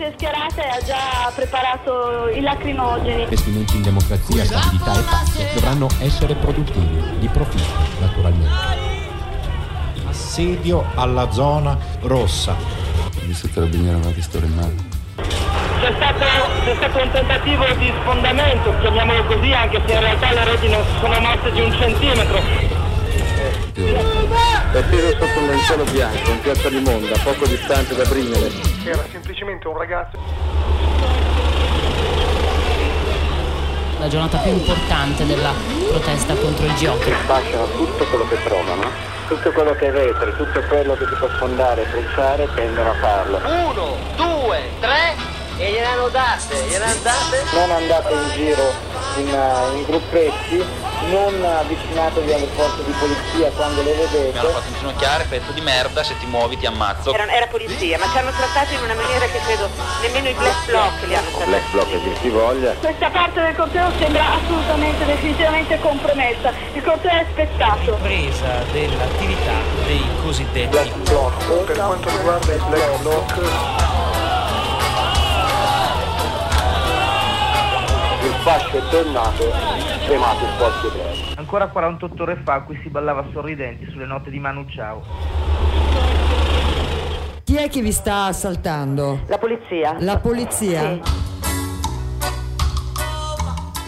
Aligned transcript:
si 0.00 0.06
è 0.06 0.12
schierata 0.16 0.62
e 0.62 0.68
ha 0.68 0.82
già 0.82 1.30
preparato 1.34 2.28
i 2.28 2.40
lacrimogeni. 2.40 3.22
Investimenti 3.24 3.76
in 3.76 3.82
democrazia, 3.82 4.44
stabilità 4.46 4.98
e 4.98 5.02
pace 5.02 5.50
dovranno 5.52 5.88
essere 5.98 6.34
produttivi, 6.36 7.18
di 7.18 7.28
profitto 7.28 8.00
naturalmente. 8.00 8.48
Assedio 10.08 10.86
alla 10.94 11.30
zona 11.30 11.76
rossa. 12.00 12.56
Visto 13.26 13.48
che 13.48 13.60
la 13.60 13.66
carabinieri 13.66 13.96
aveva 13.96 14.12
pistola 14.12 14.46
in 14.46 14.54
mano. 14.54 14.88
C'è 15.80 15.92
stato, 15.94 16.24
c'è 16.64 16.74
stato, 16.76 17.02
un 17.02 17.10
tentativo 17.10 17.64
di 17.76 17.92
sfondamento, 18.00 18.78
chiamiamolo 18.80 19.24
così, 19.26 19.52
anche 19.52 19.82
se 19.84 19.92
in 19.92 20.00
realtà 20.00 20.32
le 20.32 20.44
reti 20.44 20.68
non 20.68 20.82
sono 20.98 21.20
mosse 21.20 21.52
di 21.52 21.60
un 21.60 21.72
centimetro. 21.72 22.38
È 23.74 24.19
atteso 24.78 25.10
sotto 25.18 25.38
un 25.40 25.46
lenzuolo 25.48 25.84
bianco 25.84 26.30
in 26.30 26.40
piazza 26.40 26.68
Limonda, 26.68 27.16
poco 27.24 27.46
distante 27.46 27.94
da 27.94 28.04
Brignole. 28.04 28.50
Era 28.84 29.04
semplicemente 29.10 29.66
un 29.66 29.76
ragazzo. 29.76 30.18
La 33.98 34.08
giornata 34.08 34.38
più 34.38 34.52
importante 34.52 35.26
della 35.26 35.52
protesta 35.88 36.34
contro 36.34 36.64
il 36.64 36.72
G8. 36.72 37.10
Fasciano 37.26 37.66
tutto 37.72 38.04
quello 38.06 38.26
che 38.28 38.42
trovano, 38.44 38.90
tutto 39.28 39.50
quello 39.52 39.74
che 39.74 39.88
è 39.88 39.90
vetro, 39.90 40.34
tutto 40.36 40.60
quello 40.68 40.94
che 40.94 41.04
si 41.06 41.14
può 41.18 41.28
sfondare 41.34 41.82
e 41.82 41.86
bruciare 41.86 42.48
tendono 42.54 42.90
a 42.90 42.94
farlo. 42.94 43.40
Uno, 43.44 43.96
due, 44.16 44.62
tre 44.80 45.16
e 45.58 45.72
gliene 45.72 45.84
hanno 45.84 46.08
date, 46.08 46.56
gliene 46.68 46.84
hanno 46.84 47.02
date. 47.02 47.42
Non 47.52 47.70
andate 47.70 48.12
in 48.14 48.30
giro 48.32 48.72
in, 49.16 49.28
uh, 49.28 49.76
in 49.76 49.84
gruppetti, 49.84 50.64
non 51.10 51.44
avvicinatevi 51.90 52.32
alle 52.32 52.46
forze 52.54 52.84
di 52.84 52.92
polizia 52.92 53.50
quando 53.50 53.82
le 53.82 53.92
vedete. 53.92 54.32
Mi 54.32 54.38
hanno 54.38 54.48
fatto 54.50 54.68
inginocchiare, 54.68 55.24
pezzo 55.24 55.52
di 55.52 55.60
merda, 55.60 56.02
se 56.02 56.16
ti 56.18 56.26
muovi 56.26 56.56
ti 56.56 56.66
ammazzo. 56.66 57.12
Era, 57.12 57.26
era 57.30 57.46
polizia, 57.46 57.98
ma 57.98 58.06
ci 58.10 58.18
hanno 58.18 58.30
trattato 58.30 58.72
in 58.74 58.82
una 58.82 58.94
maniera 58.94 59.26
che 59.26 59.40
credo 59.44 59.68
nemmeno 60.00 60.28
i 60.28 60.34
black 60.34 60.66
bloc 60.66 60.92
li 61.06 61.14
hanno 61.14 61.28
trattati. 61.28 61.50
Black 61.50 61.70
bloc 61.70 61.88
che 61.90 62.16
si 62.20 62.28
voglia. 62.28 62.72
Questa 62.74 63.10
parte 63.10 63.40
del 63.40 63.56
corteo 63.56 63.90
sembra 63.98 64.34
assolutamente, 64.34 65.04
definitivamente 65.04 65.80
compromessa. 65.80 66.52
Il 66.72 66.82
corteo 66.82 67.10
è 67.10 67.26
spezzato. 67.32 67.98
Presa 68.02 68.64
dell'attività 68.70 69.52
dei 69.86 70.04
cosiddetti 70.22 70.68
black 70.68 70.94
bloc. 70.96 71.64
Per 71.66 71.76
quanto 71.76 72.08
riguarda 72.08 72.52
il 72.52 72.64
black 72.68 73.00
bloc 73.00 73.38
il 78.22 78.34
fascio 78.42 78.76
è 78.76 78.82
tornato 78.90 79.89
cremato 80.10 80.44
il 80.44 80.50
forte 80.58 80.88
breve. 80.88 81.34
Ancora 81.36 81.68
48 81.68 82.22
ore 82.24 82.40
fa 82.42 82.62
qui 82.62 82.76
si 82.82 82.88
ballava 82.88 83.24
sorridenti 83.32 83.88
sulle 83.90 84.06
note 84.06 84.30
di 84.30 84.40
Manu 84.40 84.66
Ciao. 84.68 85.02
Chi 87.44 87.56
è 87.56 87.68
che 87.68 87.80
vi 87.80 87.92
sta 87.92 88.24
assaltando? 88.24 89.20
La 89.28 89.38
polizia. 89.38 89.96
La 90.00 90.18
polizia? 90.18 91.00
Sì. 91.02 91.29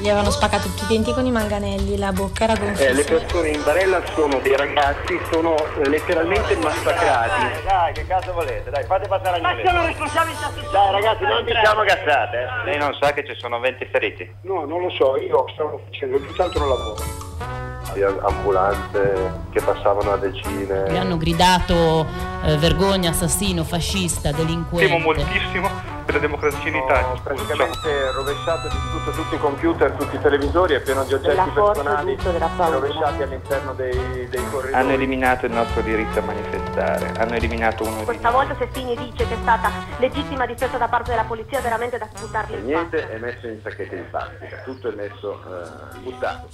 Gli 0.02 0.08
avevano 0.08 0.32
spaccato 0.32 0.66
tutti 0.66 0.82
i 0.82 0.86
denti 0.88 1.12
con 1.12 1.24
i 1.24 1.30
manganelli, 1.30 1.96
la 1.96 2.10
bocca 2.10 2.42
era 2.42 2.56
gonfia. 2.56 2.88
Eh, 2.88 2.92
le 2.92 3.04
persone 3.04 3.50
in 3.50 3.62
barella 3.62 4.02
sono 4.16 4.40
dei 4.40 4.56
ragazzi, 4.56 5.16
sono 5.30 5.54
letteralmente 5.84 6.56
massacrati. 6.56 7.44
Dai, 7.44 7.62
dai, 7.64 7.92
che 7.92 8.06
cazzo 8.08 8.32
volete? 8.32 8.68
Dai, 8.68 8.82
fate 8.82 9.06
passare 9.06 9.38
a 9.38 9.40
Ma 9.40 9.54
sono 9.64 9.86
responsabilità 9.86 10.50
Dai 10.72 10.90
ragazzi, 10.90 11.22
non 11.22 11.44
diciamo 11.44 11.84
cazzate. 11.84 12.36
Eh. 12.36 12.64
Lei 12.64 12.78
non 12.78 12.96
sa 13.00 13.12
che 13.12 13.24
ci 13.24 13.36
sono 13.38 13.60
20 13.60 13.88
feriti? 13.92 14.28
No, 14.42 14.64
non 14.64 14.80
lo 14.80 14.90
so, 14.90 15.16
io 15.18 15.44
stavo 15.52 15.80
facendo 15.88 16.18
tutt'altro 16.18 16.66
lavoro 16.66 17.30
ambulanze 18.22 19.44
che 19.52 19.60
passavano 19.60 20.14
a 20.14 20.16
decine. 20.16 20.90
Gli 20.90 20.96
hanno 20.96 21.16
gridato 21.16 22.06
eh, 22.42 22.56
vergogna, 22.56 23.10
assassino, 23.10 23.62
fascista, 23.62 24.32
delinquente. 24.32 24.90
Temo 24.90 24.98
moltissimo 24.98 25.91
per 26.04 26.14
la 26.14 26.20
democrazia 26.20 26.68
in 26.68 26.76
Italia. 26.76 27.20
Praticamente 27.22 28.12
rovesciato 28.12 28.68
di 28.68 28.76
tutto 28.90 29.10
tutti 29.10 29.34
i 29.34 29.38
computer, 29.38 29.90
tutti 29.92 30.16
i 30.16 30.20
televisori, 30.20 30.74
è 30.74 30.80
pieno 30.80 31.04
di 31.04 31.14
oggetti 31.14 31.50
personali 31.54 32.16
rovesciati 32.22 33.22
all'interno 33.22 33.72
dei, 33.74 34.28
dei 34.28 34.50
corridoi. 34.50 34.80
Hanno 34.80 34.92
eliminato 34.92 35.46
il 35.46 35.52
nostro 35.52 35.80
diritto 35.82 36.18
a 36.18 36.22
manifestare, 36.22 37.12
hanno 37.16 37.34
eliminato 37.34 37.84
uno 37.84 38.02
Questa 38.02 38.28
di 38.28 38.34
volta 38.34 38.56
Sestini 38.58 38.96
dice 38.96 39.26
che 39.26 39.34
è 39.34 39.38
stata 39.40 39.70
legittima 39.98 40.46
difesa 40.46 40.76
da 40.76 40.88
parte 40.88 41.10
della 41.10 41.24
polizia 41.24 41.60
veramente 41.60 41.98
da 41.98 42.08
buttarli 42.18 42.58
in 42.58 42.64
Niente 42.64 43.10
è 43.10 43.18
messo 43.18 43.46
in 43.46 43.60
sacchetti 43.62 43.96
di 43.96 44.02
plastica, 44.02 44.62
tutto 44.64 44.88
è 44.90 44.94
messo 44.94 45.40
eh, 45.42 45.98
buttato. 46.00 46.48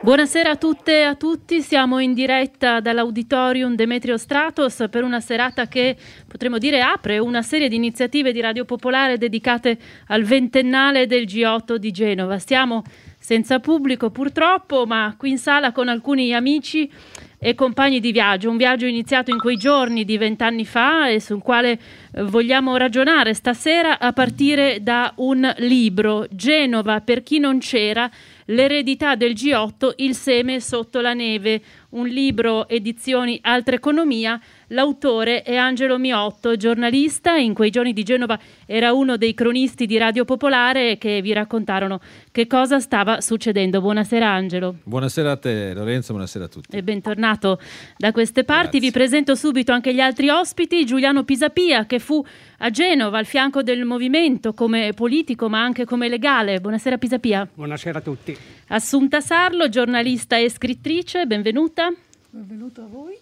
Buonasera 0.00 0.50
a 0.50 0.56
tutte 0.56 0.98
e 0.98 1.02
a 1.04 1.14
tutti, 1.14 1.62
siamo 1.62 1.98
in 1.98 2.12
diretta 2.12 2.80
dall'auditorium 2.80 3.74
Demetrio 3.74 4.18
Stratos 4.18 4.84
per 4.90 5.02
una 5.02 5.20
serata 5.20 5.66
che 5.66 5.96
potremmo 6.34 6.58
dire 6.58 6.80
apre 6.80 7.18
una 7.18 7.42
serie 7.42 7.68
di 7.68 7.76
iniziative 7.76 8.32
di 8.32 8.40
Radio 8.40 8.64
Popolare 8.64 9.18
dedicate 9.18 9.78
al 10.08 10.24
ventennale 10.24 11.06
del 11.06 11.26
G8 11.26 11.76
di 11.76 11.92
Genova. 11.92 12.40
Stiamo 12.40 12.82
senza 13.20 13.60
pubblico 13.60 14.10
purtroppo, 14.10 14.84
ma 14.84 15.14
qui 15.16 15.30
in 15.30 15.38
sala 15.38 15.70
con 15.70 15.86
alcuni 15.86 16.34
amici 16.34 16.90
e 17.38 17.54
compagni 17.54 18.00
di 18.00 18.10
viaggio, 18.10 18.50
un 18.50 18.56
viaggio 18.56 18.86
iniziato 18.86 19.30
in 19.30 19.38
quei 19.38 19.56
giorni 19.56 20.04
di 20.04 20.18
vent'anni 20.18 20.64
fa 20.64 21.08
e 21.08 21.20
sul 21.20 21.40
quale 21.40 21.78
vogliamo 22.22 22.76
ragionare 22.76 23.32
stasera 23.32 24.00
a 24.00 24.12
partire 24.12 24.82
da 24.82 25.12
un 25.18 25.54
libro, 25.58 26.26
Genova 26.30 27.00
per 27.00 27.22
chi 27.22 27.38
non 27.38 27.60
c'era, 27.60 28.10
L'eredità 28.48 29.14
del 29.14 29.32
G8, 29.32 29.92
il 29.96 30.14
seme 30.14 30.60
sotto 30.60 31.00
la 31.00 31.14
neve, 31.14 31.62
un 31.90 32.06
libro 32.06 32.68
edizioni 32.68 33.38
Altra 33.40 33.74
Economia. 33.74 34.38
L'autore 34.68 35.42
è 35.42 35.56
Angelo 35.56 35.98
Miotto, 35.98 36.56
giornalista, 36.56 37.36
in 37.36 37.52
quei 37.52 37.70
giorni 37.70 37.92
di 37.92 38.02
Genova 38.02 38.38
era 38.64 38.92
uno 38.92 39.16
dei 39.16 39.34
cronisti 39.34 39.84
di 39.84 39.98
Radio 39.98 40.24
Popolare 40.24 40.96
che 40.96 41.20
vi 41.20 41.32
raccontarono 41.34 42.00
che 42.32 42.46
cosa 42.46 42.80
stava 42.80 43.20
succedendo. 43.20 43.80
Buonasera 43.80 44.26
Angelo. 44.26 44.76
Buonasera 44.84 45.32
a 45.32 45.36
te 45.36 45.74
Lorenzo, 45.74 46.12
buonasera 46.12 46.44
a 46.46 46.48
tutti. 46.48 46.74
E 46.74 46.82
bentornato 46.82 47.60
da 47.98 48.10
queste 48.12 48.44
parti. 48.44 48.78
Grazie. 48.78 48.80
Vi 48.80 48.90
presento 48.90 49.34
subito 49.34 49.72
anche 49.72 49.92
gli 49.92 50.00
altri 50.00 50.30
ospiti, 50.30 50.86
Giuliano 50.86 51.24
Pisapia 51.24 51.84
che 51.84 51.98
fu 51.98 52.24
a 52.58 52.70
Genova 52.70 53.18
al 53.18 53.26
fianco 53.26 53.62
del 53.62 53.84
movimento 53.84 54.54
come 54.54 54.92
politico 54.94 55.48
ma 55.50 55.62
anche 55.62 55.84
come 55.84 56.08
legale. 56.08 56.60
Buonasera 56.60 56.96
Pisapia. 56.96 57.46
Buonasera 57.52 57.98
a 57.98 58.02
tutti. 58.02 58.36
Assunta 58.68 59.20
Sarlo, 59.20 59.68
giornalista 59.68 60.38
e 60.38 60.48
scrittrice, 60.48 61.26
benvenuta. 61.26 61.92
Benvenuto 62.34 62.80
a 62.80 62.86
voi, 62.90 63.16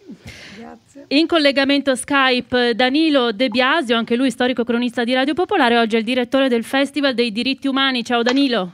grazie. 0.56 1.04
In 1.08 1.26
collegamento 1.26 1.94
Skype 1.94 2.74
Danilo 2.74 3.30
De 3.30 3.50
Biasio, 3.50 3.94
anche 3.94 4.16
lui 4.16 4.30
storico 4.30 4.64
cronista 4.64 5.04
di 5.04 5.12
Radio 5.12 5.34
Popolare, 5.34 5.76
oggi 5.76 5.96
è 5.96 5.98
il 5.98 6.04
direttore 6.06 6.48
del 6.48 6.64
Festival 6.64 7.12
dei 7.12 7.30
diritti 7.30 7.68
umani. 7.68 8.02
Ciao 8.04 8.22
Danilo. 8.22 8.72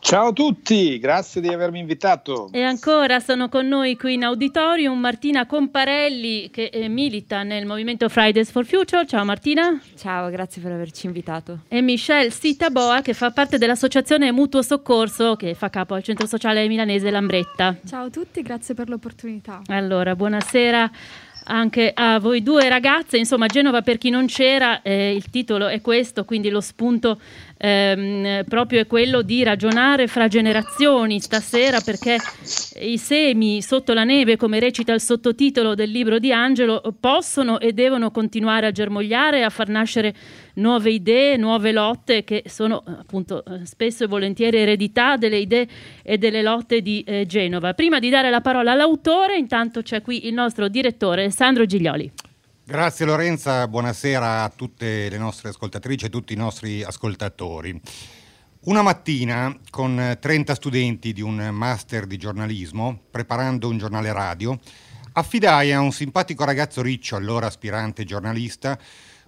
Ciao 0.00 0.28
a 0.28 0.32
tutti, 0.32 0.98
grazie 0.98 1.40
di 1.40 1.48
avermi 1.48 1.80
invitato. 1.80 2.48
E 2.52 2.62
ancora 2.62 3.18
sono 3.20 3.48
con 3.48 3.66
noi 3.66 3.96
qui 3.96 4.14
in 4.14 4.24
auditorium 4.24 4.98
Martina 4.98 5.46
Comparelli 5.46 6.50
che 6.50 6.66
eh, 6.66 6.88
milita 6.88 7.42
nel 7.42 7.66
movimento 7.66 8.08
Fridays 8.08 8.50
for 8.50 8.64
Future. 8.64 9.06
Ciao 9.06 9.24
Martina. 9.24 9.80
Ciao, 9.96 10.30
grazie 10.30 10.62
per 10.62 10.72
averci 10.72 11.06
invitato. 11.06 11.60
E 11.68 11.80
Michelle 11.80 12.30
Sitaboa 12.30 13.00
che 13.00 13.14
fa 13.14 13.30
parte 13.30 13.58
dell'associazione 13.58 14.30
Mutuo 14.30 14.62
Soccorso 14.62 15.34
che 15.36 15.54
fa 15.54 15.70
capo 15.70 15.94
al 15.94 16.02
centro 16.02 16.26
sociale 16.26 16.68
milanese 16.68 17.10
Lambretta. 17.10 17.76
Ciao 17.84 18.04
a 18.04 18.10
tutti, 18.10 18.42
grazie 18.42 18.74
per 18.74 18.88
l'opportunità. 18.88 19.62
Allora, 19.66 20.14
buonasera 20.14 20.90
anche 21.44 21.90
a 21.92 22.18
voi 22.18 22.42
due 22.42 22.68
ragazze. 22.68 23.16
Insomma, 23.16 23.46
Genova 23.46 23.82
per 23.82 23.98
chi 23.98 24.10
non 24.10 24.26
c'era, 24.26 24.82
eh, 24.82 25.14
il 25.14 25.30
titolo 25.30 25.66
è 25.66 25.80
questo, 25.80 26.24
quindi 26.24 26.48
lo 26.48 26.60
spunto 26.60 27.20
ehm, 27.64 28.44
proprio 28.44 28.80
è 28.80 28.86
quello 28.86 29.22
di 29.22 29.42
ragionare 29.42 30.06
fra 30.06 30.28
generazioni 30.28 31.18
stasera 31.20 31.80
perché 31.80 32.18
i 32.80 32.98
semi 32.98 33.62
sotto 33.62 33.94
la 33.94 34.04
neve, 34.04 34.36
come 34.36 34.60
recita 34.60 34.92
il 34.92 35.00
sottotitolo 35.00 35.74
del 35.74 35.90
libro 35.90 36.18
di 36.18 36.32
Angelo, 36.32 36.82
possono 37.00 37.58
e 37.58 37.72
devono 37.72 38.10
continuare 38.10 38.66
a 38.66 38.70
germogliare, 38.70 39.44
a 39.44 39.50
far 39.50 39.68
nascere 39.68 40.14
nuove 40.54 40.90
idee, 40.90 41.36
nuove 41.36 41.72
lotte 41.72 42.22
che 42.24 42.44
sono 42.46 42.82
appunto 42.86 43.42
spesso 43.64 44.04
e 44.04 44.06
volentieri 44.06 44.58
eredità 44.58 45.16
delle 45.16 45.38
idee 45.38 45.66
e 46.02 46.18
delle 46.18 46.42
lotte 46.42 46.82
di 46.82 47.02
eh, 47.06 47.24
Genova. 47.26 47.72
Prima 47.72 47.98
di 47.98 48.10
dare 48.10 48.30
la 48.30 48.40
parola 48.40 48.72
all'autore, 48.72 49.36
intanto 49.36 49.82
c'è 49.82 50.02
qui 50.02 50.26
il 50.26 50.34
nostro 50.34 50.68
direttore 50.68 51.30
Sandro 51.30 51.64
Giglioli. 51.64 52.12
Grazie 52.66 53.04
Lorenza, 53.04 53.68
buonasera 53.68 54.42
a 54.42 54.48
tutte 54.48 55.10
le 55.10 55.18
nostre 55.18 55.50
ascoltatrici 55.50 56.06
e 56.06 56.08
tutti 56.08 56.32
i 56.32 56.36
nostri 56.36 56.82
ascoltatori. 56.82 57.78
Una 58.60 58.80
mattina, 58.80 59.54
con 59.68 60.16
30 60.18 60.54
studenti 60.54 61.12
di 61.12 61.20
un 61.20 61.50
master 61.52 62.06
di 62.06 62.16
giornalismo, 62.16 63.02
preparando 63.10 63.68
un 63.68 63.76
giornale 63.76 64.14
radio, 64.14 64.58
affidai 65.12 65.72
a 65.72 65.80
un 65.80 65.92
simpatico 65.92 66.46
ragazzo 66.46 66.80
riccio, 66.80 67.16
allora 67.16 67.48
aspirante 67.48 68.04
giornalista, 68.04 68.78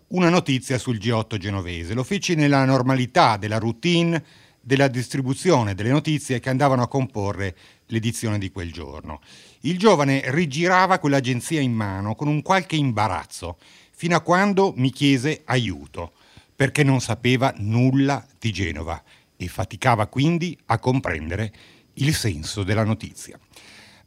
una 0.09 0.31
notizia 0.31 0.79
sul 0.79 0.97
G8 0.97 1.37
genovese. 1.37 1.93
Lo 1.93 2.05
feci 2.05 2.37
nella 2.37 2.65
normalità 2.65 3.37
della 3.37 3.59
routine 3.59 4.25
della 4.63 4.89
distribuzione 4.89 5.75
delle 5.75 5.91
notizie 5.91 6.41
che 6.41 6.49
andavano 6.49 6.83
a 6.83 6.89
comporre 6.89 7.55
l'edizione 7.89 8.39
di 8.39 8.51
quel 8.51 8.73
giorno. 8.73 9.21
Il 9.67 9.79
giovane 9.79 10.23
rigirava 10.27 11.01
quell'agenzia 11.01 11.61
in 11.61 11.73
mano 11.73 12.15
con 12.15 12.29
un 12.29 12.41
qualche 12.41 12.77
imbarazzo, 12.77 13.57
fino 13.91 14.15
a 14.15 14.21
quando 14.21 14.73
mi 14.77 14.93
chiese 14.93 15.43
aiuto. 15.45 16.13
perché 16.57 16.83
non 16.83 17.01
sapeva 17.01 17.53
nulla 17.59 18.25
di 18.39 18.51
Genova 18.51 19.03
e 19.37 19.47
faticava 19.47 20.07
quindi 20.07 20.57
a 20.67 20.79
comprendere 20.79 21.53
il 21.95 22.15
senso 22.15 22.63
della 22.63 22.83
notizia. 22.83 23.39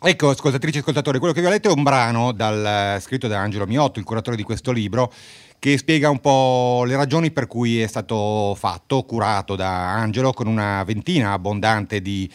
ecco, 0.01 0.29
ascoltatrici 0.29 0.77
e 0.77 0.79
ascoltatori, 0.79 1.19
quello 1.19 1.33
che 1.33 1.41
vi 1.41 1.45
ho 1.45 1.51
letto 1.51 1.69
è 1.69 1.73
un 1.73 1.83
brano 1.83 2.31
dal, 2.31 2.99
scritto 3.01 3.27
da 3.27 3.37
Angelo 3.37 3.67
Miotto, 3.67 3.99
il 3.99 4.05
curatore 4.05 4.35
di 4.35 4.41
questo 4.41 4.71
libro, 4.71 5.13
che 5.59 5.77
spiega 5.77 6.09
un 6.09 6.19
po' 6.19 6.85
le 6.85 6.95
ragioni 6.95 7.29
per 7.29 7.45
cui 7.45 7.79
è 7.81 7.87
stato 7.87 8.55
fatto, 8.55 9.03
curato 9.03 9.55
da 9.55 9.93
Angelo, 9.93 10.31
con 10.31 10.47
una 10.47 10.83
ventina 10.83 11.33
abbondante 11.33 12.01
di 12.01 12.27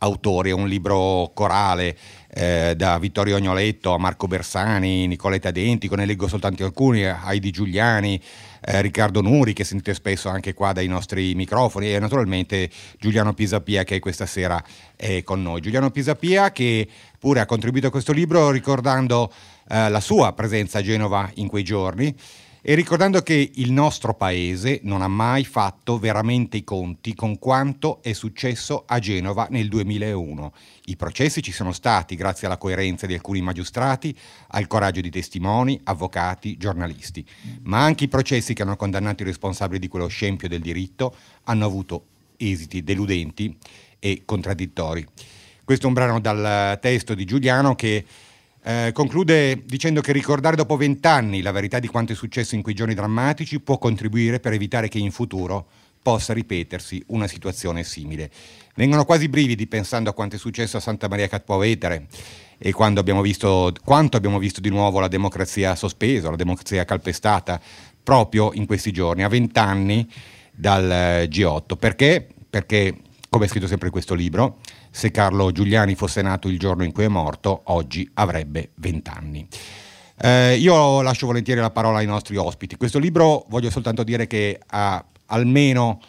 autori, 0.00 0.50
è 0.50 0.52
un 0.54 0.68
libro 0.68 1.30
corale 1.34 1.96
eh, 2.32 2.74
da 2.76 2.98
Vittorio 2.98 3.36
Agnoletto 3.36 3.92
a 3.92 3.98
Marco 3.98 4.26
Bersani, 4.26 5.06
Nicoletta 5.06 5.50
Dentico, 5.50 5.94
ne 5.94 6.06
leggo 6.06 6.28
soltanto 6.28 6.64
alcuni, 6.64 7.02
Heidi 7.02 7.50
Giuliani, 7.50 8.20
eh, 8.60 8.80
Riccardo 8.82 9.20
Nuri 9.20 9.52
che 9.52 9.64
sentite 9.64 9.94
spesso 9.94 10.28
anche 10.28 10.54
qua 10.54 10.72
dai 10.72 10.86
nostri 10.86 11.34
microfoni 11.34 11.92
e 11.92 11.98
naturalmente 11.98 12.70
Giuliano 12.98 13.32
Pisapia 13.32 13.84
che 13.84 13.98
questa 13.98 14.26
sera 14.26 14.62
è 14.96 15.22
con 15.22 15.42
noi. 15.42 15.60
Giuliano 15.60 15.90
Pisapia 15.90 16.52
che 16.52 16.86
pure 17.18 17.40
ha 17.40 17.46
contribuito 17.46 17.88
a 17.88 17.90
questo 17.90 18.12
libro 18.12 18.50
ricordando 18.50 19.32
eh, 19.68 19.88
la 19.88 20.00
sua 20.00 20.32
presenza 20.32 20.78
a 20.78 20.82
Genova 20.82 21.30
in 21.34 21.48
quei 21.48 21.64
giorni 21.64 22.14
e 22.62 22.74
ricordando 22.74 23.22
che 23.22 23.50
il 23.54 23.72
nostro 23.72 24.14
paese 24.14 24.80
non 24.82 25.00
ha 25.02 25.08
mai 25.08 25.44
fatto 25.44 25.98
veramente 25.98 26.58
i 26.58 26.64
conti 26.64 27.14
con 27.14 27.38
quanto 27.38 28.02
è 28.02 28.12
successo 28.12 28.84
a 28.86 28.98
Genova 28.98 29.46
nel 29.50 29.68
2001. 29.68 30.52
I 30.86 30.96
processi 30.96 31.42
ci 31.42 31.52
sono 31.52 31.72
stati 31.72 32.16
grazie 32.16 32.46
alla 32.46 32.58
coerenza 32.58 33.06
di 33.06 33.14
alcuni 33.14 33.40
magistrati, 33.40 34.16
al 34.48 34.66
coraggio 34.66 35.00
di 35.00 35.10
testimoni, 35.10 35.80
avvocati, 35.84 36.56
giornalisti, 36.58 37.24
ma 37.62 37.82
anche 37.82 38.04
i 38.04 38.08
processi 38.08 38.52
che 38.52 38.62
hanno 38.62 38.76
condannato 38.76 39.22
i 39.22 39.26
responsabili 39.26 39.78
di 39.78 39.88
quello 39.88 40.08
scempio 40.08 40.48
del 40.48 40.60
diritto 40.60 41.14
hanno 41.44 41.64
avuto 41.64 42.04
esiti 42.36 42.82
deludenti 42.82 43.56
e 43.98 44.22
contraddittori. 44.24 45.06
Questo 45.64 45.86
è 45.86 45.88
un 45.88 45.94
brano 45.94 46.20
dal 46.20 46.78
testo 46.80 47.14
di 47.14 47.24
Giuliano 47.24 47.74
che 47.74 48.04
eh, 48.62 48.90
conclude 48.92 49.62
dicendo 49.64 50.00
che 50.00 50.12
ricordare 50.12 50.56
dopo 50.56 50.76
vent'anni 50.76 51.40
la 51.40 51.50
verità 51.50 51.78
di 51.78 51.88
quanto 51.88 52.12
è 52.12 52.14
successo 52.14 52.54
in 52.54 52.62
quei 52.62 52.74
giorni 52.74 52.94
drammatici 52.94 53.60
può 53.60 53.78
contribuire 53.78 54.40
per 54.40 54.52
evitare 54.52 54.88
che 54.88 54.98
in 54.98 55.10
futuro 55.10 55.66
possa 56.02 56.32
ripetersi 56.32 57.02
una 57.08 57.26
situazione 57.26 57.84
simile. 57.84 58.30
Vengono 58.74 59.04
quasi 59.04 59.28
brividi 59.28 59.66
pensando 59.66 60.10
a 60.10 60.12
quanto 60.12 60.36
è 60.36 60.38
successo 60.38 60.76
a 60.76 60.80
Santa 60.80 61.08
Maria 61.08 61.28
Capua 61.28 61.58
Vetere 61.58 62.06
e 62.58 62.74
abbiamo 62.76 63.22
visto, 63.22 63.72
quanto 63.84 64.16
abbiamo 64.16 64.38
visto 64.38 64.60
di 64.60 64.68
nuovo 64.68 65.00
la 65.00 65.08
democrazia 65.08 65.74
sospesa, 65.74 66.28
la 66.28 66.36
democrazia 66.36 66.84
calpestata 66.84 67.60
proprio 68.02 68.52
in 68.52 68.66
questi 68.66 68.92
giorni, 68.92 69.22
a 69.22 69.28
vent'anni 69.28 70.06
dal 70.52 70.90
eh, 70.90 71.28
G8. 71.30 71.76
Perché? 71.78 72.26
Perché, 72.48 72.96
come 73.30 73.46
è 73.46 73.48
scritto 73.48 73.66
sempre 73.66 73.86
in 73.86 73.92
questo 73.92 74.14
libro, 74.14 74.58
se 74.90 75.10
Carlo 75.10 75.52
Giuliani 75.52 75.94
fosse 75.94 76.22
nato 76.22 76.48
il 76.48 76.58
giorno 76.58 76.84
in 76.84 76.92
cui 76.92 77.04
è 77.04 77.08
morto, 77.08 77.62
oggi 77.66 78.08
avrebbe 78.14 78.70
20 78.74 79.10
anni. 79.10 79.48
Eh, 80.22 80.56
io 80.56 81.00
lascio 81.00 81.26
volentieri 81.26 81.60
la 81.60 81.70
parola 81.70 81.98
ai 81.98 82.06
nostri 82.06 82.36
ospiti. 82.36 82.76
Questo 82.76 82.98
libro 82.98 83.46
voglio 83.48 83.70
soltanto 83.70 84.02
dire 84.02 84.26
che 84.26 84.60
ha 84.66 85.02
almeno 85.26 86.00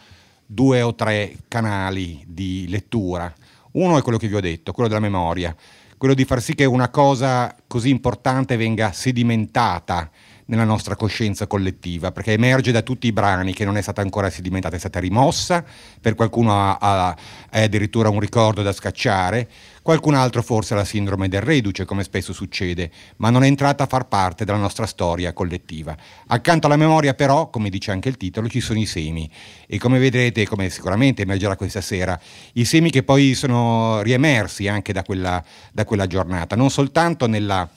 due 0.45 0.81
o 0.81 0.95
tre 0.95 1.37
canali 1.47 2.23
di 2.27 2.67
lettura. 2.67 3.33
Uno 3.73 3.97
è 3.97 4.01
quello 4.01 4.17
che 4.17 4.27
vi 4.27 4.35
ho 4.35 4.41
detto, 4.41 4.73
quello 4.73 4.89
della 4.89 4.99
memoria, 4.99 5.55
quello 5.97 6.13
di 6.13 6.25
far 6.25 6.41
sì 6.41 6.55
che 6.55 6.65
una 6.65 6.89
cosa 6.89 7.55
così 7.67 7.89
importante 7.89 8.57
venga 8.57 8.91
sedimentata 8.91 10.09
nella 10.51 10.65
nostra 10.65 10.97
coscienza 10.97 11.47
collettiva, 11.47 12.11
perché 12.11 12.33
emerge 12.33 12.73
da 12.73 12.81
tutti 12.81 13.07
i 13.07 13.13
brani 13.13 13.53
che 13.53 13.63
non 13.63 13.77
è 13.77 13.81
stata 13.81 14.01
ancora 14.01 14.29
sedimentata, 14.29 14.75
è 14.75 14.79
stata 14.79 14.99
rimossa, 14.99 15.63
per 15.99 16.13
qualcuno 16.13 16.51
ha, 16.53 16.77
ha, 16.77 17.17
è 17.49 17.63
addirittura 17.63 18.09
un 18.09 18.19
ricordo 18.19 18.61
da 18.61 18.73
scacciare, 18.73 19.49
qualcun 19.81 20.13
altro 20.13 20.43
forse 20.43 20.73
ha 20.73 20.77
la 20.77 20.83
sindrome 20.83 21.29
del 21.29 21.39
reduce, 21.39 21.85
come 21.85 22.03
spesso 22.03 22.33
succede, 22.33 22.91
ma 23.17 23.29
non 23.29 23.43
è 23.43 23.47
entrata 23.47 23.85
a 23.85 23.87
far 23.87 24.09
parte 24.09 24.43
della 24.43 24.57
nostra 24.57 24.85
storia 24.85 25.31
collettiva. 25.31 25.95
Accanto 26.27 26.67
alla 26.67 26.75
memoria 26.75 27.13
però, 27.13 27.49
come 27.49 27.69
dice 27.69 27.91
anche 27.91 28.09
il 28.09 28.17
titolo, 28.17 28.49
ci 28.49 28.59
sono 28.59 28.79
i 28.79 28.85
semi 28.85 29.31
e 29.67 29.77
come 29.77 29.99
vedrete, 29.99 30.45
come 30.45 30.69
sicuramente 30.69 31.21
emergerà 31.21 31.55
questa 31.55 31.81
sera, 31.81 32.19
i 32.53 32.65
semi 32.65 32.91
che 32.91 33.03
poi 33.03 33.35
sono 33.35 34.01
riemersi 34.01 34.67
anche 34.67 34.91
da 34.91 35.03
quella, 35.03 35.41
da 35.71 35.85
quella 35.85 36.07
giornata, 36.07 36.57
non 36.57 36.69
soltanto 36.69 37.25
nella 37.25 37.69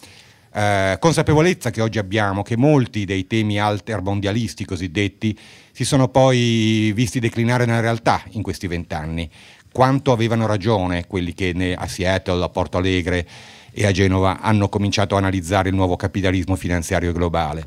eh, 0.54 0.98
consapevolezza 1.00 1.70
che 1.70 1.80
oggi 1.82 1.98
abbiamo 1.98 2.42
che 2.42 2.56
molti 2.56 3.04
dei 3.04 3.26
temi 3.26 3.58
altermondialisti 3.58 4.64
cosiddetti 4.64 5.36
si 5.72 5.84
sono 5.84 6.06
poi 6.06 6.92
visti 6.94 7.18
declinare 7.18 7.64
nella 7.64 7.80
realtà 7.80 8.22
in 8.30 8.42
questi 8.42 8.68
vent'anni. 8.68 9.28
Quanto 9.72 10.12
avevano 10.12 10.46
ragione 10.46 11.08
quelli 11.08 11.34
che 11.34 11.50
ne, 11.52 11.74
a 11.74 11.88
Seattle, 11.88 12.44
a 12.44 12.48
Porto 12.48 12.78
Alegre 12.78 13.26
e 13.72 13.84
a 13.84 13.90
Genova 13.90 14.40
hanno 14.40 14.68
cominciato 14.68 15.16
a 15.16 15.18
analizzare 15.18 15.70
il 15.70 15.74
nuovo 15.74 15.96
capitalismo 15.96 16.54
finanziario 16.54 17.10
globale. 17.10 17.66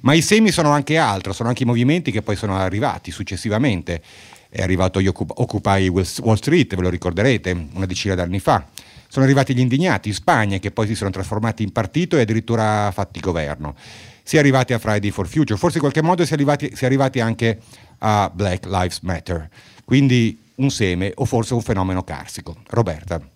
Ma 0.00 0.14
i 0.14 0.20
semi 0.20 0.50
sono 0.50 0.70
anche 0.70 0.96
altro, 0.96 1.32
sono 1.32 1.48
anche 1.48 1.62
i 1.62 1.66
movimenti 1.66 2.10
che 2.10 2.22
poi 2.22 2.34
sono 2.34 2.56
arrivati 2.56 3.12
successivamente. 3.12 4.02
È 4.48 4.60
arrivato 4.60 4.98
Occupy 4.98 5.86
Wall 5.86 6.34
Street, 6.34 6.74
ve 6.74 6.82
lo 6.82 6.90
ricorderete, 6.90 7.68
una 7.74 7.86
decina 7.86 8.16
d'anni 8.16 8.40
fa 8.40 8.66
sono 9.14 9.26
arrivati 9.26 9.54
gli 9.54 9.60
indignati 9.60 10.08
in 10.08 10.14
Spagna 10.14 10.58
che 10.58 10.72
poi 10.72 10.88
si 10.88 10.96
sono 10.96 11.10
trasformati 11.10 11.62
in 11.62 11.70
partito 11.70 12.16
e 12.16 12.22
addirittura 12.22 12.90
fatti 12.90 13.20
governo. 13.20 13.76
Si 14.24 14.34
è 14.34 14.40
arrivati 14.40 14.72
a 14.72 14.80
Friday 14.80 15.12
for 15.12 15.28
Future, 15.28 15.56
forse 15.56 15.76
in 15.76 15.82
qualche 15.82 16.02
modo 16.02 16.24
si 16.24 16.32
è 16.32 16.34
arrivati, 16.34 16.74
si 16.74 16.82
è 16.82 16.86
arrivati 16.86 17.20
anche 17.20 17.60
a 17.98 18.28
Black 18.34 18.66
Lives 18.66 18.98
Matter, 19.02 19.48
quindi 19.84 20.36
un 20.56 20.68
seme 20.68 21.12
o 21.14 21.26
forse 21.26 21.54
un 21.54 21.62
fenomeno 21.62 22.02
carsico. 22.02 22.56
Roberta. 22.66 23.33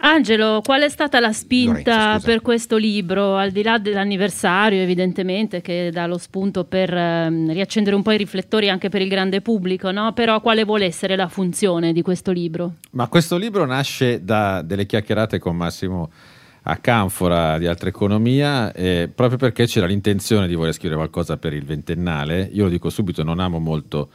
Angelo, 0.00 0.60
qual 0.64 0.82
è 0.82 0.88
stata 0.88 1.18
la 1.18 1.32
spinta 1.32 1.96
Lorenzo, 1.96 2.26
per 2.26 2.40
questo 2.40 2.76
libro, 2.76 3.36
al 3.36 3.50
di 3.50 3.62
là 3.64 3.78
dell'anniversario 3.78 4.80
evidentemente 4.80 5.60
che 5.60 5.90
dà 5.92 6.06
lo 6.06 6.18
spunto 6.18 6.64
per 6.64 6.94
ehm, 6.94 7.52
riaccendere 7.52 7.96
un 7.96 8.02
po' 8.02 8.12
i 8.12 8.16
riflettori 8.16 8.68
anche 8.68 8.90
per 8.90 9.02
il 9.02 9.08
grande 9.08 9.40
pubblico, 9.40 9.90
no? 9.90 10.12
però 10.12 10.40
quale 10.40 10.64
vuole 10.64 10.84
essere 10.84 11.16
la 11.16 11.26
funzione 11.26 11.92
di 11.92 12.02
questo 12.02 12.30
libro? 12.30 12.74
Ma 12.92 13.08
questo 13.08 13.36
libro 13.36 13.64
nasce 13.66 14.22
da 14.22 14.62
delle 14.62 14.86
chiacchierate 14.86 15.40
con 15.40 15.56
Massimo 15.56 16.10
a 16.62 16.76
Canfora 16.76 17.58
di 17.58 17.66
Altra 17.66 17.88
Economia 17.88 18.72
eh, 18.72 19.10
proprio 19.12 19.38
perché 19.38 19.66
c'era 19.66 19.86
l'intenzione 19.86 20.46
di 20.46 20.54
voler 20.54 20.74
scrivere 20.74 20.96
qualcosa 20.96 21.38
per 21.38 21.54
il 21.54 21.64
ventennale, 21.64 22.48
io 22.52 22.64
lo 22.64 22.70
dico 22.70 22.88
subito, 22.88 23.24
non 23.24 23.40
amo 23.40 23.58
molto 23.58 24.10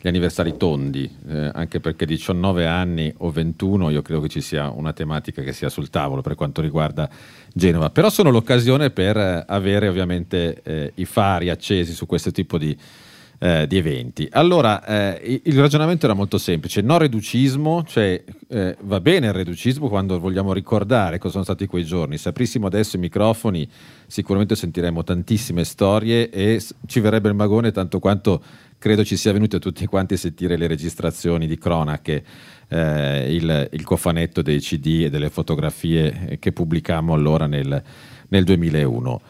gli 0.00 0.08
anniversari 0.08 0.56
tondi, 0.56 1.10
eh, 1.28 1.50
anche 1.52 1.80
perché 1.80 2.04
19 2.04 2.66
anni 2.66 3.12
o 3.18 3.30
21 3.30 3.90
io 3.90 4.02
credo 4.02 4.20
che 4.20 4.28
ci 4.28 4.40
sia 4.40 4.70
una 4.70 4.92
tematica 4.92 5.42
che 5.42 5.52
sia 5.52 5.68
sul 5.68 5.90
tavolo 5.90 6.20
per 6.20 6.34
quanto 6.34 6.60
riguarda 6.60 7.08
Genova, 7.52 7.90
però 7.90 8.10
sono 8.10 8.30
l'occasione 8.30 8.90
per 8.90 9.16
eh, 9.16 9.44
avere 9.46 9.88
ovviamente 9.88 10.60
eh, 10.62 10.92
i 10.96 11.04
fari 11.06 11.48
accesi 11.48 11.92
su 11.92 12.06
questo 12.06 12.30
tipo 12.30 12.58
di, 12.58 12.76
eh, 13.38 13.66
di 13.66 13.76
eventi. 13.76 14.28
Allora, 14.30 14.84
eh, 14.84 15.40
il 15.44 15.58
ragionamento 15.58 16.06
era 16.06 16.14
molto 16.14 16.38
semplice, 16.38 16.80
no 16.82 16.98
reducismo, 16.98 17.82
cioè 17.84 18.22
eh, 18.48 18.76
va 18.82 19.00
bene 19.00 19.26
il 19.26 19.32
reducismo 19.32 19.88
quando 19.88 20.18
vogliamo 20.18 20.52
ricordare 20.52 21.18
cosa 21.18 21.32
sono 21.32 21.44
stati 21.44 21.66
quei 21.66 21.84
giorni, 21.84 22.18
se 22.18 22.28
aprissimo 22.28 22.66
adesso 22.66 22.96
i 22.96 23.00
microfoni 23.00 23.68
sicuramente 24.06 24.54
sentiremo 24.54 25.02
tantissime 25.02 25.64
storie 25.64 26.30
e 26.30 26.62
ci 26.86 27.00
verrebbe 27.00 27.28
il 27.28 27.34
magone 27.34 27.72
tanto 27.72 27.98
quanto 27.98 28.42
credo 28.78 29.04
ci 29.04 29.16
sia 29.16 29.32
venuto 29.32 29.56
a 29.56 29.58
tutti 29.58 29.86
quanti 29.86 30.14
a 30.14 30.18
sentire 30.18 30.56
le 30.56 30.66
registrazioni 30.66 31.46
di 31.46 31.58
cronache, 31.58 32.24
eh, 32.68 33.34
il, 33.34 33.68
il, 33.72 33.84
cofanetto 33.84 34.42
dei 34.42 34.60
CD 34.60 35.02
e 35.04 35.10
delle 35.10 35.30
fotografie 35.30 36.36
che 36.38 36.52
pubblicammo 36.52 37.14
allora 37.14 37.46
nel, 37.46 37.82
nel 38.28 38.44
2001. 38.44 39.20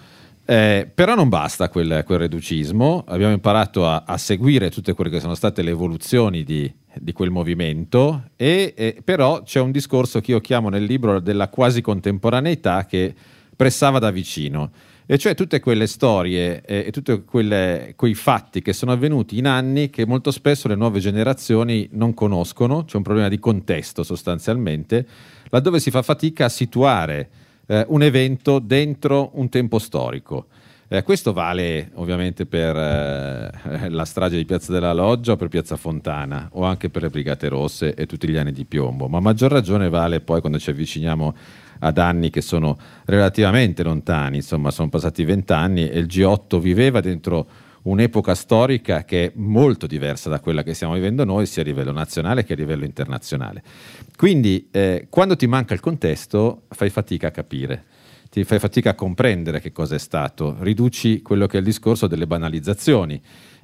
Eh, 0.48 0.88
però 0.94 1.16
non 1.16 1.28
basta 1.28 1.68
quel, 1.68 2.04
quel, 2.06 2.18
reducismo, 2.20 3.02
abbiamo 3.08 3.32
imparato 3.32 3.86
a, 3.86 4.04
a, 4.06 4.16
seguire 4.16 4.70
tutte 4.70 4.92
quelle 4.92 5.10
che 5.10 5.18
sono 5.18 5.34
state 5.34 5.60
le 5.62 5.70
evoluzioni 5.70 6.44
di, 6.44 6.72
di 6.94 7.12
quel 7.12 7.30
movimento, 7.30 8.28
e, 8.36 8.72
e, 8.76 9.00
però 9.02 9.42
c'è 9.42 9.58
un 9.58 9.72
discorso 9.72 10.20
che 10.20 10.30
io 10.30 10.40
chiamo 10.40 10.68
nel 10.68 10.84
libro 10.84 11.18
della 11.18 11.48
quasi 11.48 11.80
contemporaneità 11.80 12.86
che 12.86 13.12
pressava 13.56 13.98
da 13.98 14.12
vicino 14.12 14.70
e 15.06 15.18
cioè 15.18 15.36
tutte 15.36 15.60
quelle 15.60 15.86
storie 15.86 16.62
eh, 16.62 16.84
e 16.86 16.90
tutti 16.90 17.22
quei 17.25 18.14
fatti 18.14 18.60
che 18.60 18.72
sono 18.72 18.90
avvenuti 18.90 19.38
in 19.38 19.46
anni 19.46 19.88
che 19.88 20.04
molto 20.04 20.32
spesso 20.32 20.66
le 20.66 20.75
nuove 20.75 20.98
generazioni 20.98 21.88
non 21.92 22.12
conoscono, 22.12 22.84
c'è 22.84 22.96
un 22.96 23.04
problema 23.04 23.28
di 23.28 23.38
contesto 23.38 24.02
sostanzialmente, 24.02 25.06
laddove 25.50 25.78
si 25.78 25.92
fa 25.92 26.02
fatica 26.02 26.46
a 26.46 26.48
situare 26.48 27.28
eh, 27.66 27.84
un 27.88 28.02
evento 28.02 28.58
dentro 28.58 29.30
un 29.34 29.48
tempo 29.48 29.78
storico. 29.78 30.46
Eh, 30.88 31.02
questo 31.02 31.32
vale 31.32 31.90
ovviamente 31.94 32.46
per 32.46 32.76
eh, 32.76 33.88
la 33.88 34.04
strage 34.04 34.36
di 34.36 34.44
Piazza 34.44 34.72
della 34.72 34.92
Loggia 34.92 35.32
o 35.32 35.36
per 35.36 35.48
Piazza 35.48 35.76
Fontana 35.76 36.48
o 36.52 36.62
anche 36.62 36.90
per 36.90 37.02
le 37.02 37.10
Brigate 37.10 37.48
Rosse 37.48 37.94
e 37.94 38.06
tutti 38.06 38.28
gli 38.28 38.36
anni 38.36 38.52
di 38.52 38.64
piombo, 38.64 39.08
ma 39.08 39.18
a 39.18 39.20
maggior 39.20 39.50
ragione 39.50 39.88
vale 39.88 40.20
poi 40.20 40.40
quando 40.40 40.58
ci 40.58 40.70
avviciniamo 40.70 41.34
ad 41.80 41.99
anni 41.99 42.30
che 42.30 42.40
sono 42.40 42.78
relativamente 43.04 43.83
lontani, 43.83 44.37
insomma 44.37 44.71
sono 44.71 44.88
passati 44.88 45.25
vent'anni 45.25 45.88
e 45.88 45.99
il 45.99 46.06
G8 46.06 46.59
viveva 46.59 47.00
dentro 47.00 47.47
un'epoca 47.83 48.35
storica 48.35 49.04
che 49.04 49.26
è 49.26 49.33
molto 49.37 49.87
diversa 49.87 50.28
da 50.28 50.40
quella 50.40 50.62
che 50.62 50.75
stiamo 50.75 50.95
vivendo 50.95 51.25
noi, 51.25 51.47
sia 51.47 51.62
a 51.62 51.64
livello 51.64 51.92
nazionale 51.92 52.45
che 52.45 52.54
a 52.54 52.56
livello 52.56 52.85
internazionale. 52.85 53.62
Quindi, 54.16 54.68
eh, 54.71 55.06
quando 55.09 55.37
ti 55.37 55.47
manca 55.47 55.75
il 55.75 55.80
contesto, 55.80 56.62
fai 56.68 56.90
fatica 56.90 57.28
a 57.28 57.30
capire 57.30 57.85
ti 58.37 58.45
fai 58.45 58.59
fatica 58.59 58.90
a 58.90 58.95
comprendere 58.95 59.61
che 59.61 59.73
cosa 59.73 59.95
è 59.95 59.99
stato, 59.99 60.56
riduci 60.61 61.23
quello 61.23 61.47
che 61.47 61.56
è 61.56 61.61
il 61.61 61.64
discorso 61.64 62.06
delle 62.06 62.26
banalizzazioni. 62.26 63.18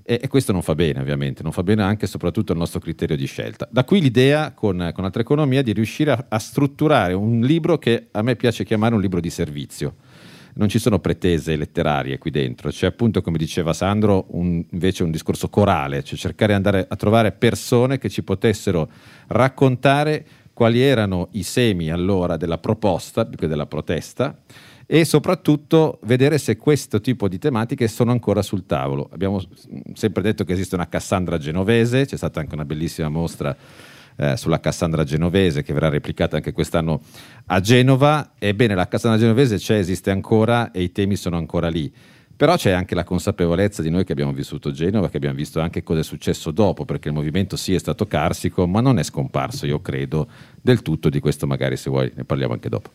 E, 0.05 0.21
e, 0.23 0.29
questo 0.29 0.53
non 0.53 0.63
fa 0.63 0.75
bene, 0.75 1.01
ovviamente, 1.01 1.43
non 1.43 1.53
fa 1.53 1.63
bene 1.63 1.83
anche 1.83 2.07
e 2.07 2.09
soprattutto 2.09 2.53
al 2.53 2.59
nostro 2.59 2.81
criterio 2.81 3.17
di 3.17 3.27
scelta. 3.27 3.69
Da 3.71 3.85
qui 3.85 4.01
l'idea 4.01 4.53
con, 4.53 4.91
con 4.93 5.05
Altra 5.05 5.23
Economia 5.23 5.63
di 5.63 5.73
riuscire 5.73 6.11
a, 6.11 6.25
a, 6.29 6.39
strutturare 6.39 7.13
un 7.13 7.41
libro 7.41 7.79
che 7.79 8.09
a 8.11 8.23
me 8.23 8.35
piace 8.37 8.65
chiamare 8.65 8.95
un 8.95 9.01
libro 9.01 9.21
di 9.21 9.31
servizio. 9.31 9.97
Non 10.55 10.69
ci 10.69 10.79
sono 10.79 10.99
pretese 10.99 11.57
letterarie 11.57 12.19
qui 12.19 12.31
dentro, 12.31 12.69
c'è 12.69 12.87
appunto, 12.87 13.23
come 13.23 13.39
diceva 13.39 13.73
Sandro, 13.73 14.27
un, 14.31 14.63
invece 14.71 15.03
un 15.03 15.11
discorso 15.11 15.49
corale, 15.49 16.03
cioè 16.03 16.19
cercare 16.19 16.51
di 16.51 16.57
andare 16.57 16.87
a 16.87 16.97
trovare 16.97 17.33
persone 17.33 17.97
che 17.97 18.11
ci 18.11 18.23
potessero 18.23 18.91
raccontare 19.29 20.27
quali 20.53 20.83
erano 20.83 21.29
i 21.33 21.43
semi 21.43 21.91
allora 21.91 22.37
della 22.37 22.59
proposta, 22.59 23.25
più 23.25 23.39
che 23.39 23.47
della 23.47 23.67
protesta, 23.67 24.37
e 24.95 25.07
soprattutto 25.07 26.01
vedere 26.03 26.37
se 26.37 26.59
questo 26.59 27.01
tipo 27.01 27.27
di 27.27 27.39
tematiche 27.39 27.89
sono 27.89 28.11
ancora 28.11 28.43
sul 28.43 28.67
tavolo. 28.67 29.09
Abbiamo 29.11 29.41
sempre 29.95 30.21
detto 30.21 30.45
che 30.45 30.53
esiste 30.53 30.75
una 30.75 30.87
Cassandra 30.87 31.39
genovese, 31.39 32.05
c'è 32.05 32.19
stata 32.19 32.41
anche 32.41 32.53
una 32.53 32.67
bellissima 32.67 33.09
mostra 33.09 33.57
eh, 34.17 34.37
sulla 34.37 34.61
Cassandra 34.61 35.03
genovese 35.03 35.63
che 35.63 35.73
verrà 35.73 35.89
replicata 35.89 36.37
anche 36.37 36.53
quest'anno 36.53 37.01
a 37.47 37.61
Genova. 37.61 38.33
Ebbene, 38.39 38.75
la 38.75 38.87
Cassandra 38.87 39.19
genovese 39.19 39.57
c'è, 39.57 39.79
esiste 39.79 40.11
ancora 40.11 40.73
e 40.73 40.83
i 40.83 40.93
temi 40.93 41.17
sono 41.17 41.39
ancora 41.39 41.71
lì. 41.71 41.91
Però 42.37 42.55
c'è 42.57 42.73
anche 42.73 42.95
la 42.95 43.05
consapevolezza 43.05 43.81
di 43.81 43.89
noi 43.89 44.05
che 44.05 44.13
abbiamo 44.13 44.35
vissuto 44.35 44.73
Genova, 44.73 45.09
che 45.09 45.17
abbiamo 45.17 45.37
visto 45.37 45.59
anche 45.59 45.83
cosa 45.83 46.01
è 46.01 46.05
successo 46.05 46.51
dopo, 46.51 46.85
perché 46.85 47.09
il 47.09 47.15
movimento 47.15 47.57
sì 47.57 47.73
è 47.73 47.79
stato 47.79 48.05
carsico, 48.05 48.67
ma 48.67 48.83
non 48.83 48.99
è 48.99 49.03
scomparso, 49.03 49.65
io 49.65 49.81
credo, 49.81 50.29
del 50.61 50.83
tutto. 50.83 51.09
Di 51.09 51.19
questo 51.19 51.47
magari 51.47 51.79
se 51.79 51.89
vuoi 51.89 52.13
ne 52.15 52.25
parliamo 52.25 52.53
anche 52.53 52.69
dopo. 52.69 52.91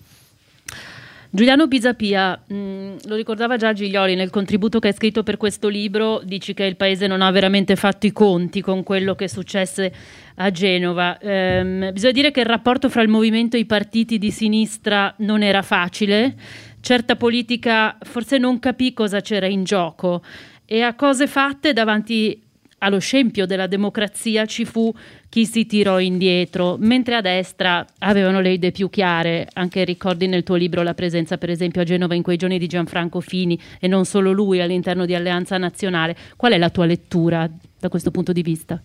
Giuliano 1.29 1.67
Pisapia, 1.67 2.41
mh, 2.47 2.55
mm, 2.55 2.95
lo 3.05 3.15
ricordava 3.15 3.57
già 3.57 3.73
Giglioli 3.73 4.15
nel 4.15 4.29
contributo 4.29 4.79
che 4.79 4.87
hai 4.87 4.93
scritto 4.93 5.23
per 5.23 5.37
questo 5.37 5.67
libro, 5.67 6.21
dici 6.23 6.53
che 6.53 6.63
il 6.63 6.75
paese 6.75 7.07
non 7.07 7.21
ha 7.21 7.29
veramente 7.31 7.75
fatto 7.75 8.05
i 8.05 8.11
conti 8.11 8.61
con 8.61 8.83
quello 8.83 9.15
che 9.15 9.27
successe 9.27 9.93
a 10.35 10.51
Genova. 10.51 11.17
Ehm, 11.19 11.91
bisogna 11.91 12.13
dire 12.13 12.31
che 12.31 12.39
il 12.39 12.45
rapporto 12.45 12.89
fra 12.89 13.01
il 13.01 13.09
movimento 13.09 13.57
e 13.57 13.59
i 13.59 13.65
partiti 13.65 14.17
di 14.17 14.31
sinistra 14.31 15.13
non 15.17 15.43
era 15.43 15.61
facile 15.61 16.35
certa 16.79 17.17
politica 17.17 17.97
forse 18.01 18.37
non 18.37 18.59
capì 18.59 18.93
cosa 18.93 19.19
c'era 19.19 19.47
in 19.47 19.65
gioco 19.65 20.21
e 20.65 20.81
a 20.81 20.93
cose 20.95 21.27
fatte 21.27 21.73
davanti 21.73 22.46
allo 22.79 22.99
scempio 22.99 23.45
della 23.45 23.67
democrazia 23.67 24.45
ci 24.45 24.65
fu 24.65 24.93
chi 25.29 25.45
si 25.45 25.65
tirò 25.65 25.99
indietro, 25.99 26.77
mentre 26.79 27.15
a 27.15 27.21
destra 27.21 27.85
avevano 27.99 28.39
le 28.39 28.51
idee 28.51 28.71
più 28.71 28.89
chiare. 28.89 29.47
Anche 29.53 29.83
ricordi 29.83 30.27
nel 30.27 30.43
tuo 30.43 30.55
libro 30.55 30.83
la 30.83 30.93
presenza, 30.93 31.37
per 31.37 31.49
esempio, 31.49 31.81
a 31.81 31.85
Genova 31.85 32.15
in 32.15 32.21
quei 32.21 32.37
giorni 32.37 32.59
di 32.59 32.67
Gianfranco 32.67 33.19
Fini 33.19 33.59
e 33.79 33.87
non 33.87 34.05
solo 34.05 34.31
lui 34.31 34.61
all'interno 34.61 35.05
di 35.05 35.15
Alleanza 35.15 35.57
Nazionale. 35.57 36.15
Qual 36.35 36.51
è 36.51 36.57
la 36.57 36.69
tua 36.69 36.85
lettura 36.85 37.49
da 37.79 37.89
questo 37.89 38.11
punto 38.11 38.31
di 38.31 38.41
vista? 38.41 38.81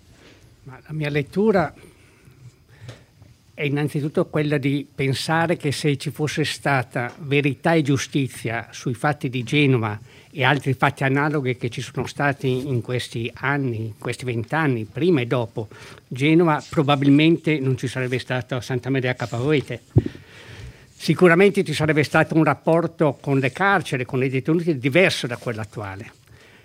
Ma 0.65 0.79
la 0.87 0.93
mia 0.93 1.11
lettura 1.11 1.75
è 3.55 3.65
innanzitutto 3.65 4.27
quella 4.27 4.57
di 4.57 4.87
pensare 4.93 5.57
che 5.57 5.73
se 5.73 5.97
ci 5.99 6.11
fosse 6.11 6.45
stata 6.45 7.15
verità 7.21 7.75
e 7.75 7.83
giustizia 7.83 8.69
sui 8.71 8.95
fatti 8.95 9.29
di 9.29 9.43
Genova 9.43 10.01
e 10.35 10.45
altri 10.45 10.73
fatti 10.73 11.05
analoghi 11.05 11.59
che 11.59 11.69
ci 11.69 11.83
sono 11.83 12.07
stati 12.07 12.67
in 12.67 12.81
questi 12.81 13.31
anni, 13.35 13.77
in 13.77 13.99
questi 13.99 14.25
vent'anni, 14.25 14.87
prima 14.91 15.21
e 15.21 15.27
dopo 15.27 15.69
Genova, 16.09 16.63
probabilmente 16.71 17.59
non 17.59 17.77
ci 17.77 17.87
sarebbe 17.87 18.19
stato 18.19 18.59
Santa 18.61 18.89
Maria 18.89 19.15
Caparoete. 19.15 19.83
Sicuramente 20.95 21.65
ci 21.65 21.75
sarebbe 21.75 22.03
stato 22.03 22.35
un 22.35 22.45
rapporto 22.45 23.19
con 23.21 23.39
le 23.39 23.53
carceri, 23.53 24.07
con 24.07 24.25
i 24.25 24.31
detenuti 24.31 24.79
diverso 24.79 25.27
da 25.27 25.37
quello 25.37 25.61
attuale. 25.61 26.13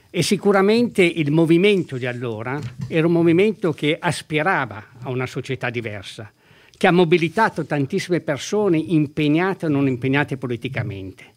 E 0.10 0.24
sicuramente 0.24 1.04
il 1.04 1.32
movimento 1.32 1.98
di 1.98 2.06
allora 2.06 2.60
era 2.88 3.06
un 3.06 3.14
movimento 3.14 3.74
che 3.74 3.98
aspirava 4.00 4.92
a 5.02 5.10
una 5.10 5.26
società 5.26 5.70
diversa 5.70 6.32
che 6.78 6.86
ha 6.86 6.92
mobilitato 6.92 7.66
tantissime 7.66 8.22
persone 8.22 8.78
impegnate 8.78 9.66
o 9.66 9.70
non 9.70 9.88
impegnate 9.88 10.38
politicamente. 10.38 11.37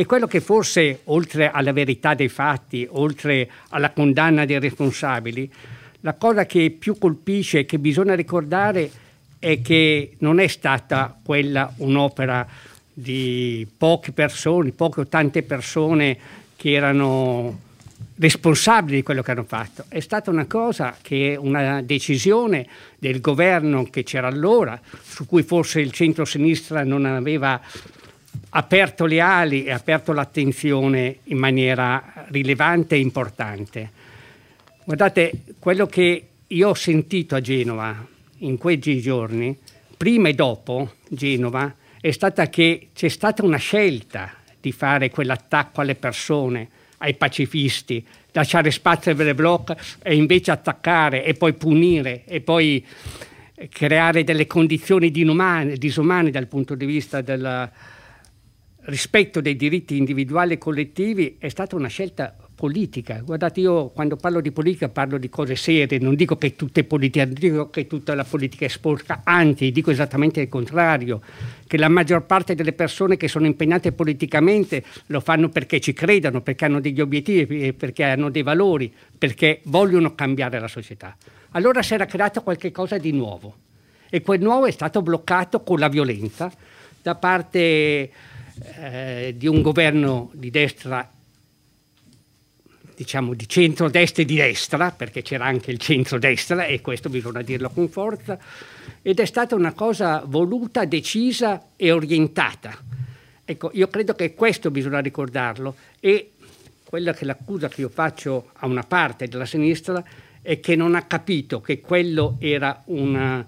E 0.00 0.06
quello 0.06 0.26
che 0.26 0.40
forse, 0.40 1.00
oltre 1.04 1.50
alla 1.50 1.74
verità 1.74 2.14
dei 2.14 2.30
fatti, 2.30 2.88
oltre 2.88 3.50
alla 3.68 3.90
condanna 3.90 4.46
dei 4.46 4.58
responsabili, 4.58 5.52
la 6.00 6.14
cosa 6.14 6.46
che 6.46 6.70
più 6.70 6.96
colpisce 6.96 7.58
e 7.58 7.64
che 7.66 7.78
bisogna 7.78 8.14
ricordare 8.14 8.90
è 9.38 9.60
che 9.60 10.14
non 10.20 10.40
è 10.40 10.46
stata 10.46 11.14
quella 11.22 11.70
un'opera 11.76 12.48
di 12.90 13.68
poche 13.76 14.12
persone, 14.12 14.72
poche 14.72 15.00
o 15.00 15.06
tante 15.06 15.42
persone 15.42 16.16
che 16.56 16.72
erano 16.72 17.58
responsabili 18.16 18.96
di 18.96 19.02
quello 19.02 19.20
che 19.20 19.32
hanno 19.32 19.44
fatto. 19.44 19.84
È 19.86 20.00
stata 20.00 20.30
una 20.30 20.46
cosa 20.46 20.96
che 21.02 21.36
una 21.38 21.82
decisione 21.82 22.66
del 22.98 23.20
governo 23.20 23.84
che 23.84 24.02
c'era 24.02 24.28
allora, 24.28 24.80
su 25.02 25.26
cui 25.26 25.42
forse 25.42 25.82
il 25.82 25.92
centro-sinistra 25.92 26.84
non 26.84 27.04
aveva 27.04 27.60
aperto 28.50 29.06
le 29.06 29.20
ali 29.20 29.64
e 29.64 29.70
aperto 29.70 30.12
l'attenzione 30.12 31.18
in 31.24 31.38
maniera 31.38 32.26
rilevante 32.28 32.94
e 32.94 32.98
importante. 32.98 33.90
Guardate, 34.84 35.44
quello 35.58 35.86
che 35.86 36.26
io 36.46 36.68
ho 36.68 36.74
sentito 36.74 37.34
a 37.36 37.40
Genova 37.40 38.06
in 38.38 38.58
quei 38.58 38.78
giorni, 38.78 39.56
prima 39.96 40.28
e 40.28 40.34
dopo 40.34 40.94
Genova, 41.08 41.74
è 42.00 42.10
stata 42.10 42.48
che 42.48 42.88
c'è 42.94 43.08
stata 43.08 43.44
una 43.44 43.58
scelta 43.58 44.32
di 44.58 44.72
fare 44.72 45.10
quell'attacco 45.10 45.80
alle 45.80 45.94
persone, 45.94 46.68
ai 46.98 47.14
pacifisti, 47.14 48.04
lasciare 48.32 48.70
spazio 48.70 49.10
ai 49.10 49.16
veri 49.16 49.34
blocchi 49.34 49.74
e 50.02 50.14
invece 50.14 50.50
attaccare 50.50 51.24
e 51.24 51.34
poi 51.34 51.52
punire 51.52 52.24
e 52.26 52.40
poi 52.40 52.84
creare 53.68 54.24
delle 54.24 54.46
condizioni 54.46 55.10
disumane, 55.10 56.30
dal 56.30 56.46
punto 56.46 56.74
di 56.74 56.86
vista 56.86 57.20
del 57.20 57.70
rispetto 58.82 59.40
dei 59.40 59.56
diritti 59.56 59.96
individuali 59.96 60.54
e 60.54 60.58
collettivi 60.58 61.36
è 61.38 61.48
stata 61.48 61.76
una 61.76 61.88
scelta 61.88 62.34
politica. 62.60 63.22
Guardate, 63.24 63.60
io 63.60 63.88
quando 63.88 64.16
parlo 64.16 64.42
di 64.42 64.52
politica 64.52 64.90
parlo 64.90 65.16
di 65.16 65.30
cose 65.30 65.56
serie, 65.56 65.98
non 65.98 66.14
dico 66.14 66.36
che 66.36 66.56
tutta 66.56 66.80
è 66.80 66.84
politica, 66.84 67.24
non 67.24 67.32
dico 67.32 67.70
che 67.70 67.86
tutta 67.86 68.14
la 68.14 68.24
politica 68.24 68.66
è 68.66 68.68
sporca, 68.68 69.22
anzi 69.24 69.70
dico 69.72 69.90
esattamente 69.90 70.42
il 70.42 70.48
contrario, 70.48 71.22
che 71.66 71.78
la 71.78 71.88
maggior 71.88 72.26
parte 72.26 72.54
delle 72.54 72.74
persone 72.74 73.16
che 73.16 73.28
sono 73.28 73.46
impegnate 73.46 73.92
politicamente 73.92 74.84
lo 75.06 75.20
fanno 75.20 75.48
perché 75.48 75.80
ci 75.80 75.94
credono, 75.94 76.42
perché 76.42 76.66
hanno 76.66 76.80
degli 76.80 77.00
obiettivi, 77.00 77.72
perché 77.72 78.04
hanno 78.04 78.28
dei 78.28 78.42
valori, 78.42 78.92
perché 79.16 79.60
vogliono 79.64 80.14
cambiare 80.14 80.60
la 80.60 80.68
società. 80.68 81.16
Allora 81.52 81.82
si 81.82 81.94
era 81.94 82.04
creato 82.04 82.42
qualcosa 82.42 82.98
di 82.98 83.12
nuovo 83.12 83.56
e 84.10 84.20
quel 84.20 84.40
nuovo 84.40 84.66
è 84.66 84.70
stato 84.70 85.00
bloccato 85.00 85.62
con 85.62 85.78
la 85.78 85.88
violenza 85.88 86.52
da 87.00 87.14
parte 87.14 88.10
eh, 88.78 89.34
di 89.36 89.46
un 89.46 89.62
governo 89.62 90.30
di 90.34 90.50
destra 90.50 91.08
diciamo 93.00 93.32
di 93.32 93.48
centro-destra 93.48 94.22
e 94.22 94.26
di 94.26 94.36
destra, 94.36 94.90
perché 94.90 95.22
c'era 95.22 95.46
anche 95.46 95.70
il 95.70 95.78
centro-destra 95.78 96.66
e 96.66 96.82
questo 96.82 97.08
bisogna 97.08 97.40
dirlo 97.40 97.70
con 97.70 97.88
forza, 97.88 98.38
ed 99.00 99.18
è 99.18 99.24
stata 99.24 99.54
una 99.54 99.72
cosa 99.72 100.22
voluta, 100.26 100.84
decisa 100.84 101.68
e 101.76 101.92
orientata. 101.92 102.76
Ecco, 103.42 103.70
io 103.72 103.88
credo 103.88 104.14
che 104.14 104.34
questo 104.34 104.70
bisogna 104.70 104.98
ricordarlo 104.98 105.76
e 105.98 106.32
quella 106.84 107.14
che 107.14 107.24
l'accusa 107.24 107.68
che 107.68 107.80
io 107.80 107.88
faccio 107.88 108.50
a 108.52 108.66
una 108.66 108.82
parte 108.82 109.28
della 109.28 109.46
sinistra 109.46 110.04
è 110.42 110.60
che 110.60 110.76
non 110.76 110.94
ha 110.94 111.04
capito 111.04 111.62
che 111.62 111.80
quello 111.80 112.36
era 112.38 112.82
una, 112.86 113.46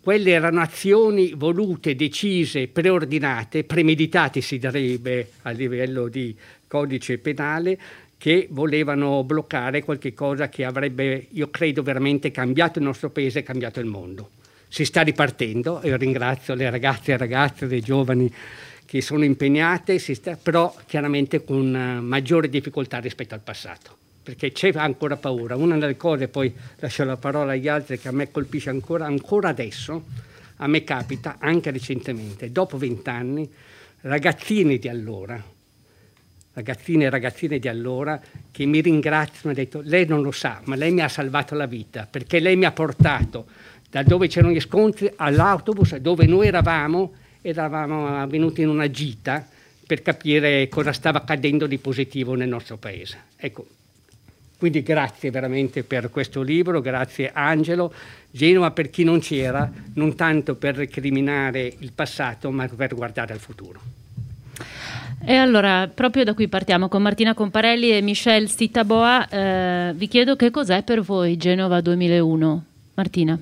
quelle 0.00 0.30
erano 0.30 0.60
azioni 0.60 1.32
volute, 1.34 1.94
decise, 1.94 2.68
preordinate, 2.68 3.64
premeditate 3.64 4.40
si 4.40 4.58
direbbe 4.58 5.32
a 5.42 5.50
livello 5.50 6.08
di 6.08 6.36
codice 6.66 7.18
penale, 7.18 7.78
che 8.16 8.46
volevano 8.50 9.24
bloccare 9.24 9.82
qualche 9.82 10.14
cosa 10.14 10.48
che 10.48 10.64
avrebbe, 10.64 11.26
io 11.30 11.50
credo, 11.50 11.82
veramente 11.82 12.30
cambiato 12.30 12.78
il 12.78 12.84
nostro 12.84 13.10
paese 13.10 13.40
e 13.40 13.42
cambiato 13.42 13.80
il 13.80 13.86
mondo. 13.86 14.30
Si 14.68 14.84
sta 14.84 15.02
ripartendo 15.02 15.80
e 15.80 15.96
ringrazio 15.96 16.54
le 16.54 16.70
ragazze 16.70 17.12
e 17.12 17.16
ragazze, 17.16 17.66
le 17.66 17.80
giovani 17.80 18.32
che 18.86 19.00
sono 19.00 19.24
impegnate, 19.24 19.98
sta, 19.98 20.38
però 20.40 20.74
chiaramente 20.86 21.42
con 21.44 21.70
maggiore 22.02 22.48
difficoltà 22.48 22.98
rispetto 22.98 23.34
al 23.34 23.40
passato, 23.40 23.96
perché 24.22 24.52
c'è 24.52 24.70
ancora 24.74 25.16
paura. 25.16 25.56
Una 25.56 25.78
delle 25.78 25.96
cose, 25.96 26.28
poi 26.28 26.54
lascio 26.76 27.04
la 27.04 27.16
parola 27.16 27.52
agli 27.52 27.68
altri, 27.68 27.98
che 27.98 28.08
a 28.08 28.12
me 28.12 28.30
colpisce 28.30 28.70
ancora, 28.70 29.06
ancora 29.06 29.48
adesso, 29.48 30.04
a 30.56 30.66
me 30.66 30.84
capita, 30.84 31.36
anche 31.38 31.70
recentemente, 31.70 32.52
dopo 32.52 32.78
vent'anni, 32.78 33.50
ragazzini 34.02 34.78
di 34.78 34.88
allora, 34.88 35.42
ragazzine 36.54 37.04
e 37.04 37.10
ragazzine 37.10 37.58
di 37.58 37.68
allora 37.68 38.20
che 38.50 38.64
mi 38.66 38.80
ringraziano 38.80 39.38
e 39.42 39.48
hanno 39.48 39.54
detto 39.54 39.80
lei 39.82 40.06
non 40.06 40.22
lo 40.22 40.32
sa, 40.32 40.60
ma 40.64 40.76
lei 40.76 40.92
mi 40.92 41.00
ha 41.00 41.08
salvato 41.08 41.54
la 41.54 41.66
vita 41.66 42.06
perché 42.10 42.40
lei 42.40 42.56
mi 42.56 42.64
ha 42.64 42.72
portato 42.72 43.46
da 43.88 44.02
dove 44.02 44.26
c'erano 44.28 44.52
gli 44.52 44.60
scontri 44.60 45.10
all'autobus 45.16 45.96
dove 45.96 46.26
noi 46.26 46.46
eravamo 46.46 47.14
eravamo 47.40 48.26
venuti 48.26 48.62
in 48.62 48.68
una 48.68 48.90
gita 48.90 49.46
per 49.86 50.02
capire 50.02 50.68
cosa 50.68 50.92
stava 50.92 51.18
accadendo 51.18 51.66
di 51.66 51.78
positivo 51.78 52.34
nel 52.34 52.48
nostro 52.48 52.76
paese. 52.76 53.24
Ecco, 53.36 53.66
quindi 54.62 54.84
grazie 54.84 55.32
veramente 55.32 55.82
per 55.82 56.08
questo 56.08 56.40
libro, 56.40 56.80
grazie 56.80 57.32
Angelo. 57.34 57.92
Genova 58.30 58.70
per 58.70 58.90
chi 58.90 59.02
non 59.02 59.18
c'era, 59.18 59.68
non 59.94 60.14
tanto 60.14 60.54
per 60.54 60.76
recriminare 60.76 61.74
il 61.80 61.90
passato, 61.92 62.48
ma 62.52 62.68
per 62.68 62.94
guardare 62.94 63.32
al 63.32 63.40
futuro. 63.40 63.80
E 65.24 65.34
allora, 65.34 65.90
proprio 65.92 66.22
da 66.22 66.32
qui 66.34 66.46
partiamo 66.46 66.86
con 66.86 67.02
Martina 67.02 67.34
Comparelli 67.34 67.90
e 67.90 68.02
Michelle 68.02 68.46
Stitaboa. 68.46 69.28
Eh, 69.28 69.94
vi 69.94 70.06
chiedo 70.06 70.36
che 70.36 70.52
cos'è 70.52 70.84
per 70.84 71.00
voi 71.00 71.36
Genova 71.36 71.80
2001? 71.80 72.64
Martina. 72.94 73.36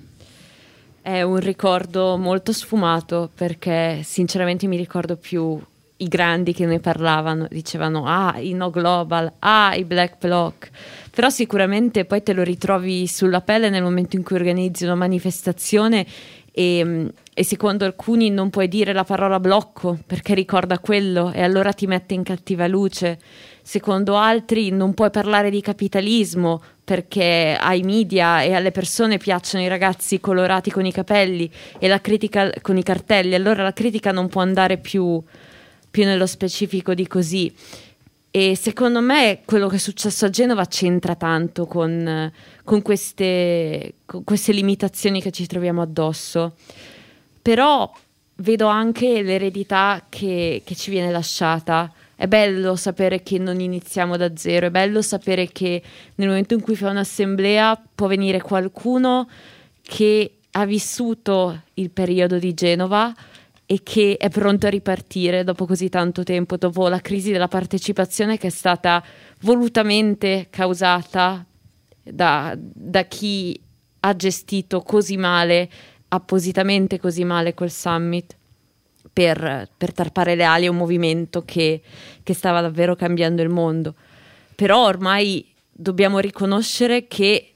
È 1.03 1.21
un 1.21 1.39
ricordo 1.39 2.17
molto 2.17 2.55
sfumato 2.55 3.29
perché 3.35 4.01
sinceramente 4.05 4.67
mi 4.67 4.79
ricordo 4.79 5.17
più 5.17 5.61
i 6.01 6.09
grandi 6.09 6.53
che 6.53 6.67
ne 6.67 6.81
parlavano, 6.81 7.47
dicevano 7.51 8.05
ah 8.07 8.39
i 8.39 8.53
No 8.53 8.71
Global, 8.71 9.33
ah 9.39 9.75
i 9.75 9.85
Black 9.85 10.19
Bloc, 10.19 10.71
però 11.11 11.29
sicuramente 11.31 12.05
poi 12.05 12.23
te 12.23 12.33
lo 12.33 12.43
ritrovi 12.43 13.07
sulla 13.07 13.41
pelle 13.41 13.71
nel 13.71 13.83
momento 13.83 14.17
in 14.17 14.23
cui 14.23 14.37
organizzi 14.37 14.85
una 14.85 14.95
manifestazione 14.95 16.07
e, 16.53 17.13
e, 17.33 17.45
secondo 17.45 17.85
alcuni 17.85 18.31
non 18.31 18.51
puoi 18.51 18.67
dire 18.69 18.93
la 18.93 19.05
parola 19.05 19.39
blocco 19.39 19.99
perché 20.05 20.35
ricorda 20.35 20.79
quello 20.79 21.33
e 21.33 21.43
allora 21.43 21.73
ti 21.73 21.87
mette 21.87 22.15
in 22.15 22.23
cattiva 22.23 22.67
luce. 22.67 23.19
Secondo 23.63 24.17
altri 24.17 24.71
non 24.71 24.95
puoi 24.95 25.11
parlare 25.11 25.49
di 25.51 25.61
capitalismo 25.61 26.61
perché 26.83 27.57
ai 27.61 27.83
media 27.83 28.43
e 28.43 28.53
alle 28.53 28.73
persone 28.73 29.17
piacciono 29.17 29.63
i 29.63 29.69
ragazzi 29.69 30.19
colorati 30.19 30.71
con 30.71 30.85
i 30.87 30.93
capelli 30.93 31.49
e 31.79 31.87
la 31.87 32.01
critica 32.01 32.51
con 32.63 32.77
i 32.77 32.83
cartelli, 32.83 33.35
allora 33.35 33.63
la 33.63 33.73
critica 33.73 34.11
non 34.11 34.29
può 34.29 34.41
andare 34.41 34.79
più 34.79 35.23
più 35.91 36.05
nello 36.05 36.27
specifico 36.27 36.95
di 36.95 37.07
così. 37.07 37.53
E 38.33 38.55
secondo 38.55 39.01
me 39.01 39.41
quello 39.45 39.69
che 39.69 39.77
è 39.77 39.79
successo 39.81 40.27
a 40.27 40.31
Genova 40.31 40.67
c'entra 40.67 41.17
tanto 41.17 41.67
con, 41.67 42.31
con, 42.63 42.83
queste, 42.83 43.95
con 44.07 44.23
queste 44.23 44.53
limitazioni 44.53 45.21
che 45.21 45.33
ci 45.33 45.47
troviamo 45.47 45.83
addosso. 45.83 46.55
Però 47.43 47.93
vedo 48.37 48.69
anche 48.69 49.23
l'eredità 49.23 50.07
che, 50.09 50.63
che, 50.65 50.75
ci 50.77 50.91
viene 50.91 51.11
lasciata. 51.11 51.93
È 52.15 52.29
bello 52.29 52.77
sapere 52.77 53.23
che 53.23 53.39
non 53.39 53.61
iniziamo 53.61 54.17
da 54.17 54.37
zero, 54.37 54.67
è 54.67 54.71
bello 54.71 55.03
sapere 55.03 55.49
che 55.49 55.83
nel 56.17 56.29
momento 56.29 56.55
in 56.55 56.61
cui 56.61 56.77
fai 56.77 56.91
un'assemblea 56.91 57.83
può 57.95 58.07
venire 58.07 58.41
qualcuno 58.41 59.29
che 59.83 60.35
ha 60.53 60.65
vissuto 60.67 61.63
il 61.75 61.91
periodo 61.91 62.39
di 62.39 62.53
Genova, 62.55 63.15
e 63.71 63.85
che 63.85 64.17
è 64.17 64.29
pronto 64.31 64.67
a 64.67 64.69
ripartire 64.69 65.45
dopo 65.45 65.65
così 65.65 65.89
tanto 65.89 66.25
tempo, 66.25 66.57
dopo 66.57 66.89
la 66.89 67.01
crisi 67.01 67.31
della 67.31 67.47
partecipazione 67.47 68.37
che 68.37 68.49
è 68.49 68.51
stata 68.51 69.01
volutamente 69.43 70.49
causata 70.51 71.47
da, 72.03 72.53
da 72.59 73.05
chi 73.05 73.61
ha 74.01 74.17
gestito 74.17 74.81
così 74.81 75.17
male, 75.17 75.71
appositamente 76.09 76.99
così 76.99 77.23
male 77.23 77.55
quel 77.55 77.71
summit. 77.71 78.37
Per, 79.13 79.69
per 79.77 79.93
tarpare 79.93 80.35
le 80.35 80.45
ali 80.45 80.67
a 80.67 80.71
un 80.71 80.77
movimento 80.77 81.45
che, 81.45 81.81
che 82.25 82.35
stava 82.35 82.61
davvero 82.61 82.97
cambiando 82.97 83.41
il 83.41 83.51
mondo. 83.51 83.95
Però 84.57 84.85
ormai 84.85 85.47
dobbiamo 85.71 86.19
riconoscere 86.19 87.07
che 87.07 87.55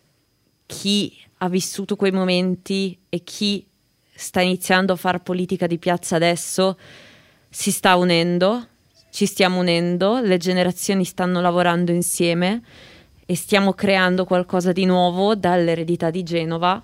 chi 0.64 1.16
ha 1.38 1.48
vissuto 1.48 1.96
quei 1.96 2.12
momenti 2.12 2.96
e 3.08 3.24
chi 3.24 3.66
sta 4.14 4.40
iniziando 4.40 4.92
a 4.92 4.96
fare 4.96 5.20
politica 5.20 5.66
di 5.66 5.78
piazza 5.78 6.16
adesso, 6.16 6.78
si 7.48 7.70
sta 7.70 7.96
unendo, 7.96 8.66
ci 9.10 9.26
stiamo 9.26 9.60
unendo, 9.60 10.20
le 10.20 10.38
generazioni 10.38 11.04
stanno 11.04 11.40
lavorando 11.40 11.92
insieme 11.92 12.62
e 13.26 13.36
stiamo 13.36 13.72
creando 13.72 14.24
qualcosa 14.24 14.72
di 14.72 14.84
nuovo 14.84 15.34
dall'eredità 15.34 16.10
di 16.10 16.22
Genova 16.22 16.82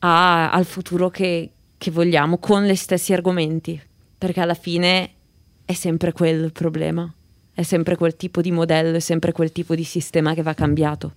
a, 0.00 0.50
al 0.50 0.64
futuro 0.64 1.10
che, 1.10 1.50
che 1.78 1.90
vogliamo 1.90 2.38
con 2.38 2.64
gli 2.64 2.74
stessi 2.74 3.12
argomenti, 3.12 3.80
perché 4.18 4.40
alla 4.40 4.54
fine 4.54 5.10
è 5.64 5.72
sempre 5.72 6.12
quello 6.12 6.44
il 6.44 6.52
problema, 6.52 7.12
è 7.52 7.62
sempre 7.62 7.96
quel 7.96 8.16
tipo 8.16 8.40
di 8.40 8.50
modello, 8.50 8.96
è 8.96 9.00
sempre 9.00 9.32
quel 9.32 9.52
tipo 9.52 9.74
di 9.74 9.84
sistema 9.84 10.34
che 10.34 10.42
va 10.42 10.54
cambiato. 10.54 11.14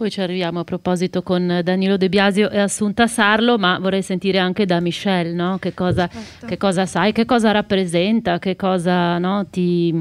Poi 0.00 0.08
ci 0.08 0.22
arriviamo 0.22 0.60
a 0.60 0.64
proposito 0.64 1.22
con 1.22 1.60
Danilo 1.62 1.98
De 1.98 2.08
Biasio 2.08 2.48
e 2.48 2.58
Assunta 2.58 3.06
Sarlo, 3.06 3.58
ma 3.58 3.78
vorrei 3.78 4.00
sentire 4.00 4.38
anche 4.38 4.64
da 4.64 4.80
Michelle, 4.80 5.34
no? 5.34 5.58
che, 5.58 5.74
cosa, 5.74 6.08
che, 6.46 6.56
cosa, 6.56 6.86
sai, 6.86 7.12
che 7.12 7.26
cosa 7.26 7.50
rappresenta, 7.50 8.38
che 8.38 8.56
cosa 8.56 9.18
no, 9.18 9.46
ti, 9.50 9.94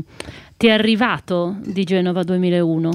ti 0.55 0.67
è 0.67 0.71
arrivato 0.71 1.57
di 1.65 1.83
Genova 1.83 2.23
2001? 2.23 2.91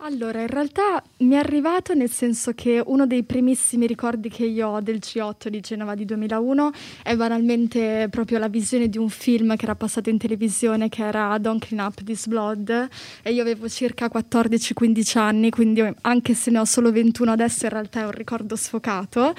Allora, 0.00 0.42
in 0.42 0.46
realtà 0.46 1.02
mi 1.18 1.34
è 1.34 1.38
arrivato 1.38 1.92
nel 1.92 2.08
senso 2.08 2.52
che 2.52 2.80
uno 2.86 3.04
dei 3.04 3.24
primissimi 3.24 3.84
ricordi 3.84 4.28
che 4.28 4.44
io 4.44 4.68
ho 4.68 4.80
del 4.80 4.98
G8 4.98 5.48
di 5.48 5.58
Genova 5.58 5.96
di 5.96 6.04
2001 6.04 6.70
è 7.02 7.16
banalmente 7.16 8.06
proprio 8.08 8.38
la 8.38 8.46
visione 8.46 8.88
di 8.88 8.96
un 8.96 9.08
film 9.08 9.56
che 9.56 9.64
era 9.64 9.74
passato 9.74 10.08
in 10.08 10.16
televisione 10.16 10.88
che 10.88 11.04
era 11.04 11.36
Don't 11.38 11.66
Clean 11.66 11.84
Up 11.84 12.04
This 12.04 12.28
Blood 12.28 12.88
e 13.22 13.32
io 13.32 13.42
avevo 13.42 13.68
circa 13.68 14.06
14-15 14.06 15.18
anni, 15.18 15.50
quindi 15.50 15.82
anche 16.02 16.34
se 16.34 16.52
ne 16.52 16.60
ho 16.60 16.64
solo 16.64 16.92
21 16.92 17.32
adesso 17.32 17.64
in 17.64 17.72
realtà 17.72 18.02
è 18.02 18.04
un 18.04 18.12
ricordo 18.12 18.54
sfocato. 18.54 19.34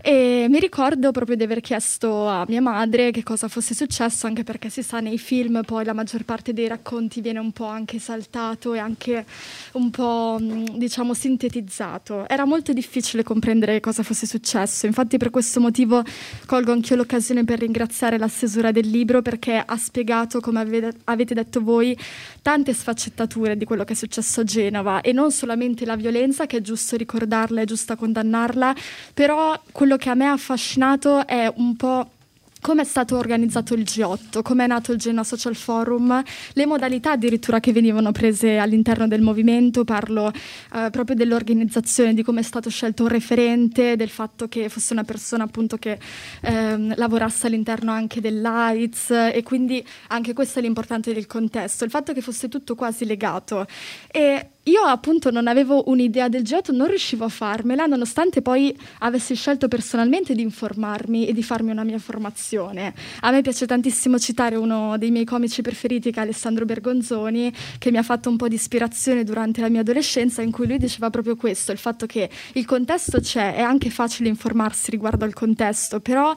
E 0.00 0.46
mi 0.48 0.60
ricordo 0.60 1.10
proprio 1.10 1.34
di 1.34 1.42
aver 1.42 1.60
chiesto 1.60 2.28
a 2.28 2.44
mia 2.46 2.60
madre 2.60 3.10
che 3.10 3.24
cosa 3.24 3.48
fosse 3.48 3.74
successo 3.74 4.28
anche 4.28 4.44
perché 4.44 4.68
si 4.68 4.84
sa 4.84 5.00
nei 5.00 5.18
film 5.18 5.62
poi 5.64 5.84
la 5.84 5.92
maggior 5.92 6.24
parte 6.24 6.52
dei 6.52 6.68
racconti 6.68 7.20
viene 7.20 7.40
un 7.40 7.50
po' 7.50 7.66
anche 7.66 7.98
saltato 7.98 8.74
e 8.74 8.78
anche 8.78 9.26
un 9.72 9.90
po' 9.90 10.02
po' 10.04 10.38
mm, 10.38 10.64
diciamo 10.76 11.14
sintetizzato. 11.14 12.28
Era 12.28 12.44
molto 12.44 12.74
difficile 12.74 13.22
comprendere 13.22 13.80
cosa 13.80 14.02
fosse 14.02 14.26
successo, 14.26 14.84
infatti 14.84 15.16
per 15.16 15.30
questo 15.30 15.60
motivo 15.60 16.02
colgo 16.44 16.72
anch'io 16.72 16.96
l'occasione 16.96 17.44
per 17.44 17.60
ringraziare 17.60 18.18
la 18.18 18.28
stesura 18.28 18.70
del 18.70 18.88
libro 18.88 19.22
perché 19.22 19.62
ha 19.64 19.76
spiegato, 19.76 20.40
come 20.40 20.92
avete 21.04 21.34
detto 21.34 21.62
voi, 21.62 21.96
tante 22.42 22.74
sfaccettature 22.74 23.56
di 23.56 23.64
quello 23.64 23.84
che 23.84 23.94
è 23.94 23.96
successo 23.96 24.42
a 24.42 24.44
Genova 24.44 25.00
e 25.00 25.12
non 25.12 25.30
solamente 25.30 25.86
la 25.86 25.96
violenza, 25.96 26.44
che 26.46 26.58
è 26.58 26.60
giusto 26.60 26.96
ricordarla, 26.96 27.62
è 27.62 27.64
giusto 27.64 27.96
condannarla, 27.96 28.74
però 29.14 29.58
quello 29.72 29.96
che 29.96 30.10
a 30.10 30.14
me 30.14 30.26
ha 30.26 30.32
affascinato 30.32 31.26
è 31.26 31.50
un 31.56 31.76
po' 31.76 32.10
come 32.64 32.80
è 32.80 32.86
stato 32.86 33.18
organizzato 33.18 33.74
il 33.74 33.82
G8, 33.82 34.40
come 34.40 34.64
è 34.64 34.66
nato 34.66 34.90
il 34.92 34.98
Genoa 34.98 35.22
Social 35.22 35.54
Forum, 35.54 36.22
le 36.54 36.64
modalità 36.64 37.10
addirittura 37.10 37.60
che 37.60 37.74
venivano 37.74 38.10
prese 38.10 38.56
all'interno 38.56 39.06
del 39.06 39.20
movimento, 39.20 39.84
parlo 39.84 40.32
eh, 40.72 40.88
proprio 40.90 41.14
dell'organizzazione, 41.14 42.14
di 42.14 42.22
come 42.22 42.40
è 42.40 42.42
stato 42.42 42.70
scelto 42.70 43.02
un 43.02 43.10
referente, 43.10 43.96
del 43.96 44.08
fatto 44.08 44.48
che 44.48 44.70
fosse 44.70 44.94
una 44.94 45.04
persona 45.04 45.44
appunto 45.44 45.76
che 45.76 45.98
ehm, 46.40 46.94
lavorasse 46.96 47.48
all'interno 47.48 47.92
anche 47.92 48.22
dell'AIDS 48.22 49.10
e 49.10 49.42
quindi 49.44 49.86
anche 50.08 50.32
questo 50.32 50.58
è 50.58 50.62
l'importante 50.62 51.12
del 51.12 51.26
contesto, 51.26 51.84
il 51.84 51.90
fatto 51.90 52.14
che 52.14 52.22
fosse 52.22 52.48
tutto 52.48 52.74
quasi 52.74 53.04
legato. 53.04 53.66
E 54.10 54.48
io 54.64 54.82
appunto 54.82 55.30
non 55.30 55.46
avevo 55.46 55.84
un'idea 55.90 56.28
del 56.28 56.42
G8, 56.42 56.74
non 56.74 56.86
riuscivo 56.86 57.24
a 57.24 57.28
farmela, 57.28 57.84
nonostante 57.84 58.40
poi 58.40 58.74
avessi 59.00 59.34
scelto 59.34 59.68
personalmente 59.68 60.34
di 60.34 60.40
informarmi 60.40 61.26
e 61.26 61.32
di 61.34 61.42
farmi 61.42 61.70
una 61.70 61.84
mia 61.84 61.98
formazione. 61.98 62.94
A 63.20 63.30
me 63.30 63.42
piace 63.42 63.66
tantissimo 63.66 64.18
citare 64.18 64.56
uno 64.56 64.96
dei 64.96 65.10
miei 65.10 65.26
comici 65.26 65.60
preferiti, 65.60 66.10
che 66.10 66.20
è 66.20 66.22
Alessandro 66.22 66.64
Bergonzoni, 66.64 67.52
che 67.78 67.90
mi 67.90 67.98
ha 67.98 68.02
fatto 68.02 68.30
un 68.30 68.36
po' 68.36 68.48
di 68.48 68.54
ispirazione 68.54 69.22
durante 69.22 69.60
la 69.60 69.68
mia 69.68 69.80
adolescenza, 69.80 70.40
in 70.40 70.50
cui 70.50 70.66
lui 70.66 70.78
diceva 70.78 71.10
proprio 71.10 71.36
questo, 71.36 71.70
il 71.70 71.78
fatto 71.78 72.06
che 72.06 72.30
il 72.54 72.64
contesto 72.64 73.20
c'è, 73.20 73.56
è 73.56 73.60
anche 73.60 73.90
facile 73.90 74.30
informarsi 74.30 74.90
riguardo 74.90 75.26
al 75.26 75.34
contesto, 75.34 76.00
però 76.00 76.34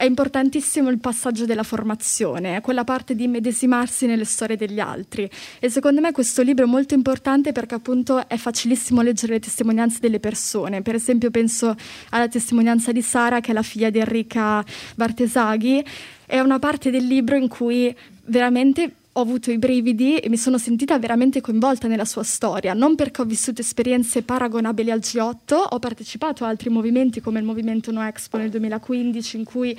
è 0.00 0.04
importantissimo 0.04 0.88
il 0.88 0.98
passaggio 0.98 1.44
della 1.44 1.62
formazione, 1.62 2.62
quella 2.62 2.84
parte 2.84 3.14
di 3.14 3.24
immedesimarsi 3.24 4.06
nelle 4.06 4.24
storie 4.24 4.56
degli 4.56 4.80
altri. 4.80 5.28
E 5.58 5.68
secondo 5.68 6.00
me 6.00 6.10
questo 6.10 6.40
libro 6.40 6.64
è 6.64 6.66
molto 6.66 6.94
importante 6.94 7.52
perché 7.52 7.74
appunto 7.74 8.26
è 8.26 8.38
facilissimo 8.38 9.02
leggere 9.02 9.34
le 9.34 9.40
testimonianze 9.40 9.98
delle 10.00 10.18
persone. 10.18 10.80
Per 10.80 10.94
esempio 10.94 11.30
penso 11.30 11.76
alla 12.08 12.28
testimonianza 12.28 12.92
di 12.92 13.02
Sara, 13.02 13.40
che 13.40 13.50
è 13.50 13.52
la 13.52 13.60
figlia 13.60 13.90
di 13.90 13.98
Enrica 13.98 14.64
Bartesaghi. 14.94 15.84
È 16.24 16.40
una 16.40 16.58
parte 16.58 16.90
del 16.90 17.04
libro 17.04 17.36
in 17.36 17.48
cui 17.48 17.94
veramente 18.24 18.99
ho 19.12 19.20
avuto 19.20 19.50
i 19.50 19.58
brividi 19.58 20.18
e 20.18 20.28
mi 20.28 20.36
sono 20.36 20.56
sentita 20.56 20.98
veramente 20.98 21.40
coinvolta 21.40 21.88
nella 21.88 22.04
sua 22.04 22.22
storia, 22.22 22.74
non 22.74 22.94
perché 22.94 23.22
ho 23.22 23.24
vissuto 23.24 23.60
esperienze 23.60 24.22
paragonabili 24.22 24.90
al 24.90 25.00
G8, 25.00 25.66
ho 25.70 25.78
partecipato 25.78 26.44
a 26.44 26.48
altri 26.48 26.70
movimenti 26.70 27.20
come 27.20 27.40
il 27.40 27.44
movimento 27.44 27.90
No 27.90 28.02
Expo 28.02 28.38
nel 28.38 28.50
2015 28.50 29.36
in 29.36 29.44
cui 29.44 29.76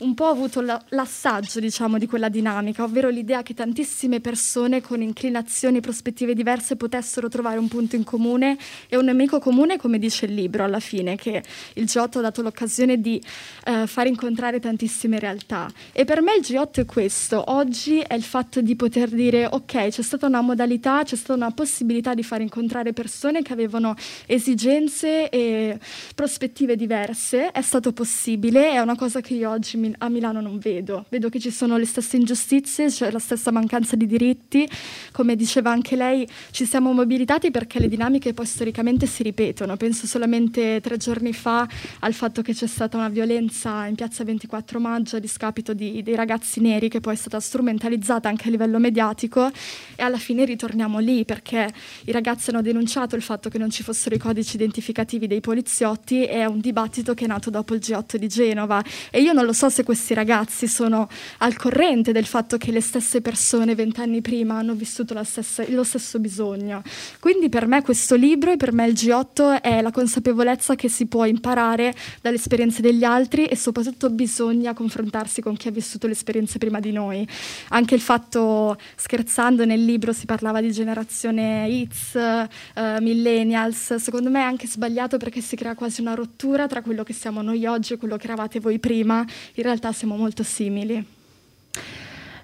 un 0.00 0.14
po' 0.14 0.26
avuto 0.26 0.60
la, 0.60 0.80
l'assaggio, 0.90 1.60
diciamo, 1.60 1.98
di 1.98 2.06
quella 2.06 2.28
dinamica, 2.28 2.84
ovvero 2.84 3.08
l'idea 3.08 3.42
che 3.42 3.54
tantissime 3.54 4.20
persone 4.20 4.80
con 4.80 5.02
inclinazioni 5.02 5.78
e 5.78 5.80
prospettive 5.80 6.34
diverse 6.34 6.76
potessero 6.76 7.28
trovare 7.28 7.58
un 7.58 7.68
punto 7.68 7.96
in 7.96 8.04
comune 8.04 8.56
e 8.88 8.96
un 8.96 9.04
nemico 9.04 9.38
comune, 9.38 9.76
come 9.76 9.98
dice 9.98 10.26
il 10.26 10.34
libro 10.34 10.64
alla 10.64 10.80
fine, 10.80 11.16
che 11.16 11.42
il 11.74 11.84
G8 11.84 12.18
ha 12.18 12.20
dato 12.20 12.42
l'occasione 12.42 13.00
di 13.00 13.22
eh, 13.64 13.86
far 13.86 14.06
incontrare 14.06 14.58
tantissime 14.58 15.18
realtà. 15.18 15.70
E 15.92 16.04
per 16.04 16.22
me 16.22 16.36
il 16.36 16.42
G8 16.42 16.80
è 16.80 16.84
questo, 16.86 17.44
oggi 17.48 18.00
è 18.00 18.14
il 18.14 18.22
fatto 18.22 18.60
di 18.60 18.76
poter 18.76 19.10
dire 19.10 19.46
ok, 19.50 19.88
c'è 19.88 20.02
stata 20.02 20.26
una 20.26 20.40
modalità, 20.40 21.02
c'è 21.02 21.16
stata 21.16 21.34
una 21.34 21.50
possibilità 21.50 22.14
di 22.14 22.22
far 22.22 22.40
incontrare 22.40 22.92
persone 22.92 23.42
che 23.42 23.52
avevano 23.52 23.94
esigenze 24.26 25.28
e 25.28 25.78
prospettive 26.14 26.76
diverse, 26.76 27.50
è 27.50 27.62
stato 27.62 27.92
possibile, 27.92 28.70
è 28.70 28.78
una 28.78 28.96
cosa 28.96 29.20
che 29.20 29.34
io 29.34 29.50
oggi 29.50 29.88
a 29.98 30.08
Milano 30.08 30.40
non 30.40 30.58
vedo. 30.58 31.04
Vedo 31.08 31.28
che 31.28 31.38
ci 31.38 31.50
sono 31.50 31.76
le 31.76 31.86
stesse 31.86 32.16
ingiustizie, 32.16 32.88
c'è 32.88 33.10
la 33.10 33.18
stessa 33.18 33.50
mancanza 33.50 33.96
di 33.96 34.06
diritti, 34.06 34.68
come 35.12 35.36
diceva 35.36 35.70
anche 35.70 35.96
lei, 35.96 36.26
ci 36.50 36.64
siamo 36.64 36.92
mobilitati 36.92 37.50
perché 37.50 37.78
le 37.78 37.88
dinamiche 37.88 38.32
poi 38.32 38.46
storicamente 38.46 39.06
si 39.06 39.22
ripetono. 39.22 39.76
Penso 39.76 40.06
solamente 40.06 40.80
tre 40.80 40.96
giorni 40.96 41.32
fa 41.32 41.68
al 42.00 42.14
fatto 42.14 42.42
che 42.42 42.54
c'è 42.54 42.66
stata 42.66 42.96
una 42.96 43.08
violenza 43.08 43.86
in 43.86 43.94
piazza 43.94 44.24
24 44.24 44.80
maggio 44.80 45.16
a 45.16 45.18
discapito 45.18 45.74
di, 45.74 46.02
dei 46.02 46.14
ragazzi 46.14 46.60
neri 46.60 46.88
che 46.88 47.00
poi 47.00 47.14
è 47.14 47.16
stata 47.16 47.40
strumentalizzata 47.40 48.28
anche 48.28 48.48
a 48.48 48.50
livello 48.50 48.78
mediatico 48.78 49.50
e 49.96 50.02
alla 50.02 50.18
fine 50.18 50.44
ritorniamo 50.44 50.98
lì 50.98 51.24
perché 51.24 51.72
i 52.04 52.12
ragazzi 52.12 52.50
hanno 52.50 52.62
denunciato 52.62 53.16
il 53.16 53.22
fatto 53.22 53.48
che 53.48 53.58
non 53.58 53.70
ci 53.70 53.82
fossero 53.82 54.14
i 54.14 54.18
codici 54.18 54.56
identificativi 54.56 55.26
dei 55.26 55.40
poliziotti 55.40 56.24
e 56.24 56.28
è 56.28 56.44
un 56.44 56.60
dibattito 56.60 57.14
che 57.14 57.24
è 57.24 57.28
nato 57.28 57.50
dopo 57.50 57.74
il 57.74 57.80
G8 57.80 58.16
di 58.16 58.28
Genova 58.28 58.82
e 59.10 59.20
io 59.20 59.32
non 59.32 59.44
lo 59.44 59.52
so 59.52 59.68
se 59.68 59.79
questi 59.82 60.14
ragazzi 60.14 60.66
sono 60.66 61.08
al 61.38 61.56
corrente 61.56 62.12
del 62.12 62.26
fatto 62.26 62.56
che 62.56 62.70
le 62.70 62.80
stesse 62.80 63.20
persone 63.20 63.74
vent'anni 63.74 64.20
prima 64.20 64.56
hanno 64.56 64.74
vissuto 64.74 65.14
stessa, 65.24 65.64
lo 65.68 65.84
stesso 65.84 66.18
bisogno. 66.18 66.82
Quindi 67.18 67.48
per 67.48 67.66
me 67.66 67.82
questo 67.82 68.14
libro 68.14 68.52
e 68.52 68.56
per 68.56 68.72
me 68.72 68.86
il 68.86 68.94
G8 68.94 69.60
è 69.60 69.80
la 69.82 69.90
consapevolezza 69.90 70.74
che 70.74 70.88
si 70.88 71.06
può 71.06 71.24
imparare 71.24 71.94
dalle 72.20 72.36
esperienze 72.36 72.82
degli 72.82 73.04
altri 73.04 73.46
e 73.46 73.56
soprattutto 73.56 74.10
bisogna 74.10 74.72
confrontarsi 74.72 75.40
con 75.40 75.56
chi 75.56 75.68
ha 75.68 75.70
vissuto 75.70 76.06
le 76.06 76.12
esperienze 76.12 76.58
prima 76.58 76.80
di 76.80 76.92
noi. 76.92 77.26
Anche 77.68 77.94
il 77.94 78.00
fatto, 78.00 78.76
scherzando 78.96 79.64
nel 79.64 79.84
libro 79.84 80.12
si 80.12 80.26
parlava 80.26 80.60
di 80.60 80.72
generazione 80.72 81.86
X, 81.88 82.14
uh, 82.14 83.02
millennials, 83.02 83.94
secondo 83.96 84.30
me 84.30 84.40
è 84.40 84.44
anche 84.44 84.66
sbagliato 84.66 85.16
perché 85.16 85.40
si 85.40 85.56
crea 85.56 85.74
quasi 85.74 86.00
una 86.00 86.14
rottura 86.14 86.66
tra 86.66 86.82
quello 86.82 87.02
che 87.02 87.12
siamo 87.12 87.42
noi 87.42 87.66
oggi 87.66 87.94
e 87.94 87.96
quello 87.96 88.16
che 88.16 88.26
eravate 88.26 88.60
voi 88.60 88.78
prima. 88.78 89.24
In 89.54 89.62
realtà 89.70 89.92
siamo 89.92 90.16
molto 90.16 90.42
simili. 90.42 91.04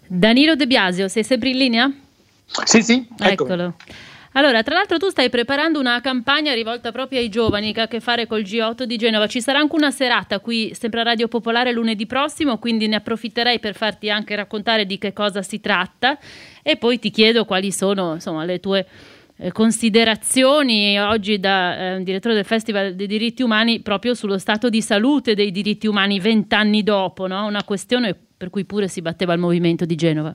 Danilo 0.06 0.54
De 0.54 0.66
Biasio, 0.66 1.08
sei 1.08 1.24
sempre 1.24 1.50
in 1.50 1.56
linea? 1.58 1.92
Sì, 2.64 2.82
sì, 2.82 3.06
eccolo. 3.18 3.52
eccolo. 3.52 3.74
Allora, 4.36 4.62
tra 4.62 4.74
l'altro 4.74 4.98
tu 4.98 5.08
stai 5.08 5.30
preparando 5.30 5.80
una 5.80 5.98
campagna 6.02 6.52
rivolta 6.52 6.92
proprio 6.92 7.18
ai 7.20 7.30
giovani 7.30 7.72
che 7.72 7.80
ha 7.80 7.84
a 7.84 7.88
che 7.88 8.00
fare 8.00 8.26
col 8.26 8.42
G8 8.42 8.82
di 8.82 8.98
Genova. 8.98 9.26
Ci 9.26 9.40
sarà 9.40 9.60
anche 9.60 9.74
una 9.74 9.90
serata 9.90 10.40
qui, 10.40 10.74
sempre 10.74 11.00
a 11.00 11.04
Radio 11.04 11.26
Popolare, 11.26 11.72
lunedì 11.72 12.04
prossimo, 12.04 12.58
quindi 12.58 12.86
ne 12.86 12.96
approfitterei 12.96 13.58
per 13.58 13.74
farti 13.74 14.10
anche 14.10 14.36
raccontare 14.36 14.84
di 14.84 14.98
che 14.98 15.14
cosa 15.14 15.40
si 15.40 15.58
tratta 15.58 16.18
e 16.62 16.76
poi 16.76 16.98
ti 16.98 17.10
chiedo 17.10 17.46
quali 17.46 17.72
sono 17.72 18.12
insomma, 18.12 18.44
le 18.44 18.60
tue 18.60 18.86
eh, 19.36 19.52
considerazioni 19.52 20.98
oggi 20.98 21.38
da 21.38 21.96
eh, 21.96 22.02
direttore 22.02 22.34
del 22.34 22.44
Festival 22.44 22.94
dei 22.94 23.06
diritti 23.06 23.42
umani 23.42 23.80
proprio 23.80 24.14
sullo 24.14 24.38
stato 24.38 24.68
di 24.68 24.80
salute 24.80 25.34
dei 25.34 25.50
diritti 25.50 25.86
umani 25.86 26.18
vent'anni 26.20 26.82
dopo, 26.82 27.26
no? 27.26 27.46
una 27.46 27.64
questione 27.64 28.16
per 28.36 28.50
cui 28.50 28.64
pure 28.64 28.88
si 28.88 29.02
batteva 29.02 29.32
il 29.32 29.40
movimento 29.40 29.84
di 29.84 29.94
Genova. 29.94 30.34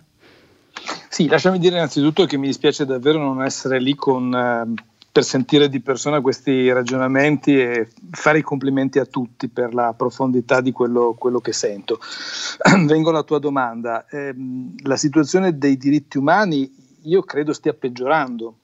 Sì, 1.10 1.28
lasciami 1.28 1.60
dire 1.60 1.76
innanzitutto 1.76 2.26
che 2.26 2.38
mi 2.38 2.48
dispiace 2.48 2.86
davvero 2.86 3.20
non 3.20 3.44
essere 3.44 3.80
lì 3.80 3.96
con, 3.96 4.34
eh, 4.34 4.74
per 5.12 5.24
sentire 5.24 5.68
di 5.68 5.82
persona 5.82 6.22
questi 6.22 6.72
ragionamenti 6.72 7.60
e 7.60 7.90
fare 8.12 8.40
i 8.40 8.44
complimenti 8.44 8.98
a 8.98 9.06
tutti 9.06 9.50
per 9.50 9.74
la 9.74 9.94
profondità 9.96 10.62
di 10.62 10.72
quello, 10.72 11.16
quello 11.18 11.40
che 11.40 11.52
sento. 11.52 12.00
Vengo 12.86 13.10
alla 13.10 13.24
tua 13.24 13.40
domanda. 13.40 14.06
Eh, 14.08 14.34
la 14.84 14.96
situazione 14.96 15.58
dei 15.58 15.76
diritti 15.76 16.18
umani 16.18 16.72
io 17.04 17.24
credo 17.24 17.52
stia 17.52 17.74
peggiorando. 17.74 18.56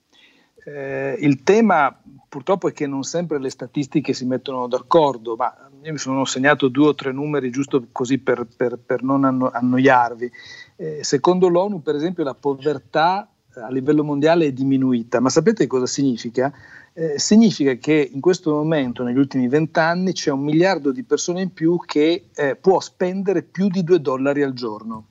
Eh, 0.68 1.16
il 1.22 1.44
tema 1.44 1.98
purtroppo 2.28 2.68
è 2.68 2.74
che 2.74 2.88
non 2.88 3.04
sempre 3.04 3.40
le 3.40 3.50
statistiche 3.50 4.12
si 4.12 4.26
mettono 4.26 4.68
d'accordo, 4.68 5.38
ma 5.38 5.56
io 5.82 5.94
mi 5.94 5.98
sono 5.98 6.26
segnato 6.26 6.68
due 6.68 6.88
o 6.88 6.96
tre 6.96 7.14
numeri 7.14 7.50
giusto 7.52 7.88
così 7.94 8.18
per, 8.18 8.46
per, 8.54 8.78
per 8.78 9.02
non 9.02 9.24
anno, 9.24 9.50
annoiarvi. 9.50 10.30
Eh, 10.76 11.04
secondo 11.06 11.48
l'ONU, 11.48 11.82
per 11.82 11.96
esempio, 11.96 12.26
la 12.26 12.34
povertà 12.34 13.30
eh, 13.56 13.62
a 13.62 13.70
livello 13.70 14.04
mondiale 14.04 14.48
è 14.48 14.52
diminuita, 14.52 15.22
ma 15.22 15.30
sapete 15.30 15.68
cosa 15.68 15.86
significa? 15.86 16.52
Eh, 16.92 17.18
significa 17.18 17.76
che 17.76 18.10
in 18.12 18.20
questo 18.20 18.52
momento, 18.52 19.04
negli 19.04 19.18
ultimi 19.18 19.48
vent'anni, 19.48 20.12
c'è 20.12 20.32
un 20.32 20.42
miliardo 20.42 20.92
di 20.92 21.04
persone 21.04 21.44
in 21.44 21.54
più 21.54 21.80
che 21.86 22.26
eh, 22.36 22.58
può 22.58 22.82
spendere 22.82 23.42
più 23.42 23.70
di 23.70 23.86
due 23.86 24.02
dollari 24.02 24.44
al 24.44 24.52
giorno. 24.52 25.06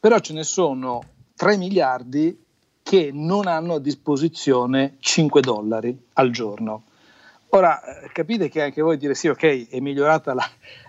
Però 0.00 0.18
ce 0.18 0.32
ne 0.32 0.42
sono 0.42 1.00
3 1.36 1.56
miliardi 1.58 2.36
che 2.90 3.10
non 3.12 3.46
hanno 3.46 3.74
a 3.74 3.78
disposizione 3.78 4.96
5 4.98 5.40
dollari 5.42 5.96
al 6.14 6.30
giorno. 6.30 6.82
Ora, 7.50 7.80
eh, 7.84 8.10
capite 8.12 8.48
che 8.48 8.62
anche 8.62 8.82
voi 8.82 8.96
dire 8.96 9.14
sì, 9.14 9.28
ok, 9.28 9.68
è 9.68 9.78
migliorata 9.78 10.34
la, 10.34 10.44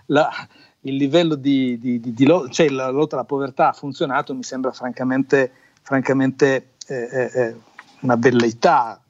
la 0.06 0.28
il 0.80 0.96
livello 0.96 1.36
di, 1.36 1.78
di, 1.78 2.00
di, 2.00 2.12
di 2.12 2.26
lo, 2.26 2.48
cioè 2.48 2.68
la 2.70 2.90
lotta 2.90 3.14
alla 3.14 3.24
povertà 3.24 3.68
ha 3.68 3.72
funzionato, 3.72 4.34
mi 4.34 4.42
sembra 4.42 4.72
francamente, 4.72 5.52
francamente 5.80 6.70
eh, 6.88 7.08
eh, 7.12 7.30
eh 7.32 7.56
una 8.00 8.16
velleità. 8.16 9.00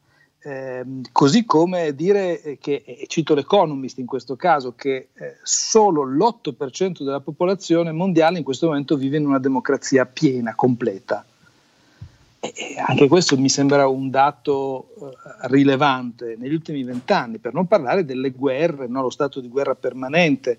Eh, 0.42 0.84
così 1.12 1.46
come 1.46 1.94
dire 1.94 2.58
che, 2.60 2.82
e 2.84 3.06
cito 3.06 3.34
l'Economist 3.34 3.96
in 4.00 4.06
questo 4.06 4.36
caso, 4.36 4.74
che 4.76 5.08
eh, 5.14 5.36
solo 5.42 6.02
l'8% 6.02 7.02
della 7.02 7.20
popolazione 7.20 7.90
mondiale 7.90 8.36
in 8.36 8.44
questo 8.44 8.66
momento 8.66 8.98
vive 8.98 9.16
in 9.16 9.24
una 9.24 9.38
democrazia 9.38 10.04
piena, 10.04 10.54
completa. 10.54 11.24
Anche 12.88 13.06
questo 13.06 13.38
mi 13.38 13.48
sembra 13.48 13.86
un 13.86 14.10
dato 14.10 14.94
uh, 14.96 15.10
rilevante 15.42 16.34
negli 16.36 16.54
ultimi 16.54 16.82
vent'anni, 16.82 17.38
per 17.38 17.54
non 17.54 17.68
parlare 17.68 18.04
delle 18.04 18.30
guerre, 18.30 18.88
no? 18.88 19.02
lo 19.02 19.10
stato 19.10 19.40
di 19.40 19.46
guerra 19.46 19.76
permanente, 19.76 20.58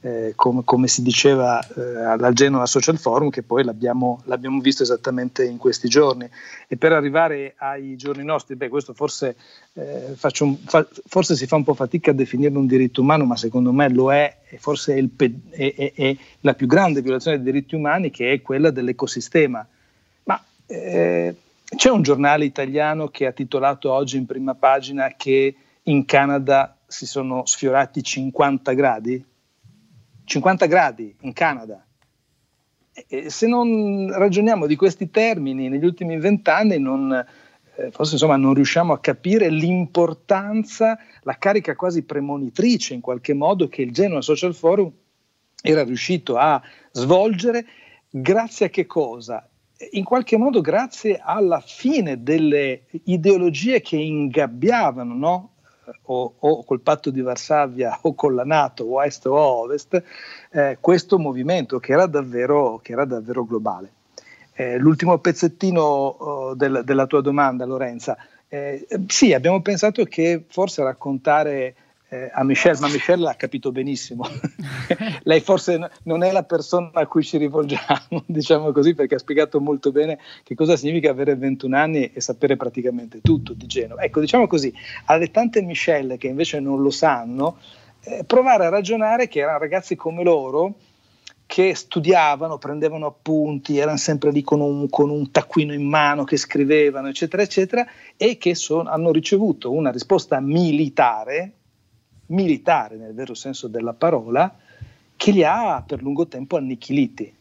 eh, 0.00 0.32
come, 0.34 0.62
come, 0.64 0.88
si 0.88 1.02
diceva 1.02 1.60
eh, 1.60 2.02
al 2.02 2.32
Genova 2.32 2.66
Social 2.66 2.98
Forum, 2.98 3.30
che 3.30 3.44
poi 3.44 3.62
l'abbiamo, 3.62 4.22
l'abbiamo, 4.24 4.60
visto 4.60 4.82
esattamente 4.82 5.44
in 5.44 5.56
questi 5.56 5.88
giorni. 5.88 6.28
E 6.66 6.76
per 6.76 6.92
arrivare 6.92 7.54
ai 7.58 7.94
giorni 7.94 8.24
nostri, 8.24 8.56
beh, 8.56 8.68
questo 8.68 8.92
forse, 8.92 9.36
eh, 9.74 10.16
un, 10.40 10.56
fa, 10.64 10.84
forse, 11.06 11.36
si 11.36 11.46
fa 11.46 11.54
un 11.54 11.62
po' 11.62 11.74
fatica 11.74 12.10
a 12.10 12.14
definirlo 12.14 12.58
un 12.58 12.66
diritto 12.66 13.02
umano, 13.02 13.24
ma 13.24 13.36
secondo 13.36 13.72
me 13.72 13.88
lo 13.88 14.12
è, 14.12 14.38
e 14.48 14.58
forse 14.58 14.96
è, 14.96 15.04
pe- 15.04 15.42
è, 15.50 15.74
è, 15.76 15.92
è 15.94 16.16
la 16.40 16.54
più 16.54 16.66
grande 16.66 17.02
violazione 17.02 17.40
dei 17.40 17.52
diritti 17.52 17.76
umani, 17.76 18.10
che 18.10 18.32
è 18.32 18.42
quella 18.42 18.70
dell'ecosistema. 18.70 19.64
Eh, 20.72 21.34
c'è 21.64 21.90
un 21.90 22.02
giornale 22.02 22.44
italiano 22.44 23.08
che 23.08 23.26
ha 23.26 23.32
titolato 23.32 23.92
oggi 23.92 24.16
in 24.16 24.26
prima 24.26 24.54
pagina 24.54 25.14
che 25.16 25.56
in 25.82 26.04
Canada 26.04 26.76
si 26.86 27.06
sono 27.06 27.44
sfiorati 27.44 28.04
50 28.04 28.72
gradi? 28.74 29.24
50 30.24 30.66
gradi 30.66 31.12
in 31.22 31.32
Canada. 31.32 31.84
E 33.08 33.30
se 33.30 33.48
non 33.48 34.12
ragioniamo 34.12 34.66
di 34.66 34.76
questi 34.76 35.10
termini 35.10 35.68
negli 35.68 35.84
ultimi 35.84 36.16
vent'anni, 36.18 36.78
non, 36.78 37.12
eh, 37.14 37.90
forse 37.90 38.12
insomma, 38.12 38.36
non 38.36 38.54
riusciamo 38.54 38.92
a 38.92 39.00
capire 39.00 39.48
l'importanza, 39.48 40.98
la 41.22 41.36
carica 41.36 41.74
quasi 41.74 42.04
premonitrice 42.04 42.94
in 42.94 43.00
qualche 43.00 43.34
modo 43.34 43.68
che 43.68 43.82
il 43.82 43.92
Genoa 43.92 44.22
Social 44.22 44.54
Forum 44.54 44.92
era 45.62 45.82
riuscito 45.82 46.36
a 46.36 46.62
svolgere 46.92 47.66
grazie 48.08 48.66
a 48.66 48.68
che 48.68 48.86
cosa? 48.86 49.49
In 49.92 50.04
qualche 50.04 50.36
modo 50.36 50.60
grazie 50.60 51.20
alla 51.22 51.60
fine 51.60 52.22
delle 52.22 52.82
ideologie 53.04 53.80
che 53.80 53.96
ingabbiavano 53.96 55.14
no? 55.14 55.50
o, 56.02 56.34
o, 56.38 56.64
col 56.64 56.80
patto 56.80 57.10
di 57.10 57.20
Varsavia 57.20 57.98
o 58.02 58.14
con 58.14 58.34
la 58.34 58.44
Nato 58.44 58.84
o 58.84 59.02
est 59.02 59.26
o 59.26 59.34
ovest, 59.34 60.02
eh, 60.52 60.78
questo 60.80 61.18
movimento 61.18 61.78
che 61.78 61.92
era 61.92 62.06
davvero, 62.06 62.78
che 62.82 62.92
era 62.92 63.04
davvero 63.04 63.44
globale. 63.44 63.92
Eh, 64.52 64.76
l'ultimo 64.76 65.18
pezzettino 65.18 65.82
oh, 65.82 66.54
del, 66.54 66.82
della 66.84 67.06
tua 67.06 67.22
domanda, 67.22 67.64
Lorenza. 67.64 68.16
Eh, 68.48 68.86
sì, 69.06 69.32
abbiamo 69.32 69.62
pensato 69.62 70.04
che 70.04 70.44
forse 70.48 70.82
raccontare 70.82 71.74
eh, 72.10 72.28
a 72.32 72.42
Michelle, 72.42 72.78
ma 72.80 72.88
Michelle 72.88 73.22
l'ha 73.22 73.36
capito 73.36 73.70
benissimo. 73.70 74.26
Lei 75.22 75.40
forse 75.40 75.78
n- 75.78 75.88
non 76.02 76.24
è 76.24 76.32
la 76.32 76.42
persona 76.42 76.90
a 76.92 77.06
cui 77.06 77.22
ci 77.22 77.38
rivolgiamo, 77.38 78.24
diciamo 78.26 78.72
così, 78.72 78.94
perché 78.94 79.14
ha 79.14 79.18
spiegato 79.18 79.60
molto 79.60 79.92
bene 79.92 80.18
che 80.42 80.56
cosa 80.56 80.76
significa 80.76 81.10
avere 81.10 81.36
21 81.36 81.76
anni 81.76 82.10
e 82.12 82.20
sapere 82.20 82.56
praticamente 82.56 83.20
tutto 83.20 83.54
di 83.54 83.66
Genova. 83.66 84.02
Ecco, 84.02 84.20
diciamo 84.20 84.48
così, 84.48 84.74
alle 85.06 85.30
tante 85.30 85.62
Michelle 85.62 86.18
che 86.18 86.26
invece 86.26 86.58
non 86.58 86.82
lo 86.82 86.90
sanno, 86.90 87.58
eh, 88.02 88.24
provare 88.24 88.66
a 88.66 88.70
ragionare 88.70 89.28
che 89.28 89.40
erano 89.40 89.58
ragazzi 89.58 89.94
come 89.94 90.24
loro, 90.24 90.74
che 91.46 91.74
studiavano, 91.76 92.58
prendevano 92.58 93.06
appunti, 93.06 93.78
erano 93.78 93.96
sempre 93.98 94.32
lì 94.32 94.42
con 94.42 94.60
un, 94.60 94.88
con 94.88 95.10
un 95.10 95.30
taccuino 95.30 95.72
in 95.72 95.86
mano 95.86 96.24
che 96.24 96.36
scrivevano, 96.36 97.08
eccetera, 97.08 97.42
eccetera, 97.42 97.86
e 98.16 98.36
che 98.36 98.56
son, 98.56 98.88
hanno 98.88 99.12
ricevuto 99.12 99.72
una 99.72 99.90
risposta 99.90 100.40
militare, 100.40 101.54
militare 102.30 102.96
nel 102.96 103.14
vero 103.14 103.34
senso 103.34 103.68
della 103.68 103.92
parola, 103.92 104.54
che 105.16 105.30
li 105.30 105.44
ha 105.44 105.82
per 105.86 106.02
lungo 106.02 106.26
tempo 106.26 106.56
annichiliti. 106.56 107.32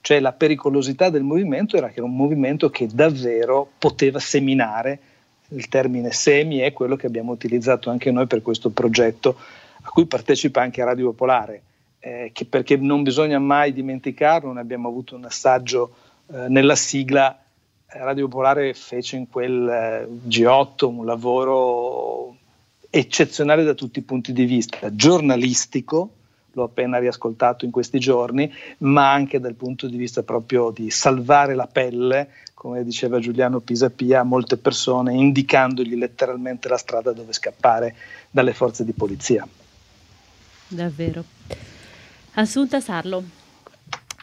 Cioè 0.00 0.20
la 0.20 0.32
pericolosità 0.32 1.10
del 1.10 1.22
movimento 1.22 1.76
era 1.76 1.88
che 1.88 1.98
era 1.98 2.04
un 2.04 2.16
movimento 2.16 2.70
che 2.70 2.88
davvero 2.92 3.70
poteva 3.78 4.18
seminare, 4.18 5.00
il 5.48 5.68
termine 5.68 6.12
semi 6.12 6.58
è 6.58 6.72
quello 6.72 6.96
che 6.96 7.06
abbiamo 7.06 7.32
utilizzato 7.32 7.90
anche 7.90 8.10
noi 8.10 8.26
per 8.26 8.42
questo 8.42 8.70
progetto, 8.70 9.36
a 9.82 9.88
cui 9.90 10.06
partecipa 10.06 10.62
anche 10.62 10.82
Radio 10.82 11.10
Popolare 11.10 11.62
eh, 12.04 12.30
che 12.32 12.44
perché 12.46 12.76
non 12.76 13.04
bisogna 13.04 13.38
mai 13.38 13.72
dimenticarlo, 13.72 14.52
ne 14.52 14.60
abbiamo 14.60 14.88
avuto 14.88 15.14
un 15.14 15.24
assaggio 15.24 15.94
eh, 16.32 16.48
nella 16.48 16.74
sigla, 16.74 17.40
eh, 17.86 17.98
Radio 17.98 18.26
Popolare 18.26 18.74
fece 18.74 19.16
in 19.16 19.28
quel 19.28 19.68
eh, 19.68 20.08
G8 20.28 20.84
un 20.86 21.06
lavoro 21.06 22.36
eccezionale 22.94 23.64
da 23.64 23.72
tutti 23.72 24.00
i 24.00 24.02
punti 24.02 24.34
di 24.34 24.44
vista, 24.44 24.94
giornalistico, 24.94 26.10
l'ho 26.52 26.64
appena 26.64 26.98
riascoltato 26.98 27.64
in 27.64 27.70
questi 27.70 27.98
giorni, 27.98 28.52
ma 28.78 29.10
anche 29.10 29.40
dal 29.40 29.54
punto 29.54 29.86
di 29.88 29.96
vista 29.96 30.22
proprio 30.22 30.70
di 30.70 30.90
salvare 30.90 31.54
la 31.54 31.66
pelle, 31.66 32.28
come 32.52 32.84
diceva 32.84 33.18
Giuliano 33.18 33.60
Pisapia, 33.60 34.20
a 34.20 34.24
molte 34.24 34.58
persone, 34.58 35.14
indicandogli 35.14 35.96
letteralmente 35.96 36.68
la 36.68 36.76
strada 36.76 37.12
dove 37.12 37.32
scappare 37.32 37.96
dalle 38.30 38.52
forze 38.52 38.84
di 38.84 38.92
polizia. 38.92 39.48
Davvero. 40.68 41.24
Assunta 42.34 42.78
Sarlo. 42.80 43.24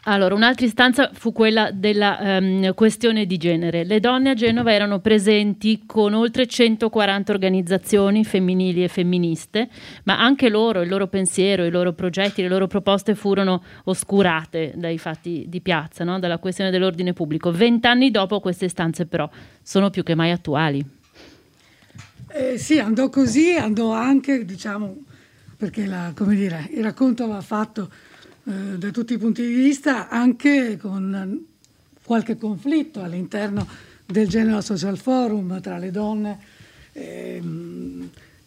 Allora, 0.04 0.34
un'altra 0.34 0.66
istanza 0.66 1.12
fu 1.14 1.34
quella 1.34 1.72
della 1.72 2.18
um, 2.22 2.74
questione 2.74 3.26
di 3.26 3.36
genere. 3.38 3.84
Le 3.84 4.00
donne 4.00 4.30
a 4.30 4.34
Genova 4.34 4.72
erano 4.72 5.00
presenti 5.00 5.84
con 5.86 6.14
oltre 6.14 6.48
140 6.48 7.32
organizzazioni 7.32 8.24
femminili 8.24 8.84
e 8.84 8.88
femministe, 8.88 9.68
ma 10.04 10.20
anche 10.20 10.48
loro, 10.48 10.82
il 10.82 10.90
loro 10.90 11.08
pensiero, 11.08 11.66
i 11.66 11.70
loro 11.70 11.92
progetti, 11.92 12.42
le 12.42 12.48
loro 12.48 12.68
proposte 12.68 13.14
furono 13.14 13.62
oscurate 13.86 14.72
dai 14.76 14.98
fatti 14.98 15.46
di 15.50 15.60
piazza, 15.60 16.06
no? 16.06 16.18
dalla 16.18 16.38
questione 16.38 16.72
dell'ordine 16.72 17.12
pubblico. 17.12 17.52
Vent'anni 17.52 18.10
dopo 18.10 18.40
queste 18.40 18.66
istanze 18.66 19.06
però 19.06 19.30
sono 19.62 19.90
più 19.90 20.04
che 20.04 20.16
mai 20.16 20.32
attuali. 20.32 20.98
Eh, 22.32 22.58
sì, 22.58 22.80
andò 22.80 23.10
così, 23.10 23.56
andò 23.56 23.92
anche, 23.92 24.46
diciamo, 24.46 25.04
perché 25.58 25.86
la, 25.86 26.14
dire, 26.28 26.70
il 26.72 26.84
racconto 26.84 27.28
va 27.28 27.42
fatto 27.42 27.90
eh, 28.46 28.78
da 28.78 28.90
tutti 28.92 29.14
i 29.14 29.18
punti 29.18 29.46
di 29.46 29.54
vista, 29.54 30.10
anche 30.10 30.78
con 30.78 31.46
qualche 32.04 32.38
conflitto 32.38 33.02
all'interno 33.02 33.68
del 34.06 34.28
General 34.28 34.64
Social 34.64 34.98
Forum 34.98 35.62
tra 35.62 35.78
le 35.78 35.92
donne. 35.92 36.40
Eh, 36.94 37.42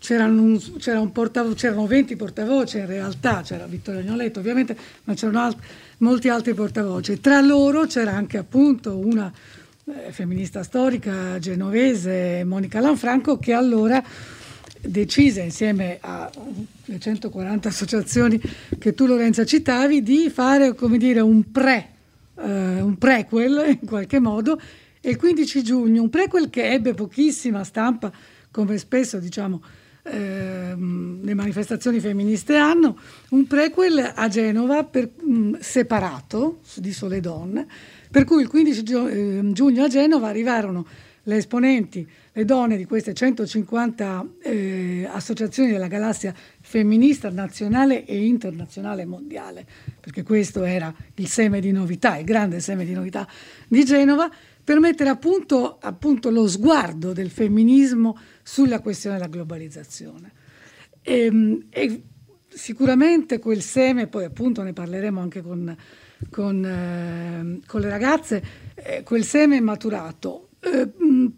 c'erano, 0.02 0.42
un, 0.42 0.76
c'era 0.78 0.98
un 0.98 1.12
portavo, 1.12 1.54
c'erano 1.54 1.86
20 1.86 2.16
portavoce 2.16 2.80
in 2.80 2.86
realtà, 2.86 3.42
c'era 3.42 3.66
Vittorio 3.66 4.00
Agnoletto 4.00 4.40
ovviamente, 4.40 4.76
ma 5.04 5.14
c'erano 5.14 5.40
alt- 5.40 5.62
molti 5.98 6.28
altri 6.28 6.54
portavoce. 6.54 7.20
Tra 7.20 7.40
loro 7.40 7.86
c'era 7.86 8.12
anche 8.12 8.36
appunto 8.36 8.98
una 8.98 9.32
eh, 9.84 10.10
femminista 10.10 10.64
storica 10.64 11.38
genovese, 11.38 12.42
Monica 12.44 12.80
Lanfranco, 12.80 13.38
che 13.38 13.52
allora 13.52 14.02
decise 14.82 15.40
insieme 15.40 15.98
alle 16.00 16.98
140 16.98 17.68
associazioni 17.68 18.40
che 18.78 18.94
tu 18.94 19.06
Lorenza 19.06 19.44
citavi 19.44 20.02
di 20.02 20.28
fare 20.30 20.74
come 20.74 20.98
dire 20.98 21.20
un 21.20 21.50
pre 21.50 21.88
eh, 22.36 22.80
un 22.80 22.96
prequel 22.98 23.78
in 23.80 23.86
qualche 23.86 24.18
modo. 24.18 24.60
E 25.00 25.10
il 25.10 25.16
15 25.16 25.62
giugno 25.62 26.02
un 26.02 26.10
prequel 26.10 26.48
che 26.50 26.70
ebbe 26.70 26.94
pochissima 26.94 27.64
stampa 27.64 28.12
come 28.50 28.78
spesso 28.78 29.18
diciamo 29.18 29.62
eh, 30.04 30.74
le 30.76 31.34
manifestazioni 31.34 31.98
femministe 31.98 32.56
hanno 32.56 32.96
un 33.30 33.46
prequel 33.46 34.12
a 34.14 34.28
Genova 34.28 34.84
per, 34.84 35.10
mh, 35.20 35.58
separato 35.58 36.60
di 36.76 36.92
Sole 36.92 37.20
Donne 37.20 37.66
per 38.10 38.24
cui 38.24 38.42
il 38.42 38.48
15 38.48 38.82
giugno 39.52 39.82
a 39.82 39.88
Genova 39.88 40.28
arrivarono 40.28 40.86
le 41.24 41.36
esponenti, 41.36 42.06
le 42.34 42.44
donne 42.44 42.76
di 42.76 42.86
queste 42.86 43.12
150 43.12 44.26
eh, 44.42 45.08
associazioni 45.10 45.70
della 45.70 45.86
galassia 45.86 46.34
femminista 46.60 47.28
nazionale 47.30 48.06
e 48.06 48.24
internazionale 48.24 49.04
mondiale, 49.04 49.66
perché 50.00 50.22
questo 50.22 50.64
era 50.64 50.92
il 51.16 51.26
seme 51.26 51.60
di 51.60 51.72
novità, 51.72 52.16
il 52.16 52.24
grande 52.24 52.60
seme 52.60 52.84
di 52.84 52.94
novità 52.94 53.28
di 53.68 53.84
Genova, 53.84 54.30
per 54.64 54.80
mettere 54.80 55.10
a 55.10 55.16
punto, 55.16 55.78
appunto 55.78 56.30
lo 56.30 56.48
sguardo 56.48 57.12
del 57.12 57.30
femminismo 57.30 58.16
sulla 58.42 58.80
questione 58.80 59.16
della 59.16 59.28
globalizzazione. 59.28 60.32
E, 61.02 61.24
ehm, 61.24 61.66
e 61.68 62.02
sicuramente 62.48 63.40
quel 63.40 63.60
seme, 63.60 64.06
poi 64.06 64.24
appunto 64.24 64.62
ne 64.62 64.72
parleremo 64.72 65.20
anche 65.20 65.42
con, 65.42 65.76
con, 66.30 66.64
eh, 66.64 67.60
con 67.66 67.80
le 67.80 67.88
ragazze, 67.90 68.42
eh, 68.74 69.02
quel 69.02 69.24
seme 69.24 69.58
è 69.58 69.60
maturato 69.60 70.46
eh, 70.64 70.88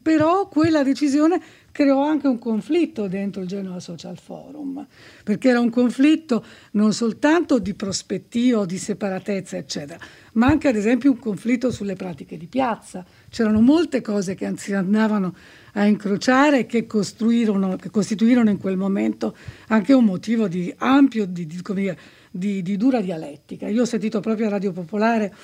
però 0.02 0.48
quella 0.48 0.82
decisione 0.82 1.40
creò 1.72 2.04
anche 2.04 2.28
un 2.28 2.38
conflitto 2.38 3.08
dentro 3.08 3.42
il 3.42 3.48
Genova 3.48 3.80
Social 3.80 4.18
Forum, 4.18 4.86
perché 5.24 5.48
era 5.48 5.58
un 5.58 5.70
conflitto 5.70 6.44
non 6.72 6.92
soltanto 6.92 7.58
di 7.58 7.74
prospettiva 7.74 8.64
di 8.64 8.78
separatezza, 8.78 9.56
eccetera, 9.56 9.98
ma 10.34 10.46
anche 10.46 10.68
ad 10.68 10.76
esempio 10.76 11.10
un 11.10 11.18
conflitto 11.18 11.72
sulle 11.72 11.94
pratiche 11.94 12.36
di 12.36 12.46
piazza. 12.46 13.04
C'erano 13.28 13.60
molte 13.60 14.02
cose 14.02 14.34
che 14.34 14.52
si 14.56 14.72
andavano 14.72 15.34
a 15.72 15.84
incrociare 15.86 16.60
e 16.60 16.66
che, 16.66 16.86
che 16.86 17.90
costituirono 17.90 18.50
in 18.50 18.58
quel 18.58 18.76
momento 18.76 19.34
anche 19.68 19.94
un 19.94 20.04
motivo 20.04 20.46
di 20.46 20.72
ampio, 20.78 21.26
di, 21.26 21.46
di, 21.46 21.60
dire, 21.72 21.98
di, 22.30 22.62
di 22.62 22.76
dura 22.76 23.00
dialettica. 23.00 23.66
Io 23.68 23.82
ho 23.82 23.86
sentito 23.86 24.20
proprio 24.20 24.46
a 24.46 24.50
Radio 24.50 24.70
Popolare 24.70 25.34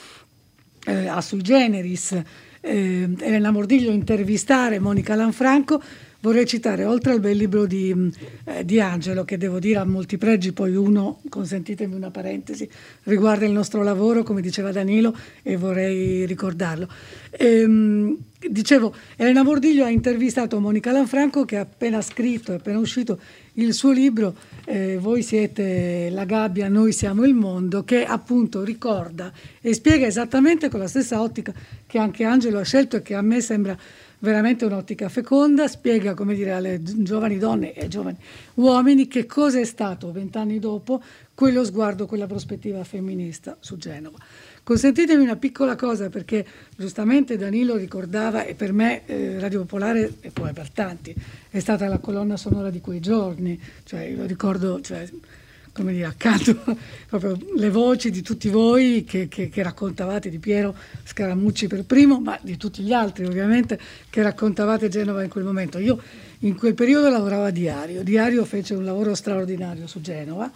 eh, 0.85 1.09
a 1.09 1.21
Sui 1.21 1.43
Generis 1.43 2.23
eh, 2.61 3.09
Elena 3.19 3.51
Mordiglio 3.51 3.91
intervistare 3.91 4.79
Monica 4.79 5.15
Lanfranco, 5.15 5.83
vorrei 6.21 6.47
citare, 6.47 6.85
oltre 6.85 7.13
al 7.13 7.21
bel 7.21 7.37
libro 7.37 7.67
di, 7.67 8.13
eh, 8.45 8.65
di, 8.65 8.81
Angelo, 8.81 9.25
che 9.25 9.39
devo 9.39 9.59
dire 9.59 9.79
ha 9.79 9.85
molti 9.85 10.19
pregi, 10.19 10.53
poi 10.53 10.75
uno, 10.75 11.21
consentitemi 11.29 11.95
una 11.95 12.11
parentesi, 12.11 12.69
riguarda 13.05 13.47
il 13.47 13.53
nostro 13.53 13.83
lavoro, 13.83 14.23
come 14.23 14.41
diceva 14.41 14.73
Danilo, 14.73 15.17
e 15.43 15.57
vorrei 15.57 16.27
ricordarlo. 16.27 16.89
Ehm, 17.31 18.17
dicevo, 18.49 18.95
Elena 19.17 19.43
Mordiglio 19.43 19.85
ha 19.85 19.91
intervistato 19.91 20.61
Monica 20.61 20.93
Lanfranco, 20.93 21.45
che 21.45 21.57
ha 21.57 21.63
appena 21.63 22.03
scritto, 22.03 22.53
è 22.53 22.57
appena 22.57 22.79
uscito 22.79 23.19
il 23.55 23.75
suo 23.75 23.91
libro 23.91 24.35
eh, 24.65 24.99
Voi 24.99 25.23
siete 25.23 26.09
la 26.11 26.25
gabbia, 26.25 26.69
noi 26.69 26.93
siamo 26.93 27.25
il 27.25 27.35
mondo, 27.35 27.85
che 27.85 28.05
appunto 28.05 28.63
ricorda 28.63 29.33
e 29.61 29.75
spiega 29.75 30.07
esattamente 30.07 30.69
con 30.69 30.81
la 30.81 30.87
stessa 30.87 31.21
ottica 31.21 31.53
che 31.87 31.99
anche 31.99 32.25
Angelo 32.25 32.59
ha 32.59 32.65
scelto 32.65 32.97
e 32.97 33.03
che 33.03 33.15
a 33.15 33.23
me 33.23 33.41
sembra 33.41 33.77
veramente 34.21 34.65
un'ottica 34.65 35.09
feconda, 35.09 35.67
spiega 35.67 36.15
come 36.15 36.35
dire 36.35 36.53
alle 36.53 36.81
giovani 36.83 37.39
donne 37.39 37.73
e 37.73 37.83
ai 37.83 37.89
giovani 37.89 38.17
uomini 38.55 39.09
che 39.09 39.27
cosa 39.27 39.59
è 39.59 39.65
stato 39.65 40.13
vent'anni 40.13 40.59
dopo 40.59 41.03
quello 41.35 41.65
sguardo, 41.65 42.07
quella 42.07 42.27
prospettiva 42.27 42.85
femminista 42.85 43.57
su 43.61 43.77
Genova. 43.77 44.19
Consentitemi 44.71 45.25
una 45.25 45.35
piccola 45.35 45.75
cosa 45.75 46.11
perché 46.11 46.47
giustamente 46.77 47.37
Danilo 47.37 47.75
ricordava 47.75 48.45
e 48.45 48.55
per 48.55 48.73
me 48.73 49.05
eh, 49.07 49.41
Radio 49.41 49.63
Popolare 49.63 50.19
e 50.21 50.31
poi 50.31 50.53
per 50.53 50.71
tanti 50.71 51.13
è 51.51 51.59
stata 51.59 51.89
la 51.89 51.99
colonna 51.99 52.37
sonora 52.37 52.71
di 52.71 52.81
quei 52.81 53.01
giorni, 53.01 53.61
cioè 53.83 54.03
io 54.03 54.25
ricordo 54.27 54.81
cioè, 54.81 55.11
come 55.73 55.93
dire, 55.93 56.05
accanto 56.05 56.57
proprio 57.11 57.37
le 57.57 57.69
voci 57.69 58.13
di 58.13 58.23
tutti 58.23 58.49
voi 58.49 59.03
che, 59.03 59.27
che, 59.27 59.49
che, 59.49 59.63
raccontavate 59.65 60.31
di 60.31 60.39
Piero 60.39 60.73
Scaramucci 61.03 61.67
per 61.67 61.83
primo, 61.85 62.21
ma 62.21 62.39
di 62.41 62.57
tutti 62.57 62.85
gli 62.85 62.93
altri 62.93 63.25
ovviamente 63.25 63.77
che 64.09 64.23
raccontavate 64.23 64.89
Genova 64.89 65.25
in 65.25 65.31
quel 65.31 65.43
momento. 65.43 65.79
Io 65.79 66.01
in 66.43 66.55
quel 66.55 66.75
periodo 66.75 67.11
lavoravo 67.11 67.43
a 67.43 67.51
Diario, 67.51 68.05
Diario 68.05 68.45
fece 68.45 68.75
un 68.75 68.85
lavoro 68.85 69.17
straordinario 69.17 69.89
su 69.89 70.01
Genova 70.01 70.49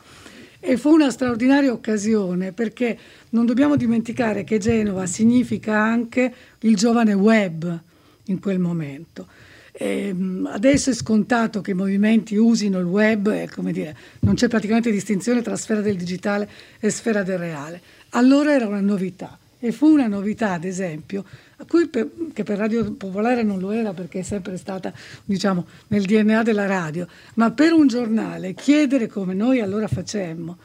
e 0.67 0.79
fu 0.79 0.89
una 0.89 1.11
straordinaria 1.11 1.71
occasione 1.71 2.53
perché 2.53 2.97
non 3.31 3.45
dobbiamo 3.45 3.77
dimenticare 3.77 4.45
che 4.45 4.57
Genova 4.57 5.05
significa 5.05 5.77
anche 5.77 6.33
il 6.61 6.75
giovane 6.75 7.13
web 7.13 7.79
in 8.25 8.41
quel 8.41 8.59
momento. 8.59 9.27
Eh, 9.71 10.15
adesso 10.47 10.89
è 10.89 10.95
scontato 10.95 11.61
che 11.61 11.73
i 11.73 11.75
movimenti 11.75 12.37
usino 12.37 12.79
il 12.79 12.87
web, 12.87 13.29
e, 13.29 13.47
dire, 13.73 13.95
non 14.21 14.37
c'è 14.37 14.49
praticamente 14.49 14.91
distinzione 14.91 15.43
tra 15.43 15.55
sfera 15.57 15.83
del 15.83 15.97
digitale 15.97 16.49
e 16.81 16.89
sfera 16.89 17.23
del 17.23 17.39
reale. 17.39 17.83
Allora 18.11 18.55
era 18.55 18.67
una 18.67 18.81
novità 18.81 19.37
e 19.59 19.71
fu 19.71 19.89
una 19.89 20.07
novità, 20.07 20.53
ad 20.53 20.65
esempio, 20.65 21.25
per, 21.65 22.11
che 22.33 22.43
per 22.43 22.59
Radio 22.59 22.93
Popolare 22.93 23.43
non 23.43 23.59
lo 23.59 23.71
era 23.71 23.93
perché 23.93 24.21
è 24.21 24.23
sempre 24.23 24.57
stata 24.57 24.93
diciamo, 25.25 25.67
nel 25.89 26.05
DNA 26.05 26.43
della 26.43 26.67
radio, 26.67 27.07
ma 27.35 27.51
per 27.51 27.73
un 27.73 27.87
giornale 27.87 28.55
chiedere 28.55 29.07
come 29.07 29.35
noi 29.35 29.61
allora 29.61 29.89
facemmo 29.89 30.57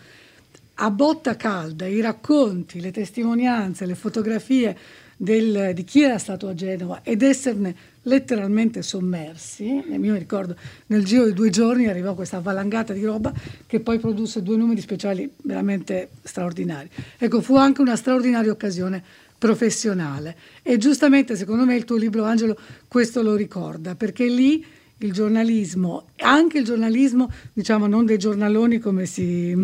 a 0.82 0.92
botta 0.92 1.36
calda 1.36 1.86
i 1.86 2.00
racconti, 2.00 2.80
le 2.80 2.92
testimonianze, 2.92 3.86
le 3.86 3.96
fotografie 3.96 4.78
del, 5.22 5.74
di 5.74 5.84
chi 5.84 6.02
era 6.02 6.18
stato 6.18 6.48
a 6.48 6.54
Genova 6.54 7.02
ed 7.04 7.22
esserne 7.22 7.76
letteralmente 8.04 8.82
sommersi. 8.82 9.66
Io 9.66 10.00
mi 10.00 10.18
ricordo, 10.18 10.56
nel 10.88 11.04
giro 11.04 11.26
di 11.26 11.34
due 11.34 11.50
giorni 11.50 11.88
arrivò 11.88 12.14
questa 12.14 12.40
valangata 12.40 12.94
di 12.94 13.04
roba 13.04 13.34
che 13.68 13.82
poi 13.82 14.00
produsse 14.00 14.42
due 14.42 14.56
numeri 14.56 14.80
speciali 14.80 15.30
veramente 15.44 16.10
straordinari. 16.24 16.90
Ecco, 17.18 17.42
fu 17.42 17.58
anche 17.58 17.82
una 17.82 17.98
straordinaria 17.98 18.52
occasione 18.52 19.04
professionale 19.40 20.36
e 20.62 20.78
giustamente 20.78 21.36
secondo 21.36 21.66
me 21.66 21.76
il 21.76 21.86
tuo 21.86 21.96
libro 21.96 22.26
Angelo 22.26 22.56
questo 22.88 23.24
lo 23.24 23.36
ricorda 23.36 23.96
perché 23.96 24.28
lì 24.28 24.64
il 25.02 25.14
giornalismo, 25.14 26.08
anche 26.18 26.58
il 26.58 26.66
giornalismo, 26.66 27.32
diciamo 27.54 27.88
non 27.88 28.06
dei 28.06 28.18
giornaloni 28.18 28.80
come 28.80 29.06
si, 29.06 29.56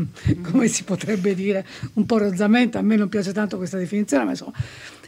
come 0.42 0.68
si 0.68 0.84
potrebbe 0.84 1.36
dire 1.36 1.66
un 1.94 2.06
po' 2.06 2.18
rozzamente, 2.20 2.78
a 2.78 2.82
me 2.82 2.96
non 2.96 3.10
piace 3.10 3.34
tanto 3.34 3.58
questa 3.58 3.78
definizione, 3.78 4.24
ma 4.24 4.30
insomma 4.32 4.54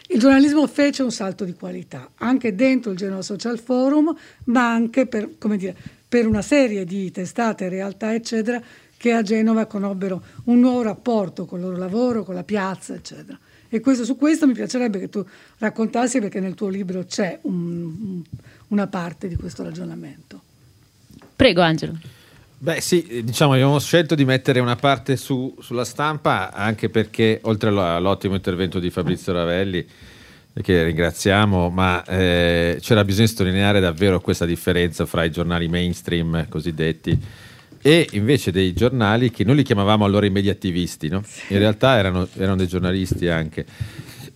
il 0.10 0.19
giornalismo 0.19 0.65
fece 0.67 1.03
un 1.03 1.12
salto 1.12 1.43
di 1.43 1.53
qualità, 1.53 2.12
anche 2.15 2.56
dentro 2.56 2.91
il 2.91 2.97
Genova 2.97 3.21
Social 3.21 3.60
Forum, 3.60 4.15
ma 4.45 4.71
anche 4.71 5.06
per, 5.06 5.30
dire, 5.56 5.75
per 6.08 6.25
una 6.27 6.41
serie 6.41 6.86
di 6.86 7.12
testate, 7.12 7.67
realtà, 7.67 8.13
eccetera, 8.13 8.62
che 8.95 9.12
a 9.12 9.21
Genova 9.21 9.65
conobbero 9.65 10.23
un 10.45 10.60
nuovo 10.60 10.82
rapporto 10.82 11.45
con 11.45 11.60
il 11.60 11.65
loro 11.65 11.77
lavoro, 11.77 12.23
con 12.23 12.36
la 12.36 12.43
piazza, 12.43 12.93
eccetera. 12.93 13.38
E 13.69 13.80
questo, 13.80 14.06
su 14.06 14.15
questo 14.15 14.47
mi 14.47 14.53
piacerebbe 14.53 14.99
che 14.99 15.10
tu 15.10 15.25
raccontassi, 15.58 16.19
perché 16.19 16.39
nel 16.39 16.56
tuo 16.56 16.69
libro 16.69 17.06
c'è 17.06 17.39
un, 17.41 18.21
una 18.69 18.88
parte 18.88 19.27
di 19.27 19.36
questo 19.36 19.63
ragionamento. 19.63 20.41
Prego, 21.36 21.62
Angelo. 21.62 21.97
Beh 22.60 22.82
sì, 22.82 23.21
diciamo 23.23 23.53
abbiamo 23.53 23.80
scelto 23.80 24.15
di 24.15 24.25
mettere 24.25 24.60
una 24.60 24.75
parte 24.75 25.15
su, 25.15 25.56
sulla 25.60 25.86
stampa 25.86 26.51
anche 26.51 26.89
perché 26.89 27.39
oltre 27.43 27.69
all'ottimo 27.69 28.34
intervento 28.34 28.80
di 28.80 28.89
Fabrizio 28.89 29.32
Ravelli 29.32 29.86
che 30.62 30.84
ringraziamo, 30.84 31.69
ma 31.69 32.03
eh, 32.06 32.80
c'era 32.82 33.03
bisogno 33.03 33.27
di 33.27 33.32
sottolineare 33.32 33.80
davvero 33.80 34.19
questa 34.21 34.45
differenza 34.45 35.06
fra 35.06 35.23
i 35.23 35.30
giornali 35.30 35.67
mainstream 35.67 36.47
cosiddetti 36.49 37.19
e 37.88 38.06
invece 38.12 38.52
dei 38.52 38.73
giornali 38.73 39.32
che 39.32 39.45
noi 39.45 39.56
li 39.56 39.63
chiamavamo 39.63 40.04
allora 40.04 40.26
i 40.26 40.30
media 40.30 40.52
attivisti, 40.52 41.08
no? 41.08 41.23
in 41.47 41.58
realtà 41.58 41.97
erano, 41.97 42.28
erano 42.36 42.58
dei 42.58 42.67
giornalisti 42.67 43.30
anche 43.30 43.65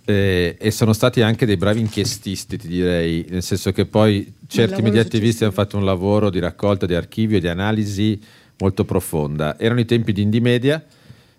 eh, 0.05 0.55
e 0.57 0.71
sono 0.71 0.93
stati 0.93 1.21
anche 1.21 1.45
dei 1.45 1.57
bravi 1.57 1.81
inchiestisti, 1.81 2.55
ti 2.55 2.69
direi, 2.69 3.25
nel 3.27 3.43
senso 3.43 3.73
che 3.73 3.85
poi 3.85 4.35
certi 4.47 4.81
media 4.81 5.01
attivisti 5.01 5.43
hanno 5.43 5.51
fatto 5.51 5.75
un 5.75 5.83
lavoro 5.83 6.29
di 6.29 6.39
raccolta 6.39 6.85
di 6.85 6.95
archivio 6.95 7.35
e 7.35 7.39
di 7.41 7.49
analisi 7.49 8.17
molto 8.57 8.85
profonda. 8.85 9.59
Erano 9.59 9.81
i 9.81 9.85
tempi 9.85 10.13
di 10.13 10.21
Indie 10.21 10.39
Media, 10.39 10.81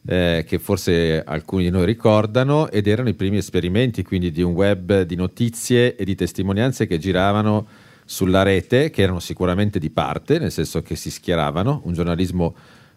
eh, 0.05 0.44
che 0.46 0.59
forse 0.59 1.25
alcuni 1.25 1.64
di 1.64 1.70
noi 1.70 1.87
ricordano, 1.87 2.70
ed 2.70 2.88
erano 2.88 3.09
i 3.09 3.14
primi 3.14 3.38
esperimenti 3.38 4.03
quindi 4.03 4.31
di 4.31 4.42
un 4.42 4.53
web 4.53 5.01
di 5.01 5.14
notizie 5.14 5.96
e 5.96 6.05
di 6.05 6.14
testimonianze 6.14 6.87
che 6.87 6.98
giravano 6.98 7.66
sulla 8.05 8.43
rete, 8.43 8.91
che 8.91 9.03
erano 9.03 9.21
sicuramente 9.21 9.79
di 9.79 9.91
parte, 9.91 10.38
nel 10.38 10.53
senso 10.53 10.83
che 10.83 10.97
si 10.97 11.11
schieravano, 11.11 11.83
un 11.85 11.93
giornalismo 11.93 12.55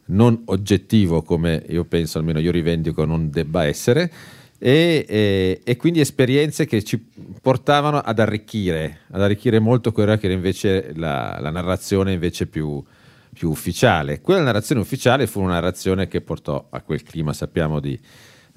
non 0.08 0.44
oggettivo 0.46 1.24
come 1.24 1.64
io 1.70 1.86
penso, 1.86 2.18
almeno 2.18 2.40
io 2.40 2.52
rivendico, 2.52 3.06
non 3.06 3.30
debba 3.30 3.66
essere 3.66 4.12
e, 4.58 5.06
e, 5.08 5.62
e, 5.64 5.76
quindi 5.78 6.00
esperienze 6.00 6.66
che 6.66 6.84
ci 6.84 7.04
portavano 7.42 8.00
ad 8.00 8.20
arricchire, 8.20 9.00
ad 9.12 9.22
arricchire 9.22 9.60
molto 9.60 9.92
quella 9.92 10.18
che 10.18 10.26
era 10.26 10.34
invece 10.34 10.94
la, 10.96 11.38
la 11.42 11.50
narrazione 11.50 12.14
invece 12.14 12.48
più, 12.48 12.82
più, 13.34 13.50
ufficiale. 13.50 14.22
Quella 14.22 14.42
narrazione 14.42 14.80
ufficiale 14.80 15.28
fu 15.28 15.42
una 15.42 15.54
narrazione 15.54 16.08
che 16.08 16.22
portò 16.22 16.68
a 16.70 16.82
quel 16.82 17.04
clima, 17.04 17.34
sappiamo, 17.34 17.80
di, 17.82 18.00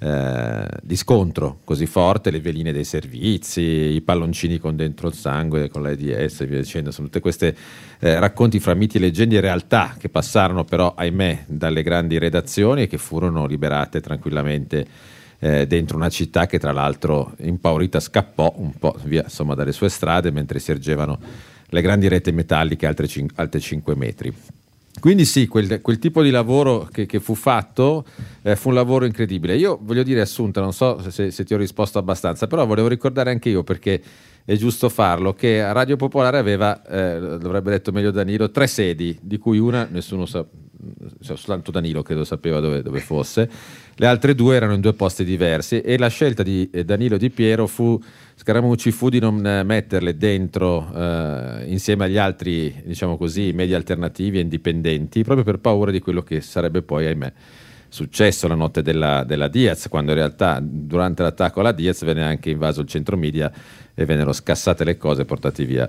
eh, 0.01 0.67
di 0.81 0.97
scontro 0.97 1.59
così 1.65 1.87
forte, 1.87 2.31
le 2.31 2.41
veline 2.41 2.73
dei 2.73 2.85
servizi, 2.85 3.61
i 3.61 4.01
palloncini 4.01 4.59
con 4.59 4.77
dentro 4.77 5.09
il 5.09 5.15
sangue, 5.15 5.69
con 5.69 5.83
l'AIDS 5.83 6.43
e 6.43 6.47
via 6.47 6.59
dicendo, 6.59 6.91
sono 6.91 7.09
tutte 7.09 7.21
queste 7.21 7.57
eh, 7.99 8.19
racconti 8.19 8.61
fra 8.61 8.75
miti, 8.75 8.99
leggende 8.99 9.37
e 9.37 9.41
realtà 9.41 9.97
che 9.99 10.09
passarono 10.09 10.65
però, 10.65 10.95
ahimè, 10.95 11.45
dalle 11.47 11.83
grandi 11.83 12.19
redazioni 12.19 12.83
e 12.83 12.87
che 12.87 12.99
furono 12.99 13.47
liberate 13.47 14.01
tranquillamente 14.01 14.87
eh, 15.41 15.67
dentro 15.67 15.97
una 15.97 16.09
città 16.09 16.47
che 16.47 16.59
tra 16.59 16.73
l'altro 16.73 17.35
impaurita 17.39 18.01
scappò 18.01 18.55
un 18.57 18.73
po' 18.75 18.97
via 19.05 19.23
insomma, 19.23 19.55
dalle 19.55 19.73
sue 19.73 19.89
strade 19.89 20.31
mentre 20.31 20.59
si 20.59 20.71
ergevano 20.71 21.19
le 21.71 21.81
grandi 21.83 22.09
reti 22.09 22.33
metalliche 22.33 22.87
alte, 22.87 23.07
cin- 23.07 23.31
alte 23.35 23.61
5 23.61 23.95
metri. 23.95 24.35
Quindi 25.01 25.25
sì, 25.25 25.47
quel, 25.47 25.81
quel, 25.81 25.99
tipo 25.99 26.23
di 26.23 26.31
lavoro 26.31 26.89
che, 26.91 27.07
che 27.07 27.21
fu 27.21 27.35
fatto 27.35 28.05
eh, 28.43 28.57
fu 28.57 28.69
un 28.69 28.75
lavoro 28.75 29.05
incredibile. 29.05 29.57
Io 29.57 29.79
voglio 29.81 30.03
dire, 30.03 30.21
Assunta, 30.21 30.61
non 30.61 30.73
so 30.73 31.01
se, 31.11 31.31
se, 31.31 31.45
ti 31.45 31.55
ho 31.55 31.57
risposto 31.57 31.99
abbastanza, 31.99 32.47
però 32.47 32.67
volevo 32.67 32.89
ricordare 32.89 33.31
anche 33.31 33.49
io 33.49 33.63
perché 33.63 34.03
è 34.45 34.57
giusto 34.57 34.89
farlo, 34.89 35.35
che 35.35 35.73
Radio 35.73 35.97
Popolare 35.97 36.39
aveva, 36.39 36.83
eh, 36.87 37.39
dovrebbe 37.39 37.71
detto 37.71 37.93
meglio 37.93 38.11
Danilo, 38.11 38.51
tre 38.51 38.67
sedi, 38.67 39.19
di 39.21 39.37
cui 39.37 39.59
una 39.59 39.87
nessuno 39.91 40.25
sa, 40.25 40.39
cioè, 40.39 40.47
soltanto 41.21 41.71
Danilo 41.71 42.03
credo 42.03 42.25
sapeva 42.25 42.61
dove, 42.61 42.83
dove, 42.83 43.01
fosse, 43.01 43.49
le 43.95 44.07
altre 44.07 44.35
due 44.35 44.57
erano 44.57 44.75
in 44.75 44.81
due 44.81 44.93
posti 44.93 45.25
diversi 45.25 45.81
e 45.81 45.99
la 45.99 46.09
scelta 46.09 46.43
di 46.43 46.69
eh, 46.73 46.85
Danilo 46.85 47.17
di 47.17 47.31
Piero 47.31 47.67
fu, 47.67 48.01
Scaramucci 48.35 48.93
fu 48.93 49.09
di 49.09 49.19
non 49.19 49.45
eh, 49.45 49.65
metterle 49.65 50.17
dentro 50.17 50.91
eh, 50.95 51.65
insieme 51.67 52.05
agli 52.05 52.17
altri, 52.17 52.83
diciamo 52.85 53.17
così, 53.17 53.53
media 53.53 53.77
alternativi 53.77 54.39
e 54.39 54.43
indipendenti, 54.43 55.25
proprio 55.25 55.45
per 55.45 55.59
paura 55.59 55.91
di 55.91 56.01
quello 56.01 56.23
che 56.23 56.41
sarebbe 56.41 56.83
poi, 56.83 57.07
ahimè, 57.07 57.33
successo 57.89 58.47
la 58.47 58.55
notte 58.55 58.83
della, 58.83 59.25
della 59.25 59.49
Diaz, 59.49 59.89
quando 59.89 60.13
in 60.13 60.19
realtà 60.19 60.61
durante 60.63 61.23
l'attacco 61.23 61.61
alla 61.61 61.73
Diaz 61.73 62.05
venne 62.05 62.23
anche 62.23 62.51
invaso 62.51 62.83
il 62.83 62.87
centro 62.87 63.17
media 63.17 63.51
e 63.95 64.05
vennero 64.05 64.33
scassate 64.33 64.85
le 64.85 64.97
cose 64.97 65.23
e 65.23 65.25
portati 65.25 65.65
via 65.65 65.89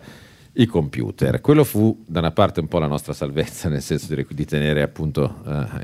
i 0.60 0.65
computer. 0.65 1.39
Quello 1.41 1.63
fu 1.63 2.04
da 2.06 2.19
una 2.19 2.32
parte 2.32 2.60
un 2.60 2.67
po' 2.67 2.80
la 2.80 2.88
nostra 2.88 3.13
salvezza, 3.13 3.69
nel 3.69 3.82
senso 3.82 4.13
di, 4.13 4.26
di 4.30 4.45
tenere 4.45 4.82
appunto 4.82 5.41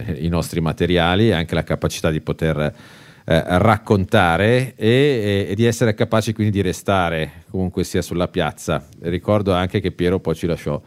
eh, 0.08 0.24
i 0.24 0.28
nostri 0.28 0.60
materiali 0.60 1.30
e 1.30 1.34
anche 1.34 1.56
la 1.56 1.64
capacità 1.64 2.12
di 2.12 2.20
poter 2.20 2.60
eh, 2.60 2.74
raccontare 3.24 4.74
e, 4.76 4.88
e, 4.88 5.48
e, 5.50 5.56
di 5.56 5.66
essere 5.66 5.94
capaci 5.94 6.34
quindi 6.34 6.52
di 6.52 6.62
restare 6.62 7.44
comunque 7.50 7.86
sia 7.86 8.02
sulla 8.02 8.28
piazza. 8.28 8.86
Ricordo 9.02 9.54
anche 9.54 9.80
che 9.80 9.92
Piero 9.92 10.20
poi 10.20 10.36
ci 10.36 10.46
lasciò 10.46 10.82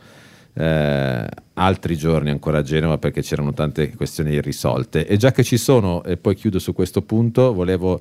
eh, 0.53 1.27
altri 1.55 1.97
giorni 1.97 2.29
ancora 2.29 2.59
a 2.59 2.63
Genova 2.63 2.99
perché 2.99 3.23
c'erano 3.23 3.55
tante 3.55 3.95
questioni 3.95 4.33
irrisolte. 4.33 5.07
E 5.07 5.17
già 5.17 5.33
che 5.33 5.43
ci 5.43 5.57
sono, 5.57 6.05
e 6.05 6.19
poi 6.19 6.35
chiudo 6.35 6.59
su 6.59 6.73
questo 6.73 7.03
punto, 7.03 7.53
volevo... 7.53 8.01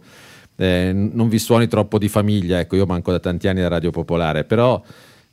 Eh, 0.60 0.92
non 0.92 1.30
vi 1.30 1.38
suoni 1.38 1.68
troppo 1.68 2.00
di 2.00 2.08
famiglia, 2.08 2.60
ecco 2.60 2.76
io 2.76 2.88
manco 2.88 3.12
da 3.12 3.20
tanti 3.20 3.48
anni 3.48 3.62
da 3.62 3.68
Radio 3.68 3.92
Popolare, 3.92 4.44
però 4.44 4.82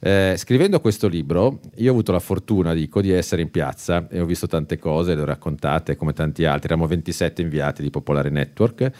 eh, 0.07 0.35
scrivendo 0.37 0.81
questo 0.81 1.09
libro, 1.09 1.61
io 1.77 1.89
ho 1.89 1.93
avuto 1.93 2.13
la 2.13 2.19
fortuna, 2.19 2.75
dico, 2.75 3.01
di 3.01 3.11
essere 3.11 3.41
in 3.41 3.51
piazza 3.51 4.07
e 4.11 4.21
ho 4.21 4.27
visto 4.27 4.47
tante 4.47 4.79
cose, 4.79 5.15
le 5.15 5.23
ho 5.23 5.25
raccontate 5.25 5.97
come 5.97 6.13
tanti 6.13 6.45
altri. 6.45 6.67
Eravamo 6.67 6.87
27 6.87 7.41
inviati 7.41 7.81
di 7.81 7.89
Popolare 7.89 8.29
Network. 8.29 8.91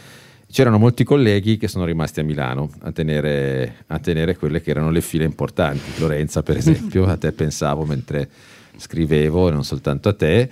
C'erano 0.51 0.79
molti 0.79 1.05
colleghi 1.05 1.59
che 1.59 1.69
sono 1.69 1.85
rimasti 1.85 2.21
a 2.21 2.25
Milano 2.25 2.71
a 2.81 2.91
tenere, 2.91 3.85
a 3.89 3.99
tenere 3.99 4.35
quelle 4.37 4.63
che 4.63 4.71
erano 4.71 4.91
le 4.91 5.03
file 5.03 5.25
importanti. 5.25 6.01
Lorenza, 6.01 6.43
per 6.43 6.57
esempio, 6.57 7.05
a 7.05 7.19
te 7.19 7.33
pensavo 7.33 7.85
mentre 7.85 8.27
scrivevo 8.79 9.51
e 9.51 9.53
non 9.53 9.63
soltanto 9.63 10.09
a 10.09 10.15
te 10.15 10.49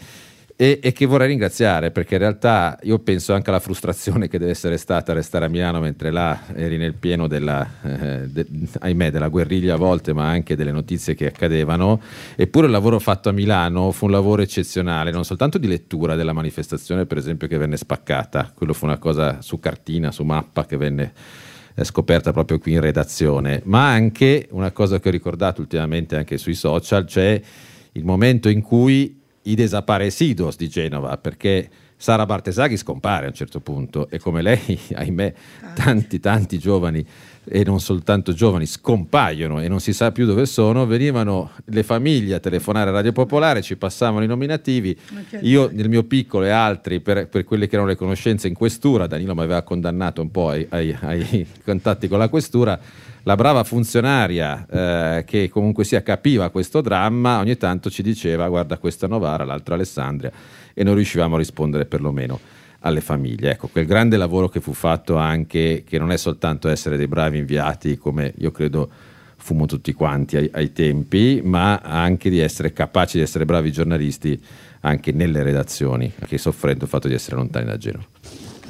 e, 0.63 0.79
e, 0.81 0.93
che 0.93 1.07
vorrei 1.07 1.27
ringraziare 1.27 1.91
perché 1.91 2.15
in 2.15 2.21
realtà 2.21 2.79
io 2.83 3.01
penso 3.01 3.35
anche 3.35 3.51
alla 3.51 3.59
frustrazione 3.59 4.29
che 4.29 4.39
deve 4.39 4.53
essere 4.53 4.77
stata 4.77 5.13
restare 5.13 5.47
a 5.47 5.49
Milano 5.49 5.81
mentre 5.81 6.13
là 6.13 6.43
eri 6.55 6.77
nel 6.77 6.95
pieno 6.95 7.27
della, 7.27 7.69
eh, 7.83 8.29
de, 8.29 8.47
ahimè, 8.79 9.11
della 9.11 9.27
guerriglia 9.27 9.75
a 9.75 9.77
volte 9.77 10.13
ma 10.13 10.29
anche 10.29 10.55
delle 10.55 10.71
notizie 10.71 11.17
che 11.17 11.27
accadevano. 11.27 12.01
Eppure 12.37 12.67
il 12.67 12.73
lavoro 12.73 13.01
fatto 13.01 13.29
a 13.29 13.33
Milano 13.33 13.91
fu 13.91 14.05
un 14.05 14.13
lavoro 14.13 14.43
eccezionale 14.43 15.11
non 15.11 15.25
soltanto 15.25 15.59
di 15.59 15.67
lettura 15.67 16.15
della 16.15 16.33
manifestazione 16.33 17.07
per 17.07 17.19
esempio 17.19 17.49
che 17.49 17.59
venne 17.59 17.77
spaccata. 17.77 18.53
Quello 18.55 18.73
fu 18.73 18.85
una 18.85 18.99
cosa 18.99 19.43
su 19.43 19.59
cartina, 19.59 20.13
su 20.13 20.23
mappa 20.23 20.65
che 20.65 20.77
venne 20.77 21.13
eh, 21.75 21.83
scoperta 21.83 22.31
proprio 22.31 22.61
qui 22.61 22.75
in 22.75 22.81
redazione. 22.81 23.63
Ma 23.65 23.91
anche 23.91 24.47
una 24.53 24.71
cosa 24.71 25.01
che 25.01 25.09
ho 25.09 25.11
ricordato 25.11 25.61
ultimamente 25.61 26.15
anche 26.15 26.39
sui 26.39 26.55
social 26.55 27.05
cioè 27.05 27.43
il 27.95 28.05
momento 28.05 28.49
in 28.49 28.63
cui 28.63 29.22
i 29.43 29.55
desaparecidos 29.55 30.57
di 30.57 30.69
Genova, 30.69 31.17
perché 31.19 31.69
Sara 31.97 32.27
Bartesaghi 32.27 32.77
scompare 32.77 33.27
a 33.27 33.29
un 33.29 33.35
certo 33.35 33.61
punto 33.61 34.09
e 34.11 34.19
come 34.19 34.43
lei, 34.43 34.79
ahimè, 34.93 35.35
tanti. 35.75 36.19
tanti 36.19 36.59
giovani 36.59 37.07
e 37.45 37.65
non 37.65 37.81
soltanto 37.81 38.33
giovani 38.33 38.67
scompaiono 38.67 39.61
e 39.61 39.69
non 39.69 39.81
si 39.81 39.93
sa 39.93 40.13
più 40.13 40.27
dove 40.27 40.47
sono, 40.47 40.87
venivano 40.87 41.51
le 41.67 41.83
famiglie 41.83 42.35
a 42.35 42.39
telefonare 42.39 42.91
a 42.91 42.93
Radio 42.93 43.13
Popolare, 43.13 43.63
ci 43.63 43.77
passavano 43.77 44.25
i 44.25 44.29
nominativi, 44.29 44.97
io 45.41 45.69
nel 45.73 45.89
mio 45.89 46.05
piccolo 46.05 46.45
e 46.45 46.51
altri 46.51 47.01
per, 47.01 47.29
per 47.29 47.45
quelle 47.45 47.67
che 47.67 47.75
erano 47.75 47.89
le 47.89 47.97
conoscenze 47.97 48.47
in 48.47 48.55
questura, 48.55 49.07
Danilo 49.07 49.35
mi 49.35 49.41
aveva 49.41 49.63
condannato 49.63 50.23
un 50.23 50.31
po' 50.31 50.51
ai, 50.51 50.67
ai, 50.71 50.97
ai 51.01 51.47
contatti 51.65 52.07
con 52.07 52.19
la 52.19 52.29
questura, 52.29 52.79
la 53.25 53.35
brava 53.35 53.65
funzionaria 53.65 54.67
eh, 54.69 55.25
che 55.25 55.49
comunque 55.49 55.85
sia 55.85 56.03
capiva 56.03 56.51
questo 56.51 56.81
dramma 56.81 57.39
ogni 57.39 57.57
tanto 57.57 57.89
ci 57.89 58.03
diceva 58.03 58.49
guarda 58.49 58.79
questa 58.79 59.07
Novara, 59.07 59.45
l'altra 59.45 59.75
Alessandria 59.75 60.33
e 60.75 60.83
non 60.83 60.95
riuscivamo 60.95 61.37
a 61.37 61.39
rispondere 61.39 61.85
perlomeno 61.87 62.62
alle 62.83 63.01
famiglie. 63.01 63.53
Ecco, 63.53 63.69
quel 63.69 63.87
grande 63.87 64.17
lavoro 64.17 64.49
che 64.49 64.61
fu 64.61 64.73
fatto 64.73 65.17
anche, 65.17 65.83
che 65.87 65.99
non 65.99 66.13
è 66.13 66.17
soltanto 66.17 66.69
essere 66.69 66.97
dei 66.97 67.09
bravi 67.09 67.39
inviati, 67.39 67.97
come 67.97 68.33
io 68.39 68.51
credo 68.51 68.91
fummo 69.37 69.67
tutti 69.67 69.93
quanti 69.93 70.37
ai, 70.37 70.49
ai 70.53 70.73
tempi, 70.73 71.41
ma 71.43 71.79
anche 71.79 72.31
di 72.31 72.39
essere 72.39 72.73
capaci 72.73 73.17
di 73.17 73.25
essere 73.25 73.45
bravi 73.45 73.73
giornalisti 73.73 74.41
anche 74.81 75.13
nelle 75.13 75.43
redazioni, 75.43 76.13
anche 76.21 76.39
soffrendo 76.39 76.85
il 76.85 76.91
fatto 76.91 77.09
di 77.09 77.15
essere 77.15 77.37
lontani 77.37 77.67
da 77.67 77.77
Genova. 77.77 78.05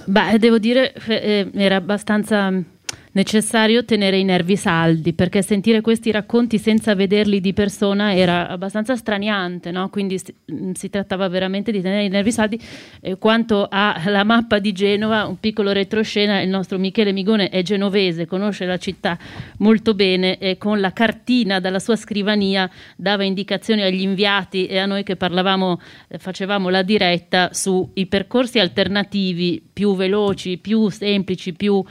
Beh, 0.04 0.38
devo 0.38 0.58
dire, 0.58 0.92
eh, 1.06 1.50
era 1.54 1.76
abbastanza 1.76 2.52
necessario 3.12 3.84
tenere 3.84 4.18
i 4.18 4.24
nervi 4.24 4.56
saldi 4.56 5.12
perché 5.12 5.42
sentire 5.42 5.80
questi 5.80 6.10
racconti 6.10 6.58
senza 6.58 6.94
vederli 6.94 7.40
di 7.40 7.52
persona 7.52 8.14
era 8.14 8.48
abbastanza 8.48 8.96
straniante, 8.96 9.70
no? 9.70 9.88
quindi 9.90 10.18
si, 10.18 10.34
mm, 10.52 10.72
si, 10.72 10.88
trattava 10.88 11.28
veramente 11.28 11.72
di 11.72 11.80
tenere 11.80 12.04
i 12.04 12.08
nervi 12.08 12.32
saldi. 12.32 12.60
Eh, 13.00 13.18
quanto 13.18 13.68
alla 13.70 14.24
mappa 14.24 14.58
di 14.58 14.72
Genova, 14.72 15.26
un 15.26 15.38
piccolo 15.38 15.72
retroscena, 15.72 16.40
il 16.40 16.48
nostro 16.48 16.78
Michele 16.78 17.12
Migone 17.12 17.48
è 17.48 17.62
genovese, 17.62 18.26
conosce 18.26 18.64
la 18.64 18.78
città 18.78 19.18
molto 19.58 19.94
bene 19.94 20.38
e 20.38 20.56
con 20.58 20.80
la 20.80 20.92
cartina 20.92 21.60
dalla 21.60 21.78
sua 21.78 21.96
scrivania 21.96 22.70
dava 22.96 23.24
indicazioni 23.24 23.82
agli 23.82 24.02
inviati 24.02 24.66
e 24.66 24.78
a 24.78 24.86
noi 24.86 25.02
che 25.02 25.16
parlavamo, 25.16 25.80
eh, 26.08 26.18
facevamo 26.18 26.68
la 26.68 26.82
diretta 26.82 27.50
sui 27.52 28.06
percorsi 28.06 28.58
alternativi 28.58 29.62
più 29.72 29.94
veloci, 29.94 30.58
più 30.58 30.88
semplici, 30.88 31.52
più 31.52 31.82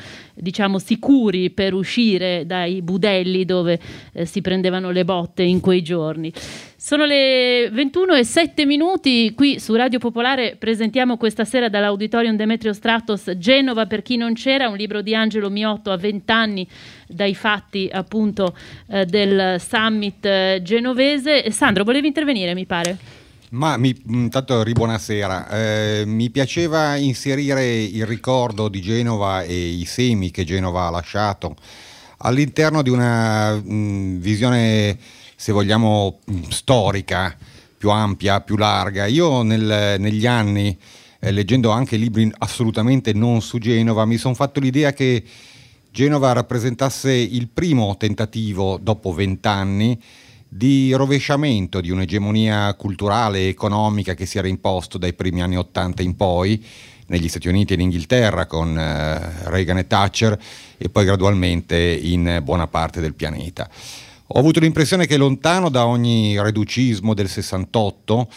diciamo 0.42 0.80
sicuri 0.80 1.52
per 1.52 1.76
uscire 1.76 2.46
dai 2.48 2.82
budelli 2.82 3.46
dove 3.46 3.80
eh, 4.12 4.26
si 4.26 4.42
prendevano 4.42 4.90
le 4.90 5.06
botte 5.06 5.44
in 5.44 5.60
quei 5.60 5.84
giorni. 5.84 6.34
Sono 6.76 7.06
le 7.06 7.70
21 7.72 8.16
e 8.16 8.24
7 8.24 8.66
minuti, 8.66 9.34
qui 9.36 9.60
su 9.60 9.76
Radio 9.76 10.00
Popolare 10.00 10.56
presentiamo 10.58 11.16
questa 11.16 11.46
sera 11.46 11.70
dall'Auditorium 11.70 12.36
Demetrio 12.36 12.74
Stratos 12.74 13.34
Genova 13.38 13.86
per 13.86 14.02
chi 14.02 14.18
non 14.18 14.34
c'era, 14.34 14.68
un 14.68 14.78
libro 14.78 15.04
di 15.04 15.14
Angelo 15.14 15.52
Miotto 15.52 15.92
a 15.92 15.98
20 15.98 16.32
anni 16.32 16.68
dai 17.08 17.36
fatti 17.36 17.88
appunto 17.92 18.56
eh, 18.88 19.06
del 19.06 19.58
summit 19.60 20.26
eh, 20.26 20.60
genovese. 20.64 21.52
Sandro, 21.52 21.84
volevi 21.84 22.08
intervenire 22.08 22.56
mi 22.56 22.66
pare? 22.66 23.21
Ma 23.52 23.76
mi, 23.76 23.94
intanto 24.08 24.64
ribuonasera, 24.64 25.50
eh, 25.50 26.04
mi 26.06 26.30
piaceva 26.30 26.96
inserire 26.96 27.84
il 27.84 28.06
ricordo 28.06 28.70
di 28.70 28.82
Genova 28.82 29.44
e 29.44 29.54
i 29.54 29.84
semi 29.84 30.32
che 30.32 30.46
Genova 30.46 30.88
ha 30.88 30.90
lasciato 30.90 31.58
all'interno 32.20 32.82
di 32.82 32.90
una 32.90 33.54
mh, 33.56 34.20
visione, 34.20 34.98
se 35.36 35.52
vogliamo, 35.52 36.20
storica, 36.48 37.36
più 37.78 37.90
ampia, 37.90 38.40
più 38.40 38.56
larga. 38.56 39.06
Io 39.08 39.42
nel, 39.42 40.00
negli 40.00 40.26
anni, 40.26 40.78
eh, 41.20 41.32
leggendo 41.32 41.72
anche 41.72 41.98
libri 41.98 42.32
assolutamente 42.38 43.12
non 43.12 43.42
su 43.42 43.58
Genova, 43.58 44.06
mi 44.06 44.16
sono 44.16 44.34
fatto 44.34 44.62
l'idea 44.62 44.94
che 44.94 45.26
Genova 45.92 46.32
rappresentasse 46.32 47.12
il 47.12 47.50
primo 47.50 47.98
tentativo 47.98 48.80
dopo 48.82 49.12
vent'anni 49.12 50.02
di 50.54 50.92
rovesciamento 50.92 51.80
di 51.80 51.92
un'egemonia 51.92 52.74
culturale 52.74 53.40
e 53.40 53.48
economica 53.48 54.16
che 54.16 54.26
si 54.26 54.38
era 54.38 54.50
imposto 54.50 54.98
dai 54.98 55.14
primi 55.14 55.42
anni 55.42 55.56
Ottanta 55.56 56.02
in 56.02 56.18
poi 56.18 56.62
negli 57.08 57.30
Stati 57.30 57.48
Uniti 57.48 57.72
e 57.72 57.76
in 57.78 57.84
Inghilterra 57.84 58.46
con 58.48 58.78
eh, 58.78 59.50
Reagan 59.50 59.78
e 59.78 59.88
Thatcher 59.88 60.38
e 60.78 60.90
poi 60.90 61.06
gradualmente 61.06 61.78
in 61.78 62.42
buona 62.44 62.68
parte 62.68 63.00
del 63.00 63.14
pianeta. 63.14 63.70
Ho 64.28 64.40
avuto 64.40 64.60
l'impressione 64.60 65.08
che 65.08 65.16
lontano 65.16 65.70
da 65.70 65.86
ogni 65.86 66.38
reducismo 66.42 67.14
del 67.14 67.30
68 67.30 68.28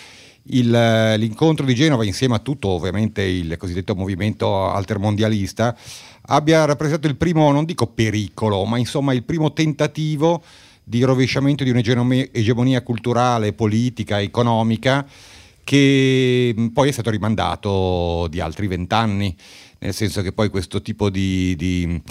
il, 0.51 0.71
l'incontro 1.19 1.67
di 1.67 1.75
Genova 1.75 2.05
insieme 2.05 2.37
a 2.37 2.39
tutto 2.39 2.69
ovviamente 2.69 3.23
il 3.23 3.57
cosiddetto 3.57 3.97
movimento 3.97 4.71
altermondialista 4.71 5.77
abbia 6.27 6.65
rappresentato 6.65 7.09
il 7.09 7.17
primo, 7.17 7.51
non 7.51 7.65
dico 7.65 7.89
pericolo, 7.89 8.65
ma 8.67 8.79
insomma 8.79 9.13
il 9.13 9.25
primo 9.25 9.53
tentativo 9.53 10.43
di 10.85 11.03
rovesciamento 11.03 11.65
di 11.65 11.71
un'egemonia 11.71 12.83
culturale, 12.83 13.55
politica, 13.55 14.21
economica 14.21 15.07
che 15.65 16.55
poi 16.73 16.91
è 16.91 16.93
stato 16.93 17.09
rimandato 17.09 18.29
di 18.29 18.39
altri 18.39 18.67
vent'anni, 18.67 19.35
nel 19.79 19.95
senso 19.95 20.21
che 20.21 20.33
poi 20.33 20.51
questo 20.51 20.83
tipo 20.83 21.09
di, 21.09 21.57
di, 21.57 22.03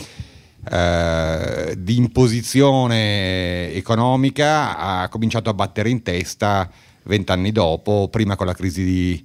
eh, 0.72 1.76
di, 1.78 1.96
imposizione 1.96 3.72
economica 3.74 4.76
ha 4.78 5.08
cominciato 5.08 5.52
a 5.52 5.54
battere 5.54 5.90
in 5.92 6.02
testa 6.02 6.70
vent'anni 7.04 7.52
dopo, 7.52 8.08
prima 8.10 8.36
con 8.36 8.48
la 8.48 8.56
crisi 8.56 8.84
di, 8.84 9.24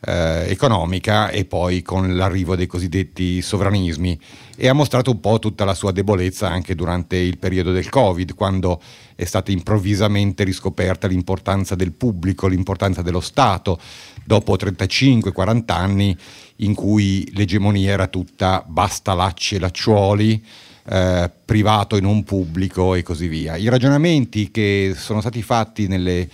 eh, 0.00 0.44
economica 0.48 1.30
e 1.30 1.44
poi 1.44 1.82
con 1.82 2.16
l'arrivo 2.16 2.54
dei 2.54 2.66
cosiddetti 2.66 3.42
sovranismi 3.42 4.18
e 4.56 4.68
ha 4.68 4.72
mostrato 4.72 5.10
un 5.10 5.20
po' 5.20 5.38
tutta 5.38 5.64
la 5.64 5.74
sua 5.74 5.92
debolezza 5.92 6.48
anche 6.48 6.74
durante 6.74 7.16
il 7.16 7.38
periodo 7.38 7.72
del 7.72 7.88
Covid, 7.88 8.34
quando 8.34 8.80
è 9.14 9.24
stata 9.24 9.50
improvvisamente 9.50 10.44
riscoperta 10.44 11.06
l'importanza 11.06 11.74
del 11.74 11.92
pubblico, 11.92 12.46
l'importanza 12.46 13.02
dello 13.02 13.20
Stato, 13.20 13.80
dopo 14.24 14.56
35-40 14.56 15.62
anni 15.66 16.16
in 16.56 16.74
cui 16.74 17.30
l'egemonia 17.34 17.92
era 17.92 18.06
tutta 18.06 18.64
basta 18.66 19.14
lacci 19.14 19.56
e 19.56 19.58
lacciuoli, 19.58 20.44
eh, 20.90 21.30
privato 21.44 21.96
e 21.96 22.00
non 22.00 22.24
pubblico 22.24 22.94
e 22.94 23.02
così 23.02 23.28
via. 23.28 23.56
I 23.56 23.68
ragionamenti 23.68 24.50
che 24.50 24.94
sono 24.96 25.20
stati 25.20 25.42
fatti 25.42 25.86
nelle, 25.86 26.28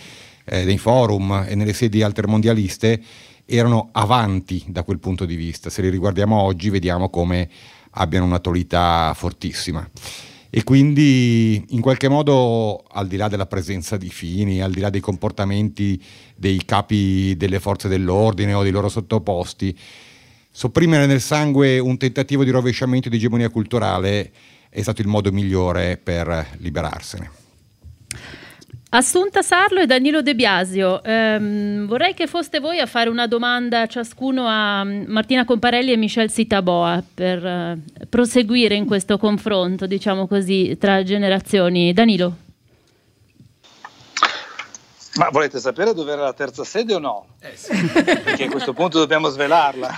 eh, 0.44 0.64
nei 0.64 0.78
forum 0.78 1.44
e 1.46 1.54
nelle 1.54 1.72
sedi 1.72 2.02
altermondialiste 2.02 3.02
erano 3.44 3.88
avanti 3.92 4.64
da 4.68 4.82
quel 4.82 4.98
punto 4.98 5.24
di 5.24 5.36
vista. 5.36 5.70
Se 5.70 5.82
li 5.82 5.88
riguardiamo 5.88 6.40
oggi 6.40 6.70
vediamo 6.70 7.08
come 7.10 7.48
abbiano 7.90 8.26
un'attualità 8.26 9.12
fortissima. 9.14 9.88
E 10.50 10.62
quindi 10.62 11.64
in 11.70 11.80
qualche 11.80 12.08
modo, 12.08 12.84
al 12.92 13.08
di 13.08 13.16
là 13.16 13.26
della 13.26 13.46
presenza 13.46 13.96
di 13.96 14.08
Fini, 14.08 14.62
al 14.62 14.70
di 14.70 14.78
là 14.78 14.88
dei 14.88 15.00
comportamenti 15.00 16.00
dei 16.36 16.64
capi 16.64 17.34
delle 17.36 17.58
forze 17.58 17.88
dell'ordine 17.88 18.54
o 18.54 18.62
dei 18.62 18.70
loro 18.70 18.88
sottoposti, 18.88 19.76
sopprimere 20.50 21.06
nel 21.06 21.20
sangue 21.20 21.80
un 21.80 21.96
tentativo 21.96 22.44
di 22.44 22.50
rovesciamento 22.50 23.08
di 23.08 23.16
egemonia 23.16 23.48
culturale 23.48 24.30
è 24.68 24.80
stato 24.80 25.00
il 25.00 25.08
modo 25.08 25.32
migliore 25.32 25.96
per 25.96 26.56
liberarsene. 26.58 27.43
Assunta 28.96 29.42
Sarlo 29.42 29.80
e 29.80 29.86
Danilo 29.86 30.22
De 30.22 30.36
Biasio, 30.36 31.02
ehm, 31.02 31.84
vorrei 31.88 32.14
che 32.14 32.28
foste 32.28 32.60
voi 32.60 32.78
a 32.78 32.86
fare 32.86 33.10
una 33.10 33.26
domanda 33.26 33.88
ciascuno 33.88 34.46
a 34.46 34.84
mm, 34.84 35.06
Martina 35.08 35.44
Comparelli 35.44 35.90
e 35.90 35.96
Michel 35.96 36.30
Sitaboa 36.30 37.02
per 37.12 37.44
eh, 37.44 37.78
proseguire 38.08 38.76
in 38.76 38.86
questo 38.86 39.18
confronto, 39.18 39.88
diciamo 39.88 40.28
così, 40.28 40.76
tra 40.78 41.02
generazioni. 41.02 41.92
Danilo. 41.92 42.36
Ma 45.16 45.28
volete 45.30 45.58
sapere 45.58 45.92
dove 45.92 46.12
era 46.12 46.22
la 46.22 46.32
terza 46.32 46.62
sede 46.62 46.94
o 46.94 47.00
no? 47.00 47.26
Eh 47.40 47.56
sì. 47.56 47.74
Perché 48.22 48.44
a 48.44 48.48
questo 48.48 48.74
punto 48.74 49.00
dobbiamo 49.00 49.28
svelarla. 49.28 49.90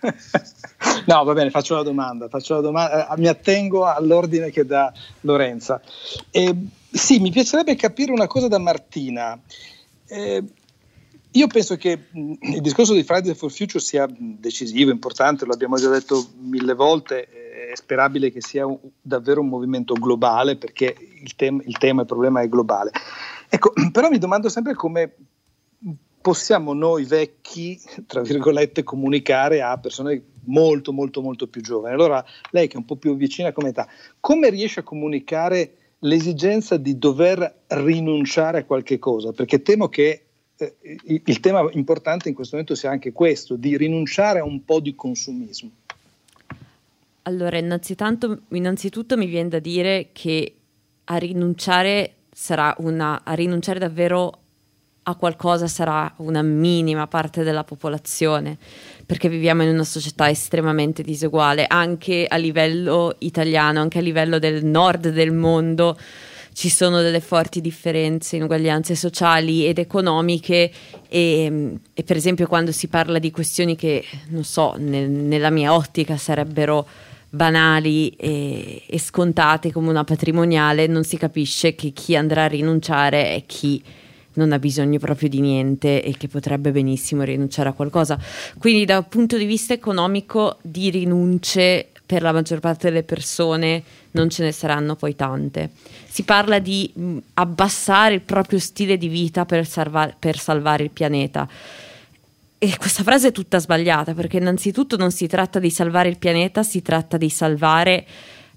no, 1.06 1.22
va 1.22 1.32
bene, 1.32 1.50
faccio 1.50 1.76
la 1.76 1.84
domanda, 1.84 2.26
faccio 2.26 2.54
la 2.54 2.60
domanda 2.60 3.08
eh, 3.08 3.20
mi 3.20 3.28
attengo 3.28 3.86
all'ordine 3.86 4.50
che 4.50 4.66
dà 4.66 4.92
Lorenza. 5.20 5.80
E 6.32 6.56
sì, 6.92 7.18
mi 7.20 7.30
piacerebbe 7.30 7.74
capire 7.74 8.12
una 8.12 8.26
cosa 8.26 8.48
da 8.48 8.58
Martina. 8.58 9.40
Eh, 10.06 10.44
io 11.34 11.46
penso 11.46 11.76
che 11.76 12.08
mh, 12.10 12.32
il 12.40 12.60
discorso 12.60 12.92
di 12.92 13.02
Friday 13.02 13.34
for 13.34 13.50
Future 13.50 13.82
sia 13.82 14.06
decisivo, 14.10 14.90
importante, 14.90 15.46
lo 15.46 15.54
abbiamo 15.54 15.76
già 15.76 15.88
detto 15.88 16.28
mille 16.40 16.74
volte, 16.74 17.26
è 17.70 17.74
sperabile 17.74 18.30
che 18.30 18.42
sia 18.42 18.66
un, 18.66 18.78
davvero 19.00 19.40
un 19.40 19.48
movimento 19.48 19.94
globale 19.94 20.56
perché 20.56 20.94
il, 21.22 21.34
tem- 21.34 21.62
il 21.66 21.78
tema, 21.78 22.02
il 22.02 22.06
problema 22.06 22.42
è 22.42 22.48
globale. 22.48 22.90
Ecco, 23.48 23.72
però 23.90 24.10
mi 24.10 24.18
domando 24.18 24.50
sempre 24.50 24.74
come 24.74 25.14
possiamo 26.20 26.72
noi 26.72 27.04
vecchi, 27.04 27.80
tra 28.06 28.20
virgolette, 28.20 28.84
comunicare 28.84 29.60
a 29.62 29.76
persone 29.78 30.22
molto, 30.44 30.92
molto, 30.92 31.20
molto 31.22 31.48
più 31.48 31.62
giovani. 31.62 31.94
Allora, 31.94 32.24
lei 32.50 32.68
che 32.68 32.74
è 32.74 32.78
un 32.78 32.84
po' 32.84 32.96
più 32.96 33.16
vicina 33.16 33.52
come 33.52 33.70
età, 33.70 33.88
come 34.20 34.50
riesce 34.50 34.80
a 34.80 34.84
comunicare 34.84 35.78
l'esigenza 36.04 36.76
di 36.76 36.98
dover 36.98 37.62
rinunciare 37.68 38.58
a 38.58 38.64
qualche 38.64 38.98
cosa, 38.98 39.32
perché 39.32 39.62
temo 39.62 39.88
che 39.88 40.24
eh, 40.56 40.76
il 41.02 41.40
tema 41.40 41.68
importante 41.72 42.28
in 42.28 42.34
questo 42.34 42.56
momento 42.56 42.74
sia 42.74 42.90
anche 42.90 43.12
questo, 43.12 43.56
di 43.56 43.76
rinunciare 43.76 44.38
a 44.38 44.44
un 44.44 44.64
po' 44.64 44.80
di 44.80 44.94
consumismo. 44.94 45.70
Allora, 47.22 47.58
innanzitutto, 47.58 48.42
innanzitutto 48.48 49.16
mi 49.16 49.26
viene 49.26 49.48
da 49.48 49.58
dire 49.60 50.08
che 50.12 50.54
a 51.04 51.16
rinunciare 51.16 52.14
sarà 52.30 52.74
una, 52.78 53.22
a 53.24 53.34
rinunciare 53.34 53.78
davvero 53.78 54.41
a 55.04 55.14
qualcosa 55.16 55.66
sarà 55.66 56.12
una 56.18 56.42
minima 56.42 57.06
parte 57.06 57.42
della 57.42 57.64
popolazione, 57.64 58.56
perché 59.04 59.28
viviamo 59.28 59.62
in 59.62 59.70
una 59.70 59.84
società 59.84 60.30
estremamente 60.30 61.02
diseguale, 61.02 61.66
anche 61.66 62.26
a 62.28 62.36
livello 62.36 63.16
italiano, 63.18 63.80
anche 63.80 63.98
a 63.98 64.02
livello 64.02 64.38
del 64.38 64.64
nord 64.64 65.08
del 65.08 65.32
mondo. 65.32 65.98
ci 66.54 66.68
sono 66.68 67.00
delle 67.00 67.20
forti 67.20 67.62
differenze, 67.62 68.36
inuguaglianze 68.36 68.94
sociali 68.94 69.66
ed 69.66 69.78
economiche 69.78 70.70
e, 71.08 71.78
e, 71.94 72.02
per 72.02 72.16
esempio 72.16 72.46
quando 72.46 72.72
si 72.72 72.88
parla 72.88 73.18
di 73.18 73.30
questioni 73.30 73.74
che, 73.74 74.04
non 74.28 74.44
so, 74.44 74.74
nel, 74.76 75.08
nella 75.08 75.48
mia 75.48 75.72
ottica 75.74 76.18
sarebbero 76.18 76.86
banali 77.30 78.10
e, 78.10 78.82
e, 78.86 78.98
scontate 78.98 79.72
come 79.72 79.88
una 79.88 80.04
patrimoniale, 80.04 80.86
non 80.86 81.04
si 81.04 81.16
capisce 81.16 81.74
che 81.74 81.88
chi 81.92 82.14
andrà 82.14 82.44
a 82.44 82.48
rinunciare 82.48 83.34
è 83.34 83.44
chi 83.46 83.82
non 84.34 84.52
ha 84.52 84.58
bisogno 84.58 84.98
proprio 84.98 85.28
di 85.28 85.40
niente 85.40 86.02
e 86.02 86.16
che 86.16 86.28
potrebbe 86.28 86.70
benissimo 86.70 87.22
rinunciare 87.22 87.68
a 87.68 87.72
qualcosa. 87.72 88.18
Quindi 88.58 88.84
dal 88.84 89.06
punto 89.06 89.36
di 89.36 89.44
vista 89.44 89.72
economico 89.72 90.58
di 90.62 90.90
rinunce 90.90 91.88
per 92.04 92.22
la 92.22 92.32
maggior 92.32 92.60
parte 92.60 92.88
delle 92.88 93.04
persone 93.04 93.82
non 94.12 94.28
ce 94.28 94.44
ne 94.44 94.52
saranno 94.52 94.96
poi 94.96 95.16
tante. 95.16 95.70
Si 96.06 96.24
parla 96.24 96.58
di 96.58 96.90
mh, 96.92 97.16
abbassare 97.34 98.14
il 98.14 98.20
proprio 98.20 98.58
stile 98.58 98.98
di 98.98 99.08
vita 99.08 99.46
per, 99.46 99.66
salva- 99.66 100.14
per 100.18 100.38
salvare 100.38 100.82
il 100.84 100.90
pianeta. 100.90 101.48
E 102.58 102.76
questa 102.76 103.02
frase 103.02 103.28
è 103.28 103.32
tutta 103.32 103.58
sbagliata 103.58 104.14
perché 104.14 104.36
innanzitutto 104.36 104.96
non 104.96 105.10
si 105.10 105.26
tratta 105.26 105.58
di 105.58 105.70
salvare 105.70 106.08
il 106.08 106.18
pianeta, 106.18 106.62
si 106.62 106.82
tratta 106.82 107.16
di 107.16 107.30
salvare 107.30 108.04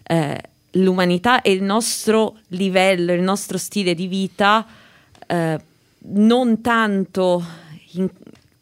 eh, 0.03 0.41
l'umanità 0.71 1.41
e 1.41 1.51
il 1.51 1.63
nostro 1.63 2.37
livello, 2.49 3.13
il 3.13 3.21
nostro 3.21 3.57
stile 3.57 3.95
di 3.95 4.07
vita, 4.07 4.65
eh, 5.27 5.59
non 6.07 6.61
tanto 6.61 7.43
in 7.93 8.09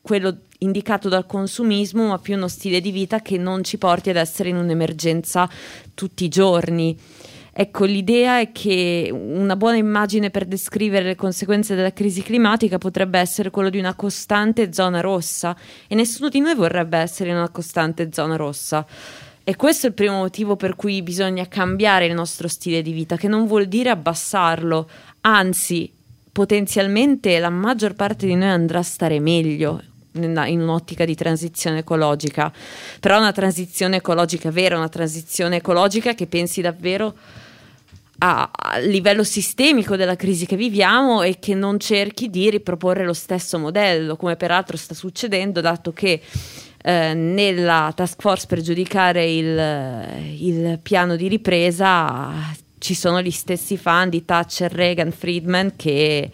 quello 0.01 0.38
indicato 0.59 1.09
dal 1.09 1.26
consumismo, 1.26 2.07
ma 2.07 2.18
più 2.20 2.36
uno 2.36 2.47
stile 2.47 2.82
di 2.82 2.91
vita 2.91 3.22
che 3.22 3.38
non 3.38 3.64
ci 3.64 3.78
porti 3.78 4.09
ad 4.09 4.16
essere 4.16 4.49
in 4.49 4.57
un'emergenza 4.57 5.49
tutti 5.93 6.26
i 6.26 6.30
giorni. 6.30 6.97
Ecco, 7.55 7.86
l'idea 7.86 8.39
è 8.39 8.51
che 8.51 9.09
una 9.11 9.55
buona 9.55 9.78
immagine 9.78 10.32
per 10.32 10.45
descrivere 10.45 11.05
le 11.05 11.16
conseguenze 11.16 11.76
della 11.76 11.93
crisi 11.93 12.24
climatica 12.24 12.80
potrebbe 12.80 13.20
essere 13.20 13.51
quello 13.51 13.70
di 13.70 13.78
una 13.78 13.93
costante 13.93 14.74
zona 14.74 15.01
rossa 15.01 15.55
e 15.88 15.93
nessuno 15.93 16.30
di 16.30 16.39
noi 16.39 16.55
vorrebbe 16.55 16.97
essere 16.97 17.30
in 17.30 17.36
una 17.36 17.49
costante 17.49 18.09
zona 18.11 18.38
rossa. 18.38 18.84
E 19.43 19.55
questo 19.55 19.86
è 19.86 19.89
il 19.89 19.95
primo 19.95 20.18
motivo 20.18 20.55
per 20.55 20.76
cui 20.76 21.03
bisogna 21.03 21.47
cambiare 21.47 22.07
il 22.07 22.14
nostro 22.14 22.47
stile 22.47 22.82
di 22.82 22.91
vita, 22.91 23.18
che 23.18 23.28
non 23.28 23.45
vuol 23.45 23.68
dire 23.68 23.89
abbassarlo, 23.91 24.89
anzi, 25.22 25.91
potenzialmente 26.34 27.38
la 27.39 27.51
maggior 27.51 27.93
parte 27.93 28.25
di 28.25 28.36
noi 28.36 28.49
andrà 28.49 28.79
a 28.79 28.84
stare 28.84 29.19
meglio 29.19 29.81
in 30.15 30.61
un'ottica 30.61 31.05
di 31.05 31.15
transizione 31.15 31.79
ecologica, 31.79 32.51
però 32.99 33.17
una 33.17 33.31
transizione 33.31 33.97
ecologica 33.97 34.51
vera, 34.51 34.77
una 34.77 34.89
transizione 34.89 35.57
ecologica 35.57 36.13
che 36.13 36.27
pensi 36.27 36.61
davvero 36.61 37.15
a, 38.19 38.49
a, 38.51 38.77
livello 38.77 39.23
sistemico 39.23 39.95
della 39.95 40.15
crisi 40.15 40.45
che 40.45 40.55
viviamo 40.55 41.21
e 41.21 41.38
che 41.39 41.55
non 41.55 41.79
cerchi 41.79 42.29
di 42.29 42.49
riproporre 42.49 43.05
lo 43.05 43.13
stesso 43.13 43.57
modello, 43.57 44.15
come 44.15 44.36
peraltro 44.36 44.77
sta 44.77 44.93
succedendo, 44.93 45.61
dato 45.61 45.93
che 45.93 46.21
eh, 46.84 47.13
nella 47.13 47.91
task 47.95 48.21
force 48.21 48.45
per 48.47 48.61
giudicare 48.61 49.29
il, 49.31 50.05
il 50.39 50.79
piano 50.81 51.15
di 51.15 51.27
ripresa 51.27 52.31
ci 52.84 52.95
sono 52.95 53.21
gli 53.21 53.31
stessi 53.31 53.77
fan 53.77 54.09
di 54.09 54.25
Thatcher, 54.25 54.69
Reagan, 54.69 55.11
Friedman 55.11 55.77
che 55.77 56.29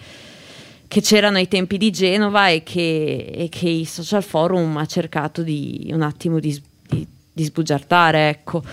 che 0.89 1.01
c'erano 1.01 1.37
ai 1.37 1.47
tempi 1.47 1.77
di 1.77 1.91
Genova 1.91 2.49
e 2.49 2.63
che, 2.63 3.31
e 3.31 3.47
che 3.47 3.69
il 3.69 3.87
Social 3.87 4.23
Forum 4.23 4.75
ha 4.77 4.87
cercato 4.87 5.43
di 5.43 5.87
un 5.93 6.01
attimo 6.01 6.39
di, 6.39 6.59
di, 6.87 7.05
di 7.31 7.43
sbugiartare. 7.43 8.29
Ecco. 8.29 8.63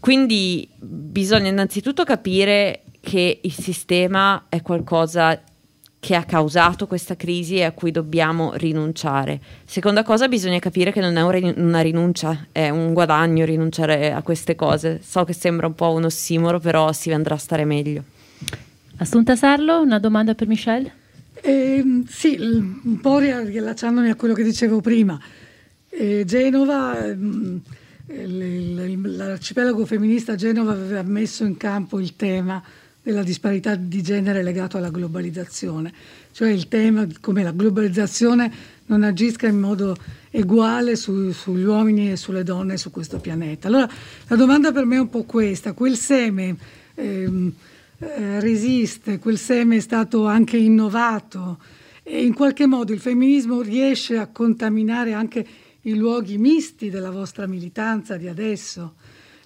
Quindi 0.00 0.66
bisogna 0.74 1.50
innanzitutto 1.50 2.04
capire 2.04 2.84
che 3.00 3.40
il 3.42 3.52
sistema 3.52 4.46
è 4.48 4.62
qualcosa 4.62 5.38
che 6.00 6.14
ha 6.14 6.24
causato 6.24 6.86
questa 6.86 7.14
crisi 7.14 7.56
e 7.56 7.64
a 7.64 7.72
cui 7.72 7.90
dobbiamo 7.90 8.54
rinunciare. 8.54 9.38
Seconda 9.66 10.02
cosa, 10.02 10.28
bisogna 10.28 10.58
capire 10.58 10.92
che 10.92 11.00
non 11.00 11.16
è 11.18 11.22
una 11.22 11.80
rinuncia, 11.82 12.46
è 12.50 12.70
un 12.70 12.94
guadagno 12.94 13.44
rinunciare 13.44 14.10
a 14.10 14.22
queste 14.22 14.54
cose. 14.54 15.00
So 15.04 15.24
che 15.24 15.34
sembra 15.34 15.66
un 15.66 15.74
po' 15.74 15.92
un 15.92 16.04
ossimoro, 16.04 16.58
però 16.58 16.90
si 16.92 17.12
andrà 17.12 17.34
a 17.34 17.38
stare 17.38 17.66
meglio. 17.66 18.02
Assunta 18.96 19.36
Sarlo, 19.36 19.82
una 19.82 19.98
domanda 19.98 20.34
per 20.34 20.48
Michelle? 20.48 20.90
Eh, 21.42 22.02
sì, 22.08 22.36
un 22.38 22.98
po' 23.00 23.18
riallacciandomi 23.18 24.08
a 24.08 24.14
quello 24.14 24.32
che 24.32 24.42
dicevo 24.42 24.80
prima. 24.80 25.20
Eh, 25.90 26.24
Genova, 26.26 27.06
ehm, 27.06 27.60
l'arcipelago 28.06 29.84
femminista 29.84 30.32
a 30.32 30.36
Genova 30.36 30.72
aveva 30.72 31.02
messo 31.02 31.44
in 31.44 31.58
campo 31.58 32.00
il 32.00 32.16
tema 32.16 32.62
della 33.02 33.22
disparità 33.22 33.74
di 33.74 34.02
genere 34.02 34.42
legato 34.42 34.76
alla 34.76 34.90
globalizzazione, 34.90 35.92
cioè 36.32 36.50
il 36.50 36.68
tema 36.68 37.06
come 37.20 37.42
la 37.42 37.52
globalizzazione 37.52 38.52
non 38.86 39.02
agisca 39.02 39.46
in 39.46 39.58
modo 39.58 39.96
uguale 40.32 40.96
su, 40.96 41.30
sugli 41.32 41.64
uomini 41.64 42.12
e 42.12 42.16
sulle 42.16 42.42
donne 42.42 42.76
su 42.76 42.90
questo 42.90 43.18
pianeta. 43.18 43.68
Allora 43.68 43.88
la 44.26 44.36
domanda 44.36 44.72
per 44.72 44.84
me 44.84 44.96
è 44.96 45.00
un 45.00 45.08
po' 45.08 45.24
questa, 45.24 45.72
quel 45.72 45.96
seme 45.96 46.56
ehm, 46.94 47.52
eh, 47.98 48.40
resiste, 48.40 49.18
quel 49.18 49.38
seme 49.38 49.76
è 49.76 49.80
stato 49.80 50.26
anche 50.26 50.56
innovato 50.56 51.58
e 52.02 52.24
in 52.24 52.34
qualche 52.34 52.66
modo 52.66 52.92
il 52.92 53.00
femminismo 53.00 53.60
riesce 53.60 54.16
a 54.18 54.26
contaminare 54.26 55.12
anche 55.12 55.46
i 55.82 55.94
luoghi 55.94 56.36
misti 56.36 56.90
della 56.90 57.10
vostra 57.10 57.46
militanza 57.46 58.16
di 58.16 58.28
adesso. 58.28 58.94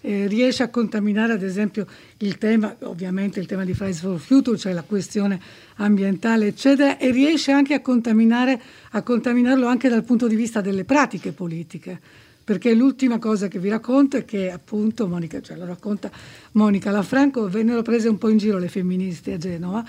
Eh, 0.06 0.26
riesce 0.26 0.62
a 0.62 0.68
contaminare 0.68 1.32
ad 1.32 1.42
esempio 1.42 1.86
il 2.18 2.36
tema, 2.36 2.76
ovviamente 2.80 3.40
il 3.40 3.46
tema 3.46 3.64
di 3.64 3.72
Fridays 3.72 4.00
for 4.00 4.20
Future, 4.20 4.58
cioè 4.58 4.74
la 4.74 4.82
questione 4.82 5.40
ambientale, 5.76 6.46
eccetera, 6.46 6.98
e 6.98 7.10
riesce 7.10 7.52
anche 7.52 7.72
a, 7.72 7.80
contaminare, 7.80 8.60
a 8.90 9.00
contaminarlo 9.00 9.66
anche 9.66 9.88
dal 9.88 10.04
punto 10.04 10.26
di 10.26 10.36
vista 10.36 10.60
delle 10.60 10.84
pratiche 10.84 11.32
politiche 11.32 11.98
perché 12.44 12.74
l'ultima 12.74 13.18
cosa 13.18 13.48
che 13.48 13.58
vi 13.58 13.70
racconto 13.70 14.18
è 14.18 14.26
che 14.26 14.50
appunto 14.50 15.08
Monica, 15.08 15.40
cioè 15.40 15.56
lo 15.56 15.64
racconta 15.64 16.10
Monica 16.52 16.90
Lafranco, 16.90 17.48
vennero 17.48 17.80
prese 17.80 18.08
un 18.08 18.18
po' 18.18 18.28
in 18.28 18.36
giro 18.36 18.58
le 18.58 18.68
femministe 18.68 19.32
a 19.32 19.38
Genova, 19.38 19.82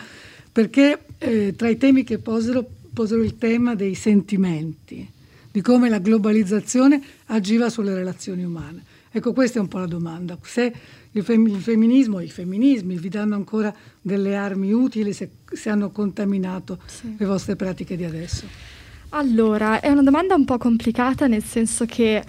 perché 0.50 1.00
eh, 1.18 1.54
tra 1.58 1.68
i 1.68 1.76
temi 1.76 2.06
che 2.06 2.20
posero, 2.20 2.66
posero 2.94 3.22
il 3.22 3.38
tema 3.38 3.76
dei 3.76 3.94
sentimenti, 3.94 5.06
di 5.52 5.60
come 5.60 5.90
la 5.90 6.00
globalizzazione 6.00 7.02
agiva 7.26 7.70
sulle 7.70 7.94
relazioni 7.94 8.46
umane. 8.46 8.94
Ecco, 9.18 9.32
questa 9.32 9.60
è 9.60 9.62
un 9.62 9.70
po' 9.70 9.78
la 9.78 9.86
domanda. 9.86 10.38
Se 10.42 10.74
il, 11.10 11.24
fem- 11.24 11.48
il 11.48 11.62
femminismo, 11.62 12.20
i 12.20 12.30
femminismi 12.30 12.98
vi 12.98 13.08
danno 13.08 13.36
ancora 13.36 13.74
delle 14.02 14.36
armi 14.36 14.74
utili, 14.74 15.14
se, 15.14 15.30
se 15.54 15.70
hanno 15.70 15.90
contaminato 15.90 16.80
sì. 16.86 17.16
le 17.18 17.26
vostre 17.26 17.56
pratiche 17.56 17.96
di 17.96 18.04
adesso. 18.04 18.46
Allora, 19.10 19.80
è 19.80 19.90
una 19.90 20.02
domanda 20.02 20.36
un 20.36 20.46
po' 20.46 20.58
complicata 20.58 21.28
nel 21.28 21.44
senso 21.44 21.86
che 21.86 22.24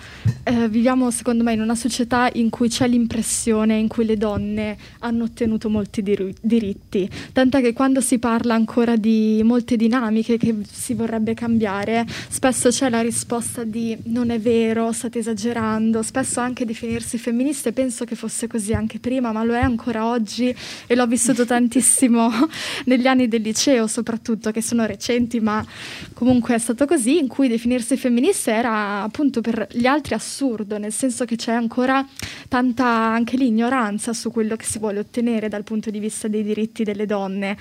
eh, 0.44 0.68
viviamo 0.68 1.10
secondo 1.10 1.42
me 1.42 1.52
in 1.52 1.60
una 1.60 1.74
società 1.74 2.30
in 2.34 2.48
cui 2.50 2.68
c'è 2.68 2.86
l'impressione 2.86 3.76
in 3.76 3.88
cui 3.88 4.04
le 4.04 4.16
donne 4.16 4.76
hanno 5.00 5.24
ottenuto 5.24 5.68
molti 5.68 6.02
dir- 6.02 6.36
diritti, 6.40 7.08
tant'è 7.32 7.60
che 7.60 7.72
quando 7.72 8.00
si 8.00 8.18
parla 8.18 8.54
ancora 8.54 8.94
di 8.94 9.40
molte 9.42 9.76
dinamiche 9.76 10.36
che 10.36 10.54
si 10.70 10.94
vorrebbe 10.94 11.34
cambiare, 11.34 12.06
spesso 12.28 12.68
c'è 12.68 12.88
la 12.88 13.00
risposta 13.00 13.64
di 13.64 13.96
non 14.04 14.30
è 14.30 14.38
vero, 14.38 14.92
state 14.92 15.18
esagerando, 15.18 16.02
spesso 16.02 16.40
anche 16.40 16.64
definirsi 16.64 17.18
femministe, 17.18 17.72
penso 17.72 18.04
che 18.04 18.14
fosse 18.14 18.46
così 18.46 18.74
anche 18.74 19.00
prima, 19.00 19.32
ma 19.32 19.42
lo 19.42 19.54
è 19.54 19.60
ancora 19.60 20.06
oggi 20.06 20.54
e 20.86 20.94
l'ho 20.94 21.06
vissuto 21.06 21.44
tantissimo 21.44 22.30
negli 22.84 23.06
anni 23.06 23.26
del 23.26 23.42
liceo 23.42 23.86
soprattutto, 23.86 24.52
che 24.52 24.62
sono 24.62 24.84
recenti, 24.84 25.40
ma 25.40 25.64
comunque 26.12 26.54
è 26.54 26.58
stato 26.66 26.84
così, 26.84 27.18
in 27.18 27.28
cui 27.28 27.46
definirsi 27.46 27.96
femministe 27.96 28.50
era 28.50 29.02
appunto 29.02 29.40
per 29.40 29.68
gli 29.70 29.86
altri 29.86 30.14
assurdo, 30.14 30.78
nel 30.78 30.92
senso 30.92 31.24
che 31.24 31.36
c'è 31.36 31.52
ancora 31.52 32.04
tanta 32.48 32.84
anche 32.84 33.36
lì 33.36 33.46
ignoranza 33.46 34.12
su 34.12 34.32
quello 34.32 34.56
che 34.56 34.64
si 34.64 34.80
vuole 34.80 34.98
ottenere 34.98 35.48
dal 35.48 35.62
punto 35.62 35.90
di 35.90 36.00
vista 36.00 36.26
dei 36.26 36.42
diritti 36.42 36.82
delle 36.82 37.06
donne. 37.06 37.56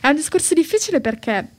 È 0.00 0.08
un 0.08 0.16
discorso 0.16 0.54
difficile 0.54 1.00
perché 1.00 1.57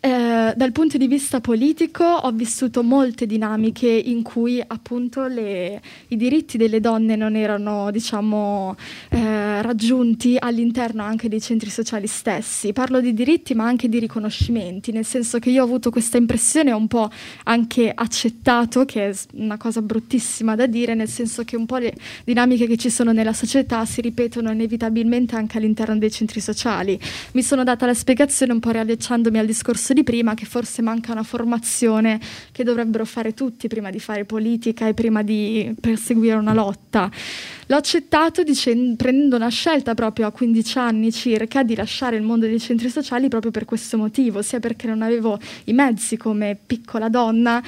eh, 0.00 0.52
dal 0.54 0.70
punto 0.70 0.96
di 0.96 1.08
vista 1.08 1.40
politico 1.40 2.04
ho 2.04 2.30
vissuto 2.30 2.84
molte 2.84 3.26
dinamiche 3.26 3.88
in 3.88 4.22
cui 4.22 4.62
appunto 4.64 5.26
le, 5.26 5.80
i 6.08 6.16
diritti 6.16 6.56
delle 6.56 6.78
donne 6.78 7.16
non 7.16 7.34
erano 7.34 7.90
diciamo 7.90 8.76
eh, 9.08 9.60
raggiunti 9.60 10.36
all'interno 10.38 11.02
anche 11.02 11.28
dei 11.28 11.40
centri 11.40 11.68
sociali 11.70 12.06
stessi. 12.06 12.72
Parlo 12.72 13.00
di 13.00 13.12
diritti 13.12 13.54
ma 13.54 13.64
anche 13.64 13.88
di 13.88 13.98
riconoscimenti, 13.98 14.92
nel 14.92 15.04
senso 15.04 15.40
che 15.40 15.50
io 15.50 15.62
ho 15.62 15.64
avuto 15.64 15.90
questa 15.90 16.16
impressione 16.16 16.70
un 16.70 16.86
po' 16.86 17.10
anche 17.44 17.90
accettato, 17.92 18.84
che 18.84 19.08
è 19.08 19.14
una 19.32 19.56
cosa 19.56 19.82
bruttissima 19.82 20.54
da 20.54 20.66
dire, 20.66 20.94
nel 20.94 21.08
senso 21.08 21.42
che 21.42 21.56
un 21.56 21.66
po' 21.66 21.78
le 21.78 21.94
dinamiche 22.24 22.68
che 22.68 22.76
ci 22.76 22.90
sono 22.90 23.12
nella 23.12 23.32
società 23.32 23.84
si 23.84 24.00
ripetono 24.00 24.52
inevitabilmente 24.52 25.34
anche 25.34 25.58
all'interno 25.58 25.98
dei 25.98 26.10
centri 26.10 26.40
sociali. 26.40 26.98
Mi 27.32 27.42
sono 27.42 27.64
data 27.64 27.84
la 27.84 27.94
spiegazione 27.94 28.52
un 28.52 28.60
po' 28.60 28.70
riallacciandomi 28.70 29.38
al 29.38 29.46
discorso 29.46 29.77
discorso 29.78 29.92
di 29.92 30.02
prima, 30.02 30.34
che 30.34 30.44
forse 30.44 30.82
manca 30.82 31.12
una 31.12 31.22
formazione 31.22 32.20
che 32.50 32.64
dovrebbero 32.64 33.04
fare 33.04 33.32
tutti 33.32 33.68
prima 33.68 33.90
di 33.90 34.00
fare 34.00 34.24
politica 34.24 34.88
e 34.88 34.94
prima 34.94 35.22
di 35.22 35.72
perseguire 35.80 36.34
una 36.34 36.52
lotta. 36.52 37.10
L'ho 37.66 37.76
accettato 37.76 38.42
dicendo, 38.42 38.96
prendendo 38.96 39.36
una 39.36 39.48
scelta 39.48 39.94
proprio 39.94 40.26
a 40.26 40.32
15 40.32 40.78
anni 40.78 41.12
circa 41.12 41.62
di 41.62 41.76
lasciare 41.76 42.16
il 42.16 42.22
mondo 42.22 42.46
dei 42.46 42.58
centri 42.58 42.90
sociali 42.90 43.28
proprio 43.28 43.52
per 43.52 43.64
questo 43.64 43.96
motivo, 43.96 44.42
sia 44.42 44.58
perché 44.58 44.88
non 44.88 45.02
avevo 45.02 45.38
i 45.64 45.72
mezzi 45.72 46.16
come 46.16 46.58
piccola 46.66 47.08
donna 47.08 47.62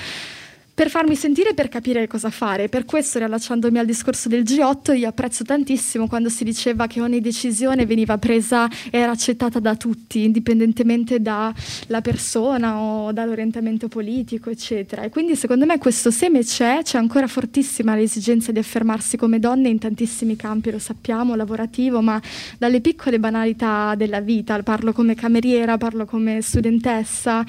per 0.80 0.88
farmi 0.88 1.14
sentire 1.14 1.52
per 1.52 1.68
capire 1.68 2.06
cosa 2.06 2.30
fare. 2.30 2.70
Per 2.70 2.86
questo, 2.86 3.18
riallacciandomi 3.18 3.78
al 3.78 3.84
discorso 3.84 4.30
del 4.30 4.44
G8, 4.44 4.96
io 4.96 5.08
apprezzo 5.08 5.44
tantissimo 5.44 6.08
quando 6.08 6.30
si 6.30 6.42
diceva 6.42 6.86
che 6.86 7.02
ogni 7.02 7.20
decisione 7.20 7.84
veniva 7.84 8.16
presa 8.16 8.66
e 8.90 8.96
era 8.96 9.12
accettata 9.12 9.60
da 9.60 9.76
tutti, 9.76 10.24
indipendentemente 10.24 11.20
dalla 11.20 12.00
persona 12.00 12.80
o 12.80 13.12
dall'orientamento 13.12 13.88
politico, 13.88 14.48
eccetera. 14.48 15.02
E 15.02 15.10
quindi 15.10 15.36
secondo 15.36 15.66
me 15.66 15.76
questo 15.76 16.10
seme 16.10 16.42
c'è, 16.44 16.80
c'è 16.82 16.96
ancora 16.96 17.26
fortissima 17.26 17.94
l'esigenza 17.94 18.50
di 18.50 18.58
affermarsi 18.58 19.18
come 19.18 19.38
donne 19.38 19.68
in 19.68 19.78
tantissimi 19.78 20.34
campi, 20.34 20.70
lo 20.70 20.78
sappiamo, 20.78 21.34
lavorativo, 21.34 22.00
ma 22.00 22.18
dalle 22.56 22.80
piccole 22.80 23.20
banalità 23.20 23.94
della 23.96 24.20
vita, 24.20 24.62
parlo 24.62 24.94
come 24.94 25.14
cameriera, 25.14 25.76
parlo 25.76 26.06
come 26.06 26.40
studentessa. 26.40 27.44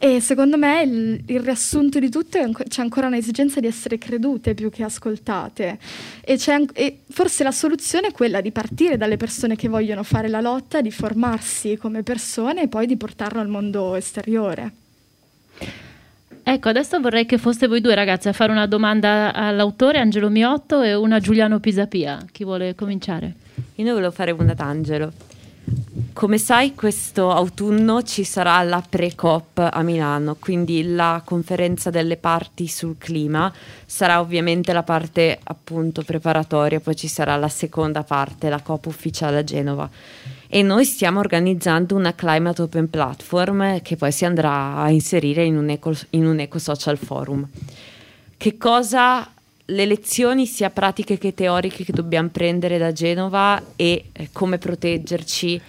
E 0.00 0.20
secondo 0.20 0.56
me 0.56 0.82
il, 0.82 1.22
il 1.26 1.40
riassunto 1.40 1.98
di 1.98 2.08
tutto 2.08 2.38
è 2.38 2.48
c'è 2.68 2.82
ancora 2.82 3.08
un'esigenza 3.08 3.58
di 3.58 3.66
essere 3.66 3.98
credute 3.98 4.54
più 4.54 4.70
che 4.70 4.84
ascoltate. 4.84 5.78
E, 6.20 6.38
e, 6.74 6.98
forse 7.08 7.42
la 7.42 7.50
soluzione 7.50 8.08
è 8.08 8.12
quella 8.12 8.40
di 8.40 8.52
partire 8.52 8.96
dalle 8.96 9.16
persone 9.16 9.56
che 9.56 9.68
vogliono 9.68 10.04
fare 10.04 10.28
la 10.28 10.40
lotta, 10.40 10.80
di 10.80 10.92
formarsi 10.92 11.76
come 11.76 12.04
persone 12.04 12.62
e 12.62 12.68
poi 12.68 12.86
di 12.86 12.96
portarlo 12.96 13.40
al 13.40 13.48
mondo 13.48 13.96
esteriore. 13.96 14.72
Ecco, 16.44 16.68
adesso 16.68 16.98
vorrei 17.00 17.26
che 17.26 17.36
foste 17.36 17.66
voi 17.66 17.80
due 17.80 17.94
ragazzi 17.94 18.28
a 18.28 18.32
fare 18.32 18.52
una 18.52 18.66
domanda 18.66 19.34
all'autore 19.34 19.98
Angelo 19.98 20.30
Miotto 20.30 20.80
e 20.80 20.94
una 20.94 21.16
a 21.16 21.20
Giuliano 21.20 21.58
Pisapia. 21.58 22.24
Chi 22.30 22.44
vuole 22.44 22.74
cominciare? 22.74 23.34
Io 23.74 23.84
ne 23.84 23.92
volevo 23.92 24.12
fare 24.12 24.30
una 24.30 24.52
ad 24.52 24.60
Angelo. 24.60 25.12
Come 26.18 26.38
sai, 26.38 26.74
questo 26.74 27.30
autunno 27.30 28.02
ci 28.02 28.24
sarà 28.24 28.60
la 28.62 28.82
pre-COP 28.82 29.68
a 29.70 29.82
Milano, 29.82 30.34
quindi 30.34 30.82
la 30.82 31.22
conferenza 31.24 31.90
delle 31.90 32.16
parti 32.16 32.66
sul 32.66 32.96
clima 32.98 33.54
sarà 33.86 34.18
ovviamente 34.18 34.72
la 34.72 34.82
parte 34.82 35.38
appunto 35.40 36.02
preparatoria, 36.02 36.80
poi 36.80 36.96
ci 36.96 37.06
sarà 37.06 37.36
la 37.36 37.48
seconda 37.48 38.02
parte, 38.02 38.48
la 38.48 38.60
COP 38.60 38.86
ufficiale 38.86 39.38
a 39.38 39.44
Genova. 39.44 39.88
E 40.48 40.60
noi 40.62 40.84
stiamo 40.84 41.20
organizzando 41.20 41.94
una 41.94 42.12
Climate 42.12 42.62
Open 42.62 42.90
Platform 42.90 43.80
che 43.82 43.94
poi 43.94 44.10
si 44.10 44.24
andrà 44.24 44.74
a 44.74 44.90
inserire 44.90 45.44
in 45.44 45.56
un 45.56 45.68
eco, 45.68 45.92
in 46.10 46.26
un 46.26 46.40
eco 46.40 46.58
social 46.58 46.98
forum. 46.98 47.46
Che 48.36 48.56
cosa 48.56 49.30
le 49.66 49.86
lezioni 49.86 50.46
sia 50.46 50.70
pratiche 50.70 51.16
che 51.16 51.32
teoriche 51.32 51.84
che 51.84 51.92
dobbiamo 51.92 52.30
prendere 52.30 52.76
da 52.76 52.90
Genova 52.90 53.62
e 53.76 54.06
eh, 54.10 54.30
come 54.32 54.58
proteggerci 54.58 55.60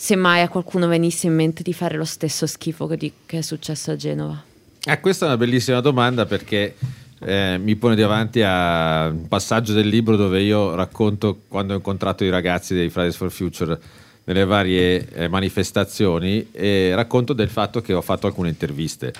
se 0.00 0.16
mai 0.16 0.40
a 0.40 0.48
qualcuno 0.48 0.88
venisse 0.88 1.26
in 1.26 1.34
mente 1.34 1.62
di 1.62 1.74
fare 1.74 1.98
lo 1.98 2.06
stesso 2.06 2.46
schifo 2.46 2.86
che, 2.86 2.96
di, 2.96 3.12
che 3.26 3.36
è 3.36 3.42
successo 3.42 3.90
a 3.90 3.96
Genova. 3.96 4.42
Ah, 4.84 4.98
questa 4.98 5.26
è 5.26 5.28
una 5.28 5.36
bellissima 5.36 5.80
domanda 5.80 6.24
perché 6.24 6.74
eh, 7.18 7.58
mi 7.58 7.76
pone 7.76 7.96
davanti 7.96 8.40
a 8.40 9.08
un 9.08 9.28
passaggio 9.28 9.74
del 9.74 9.86
libro 9.88 10.16
dove 10.16 10.40
io 10.40 10.74
racconto 10.74 11.40
quando 11.46 11.74
ho 11.74 11.76
incontrato 11.76 12.24
i 12.24 12.30
ragazzi 12.30 12.72
dei 12.72 12.88
Fridays 12.88 13.14
for 13.14 13.30
Future 13.30 13.78
nelle 14.24 14.46
varie 14.46 15.06
eh, 15.12 15.28
manifestazioni 15.28 16.48
e 16.50 16.94
racconto 16.94 17.34
del 17.34 17.50
fatto 17.50 17.82
che 17.82 17.92
ho 17.92 18.00
fatto 18.00 18.26
alcune 18.26 18.48
interviste 18.48 19.12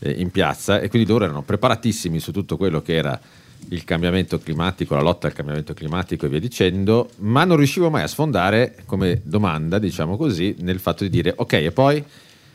eh, 0.00 0.10
in 0.10 0.32
piazza 0.32 0.80
e 0.80 0.88
quindi 0.88 1.08
loro 1.08 1.22
erano 1.22 1.42
preparatissimi 1.42 2.18
su 2.18 2.32
tutto 2.32 2.56
quello 2.56 2.82
che 2.82 2.96
era 2.96 3.20
il 3.68 3.84
cambiamento 3.84 4.38
climatico, 4.38 4.94
la 4.94 5.02
lotta 5.02 5.26
al 5.26 5.32
cambiamento 5.32 5.74
climatico 5.74 6.26
e 6.26 6.28
via 6.28 6.40
dicendo, 6.40 7.10
ma 7.18 7.44
non 7.44 7.56
riuscivo 7.56 7.90
mai 7.90 8.02
a 8.02 8.06
sfondare 8.06 8.76
come 8.86 9.20
domanda, 9.24 9.78
diciamo 9.78 10.16
così, 10.16 10.56
nel 10.60 10.78
fatto 10.78 11.04
di 11.04 11.10
dire 11.10 11.32
ok, 11.36 11.52
e 11.54 11.72
poi, 11.72 12.02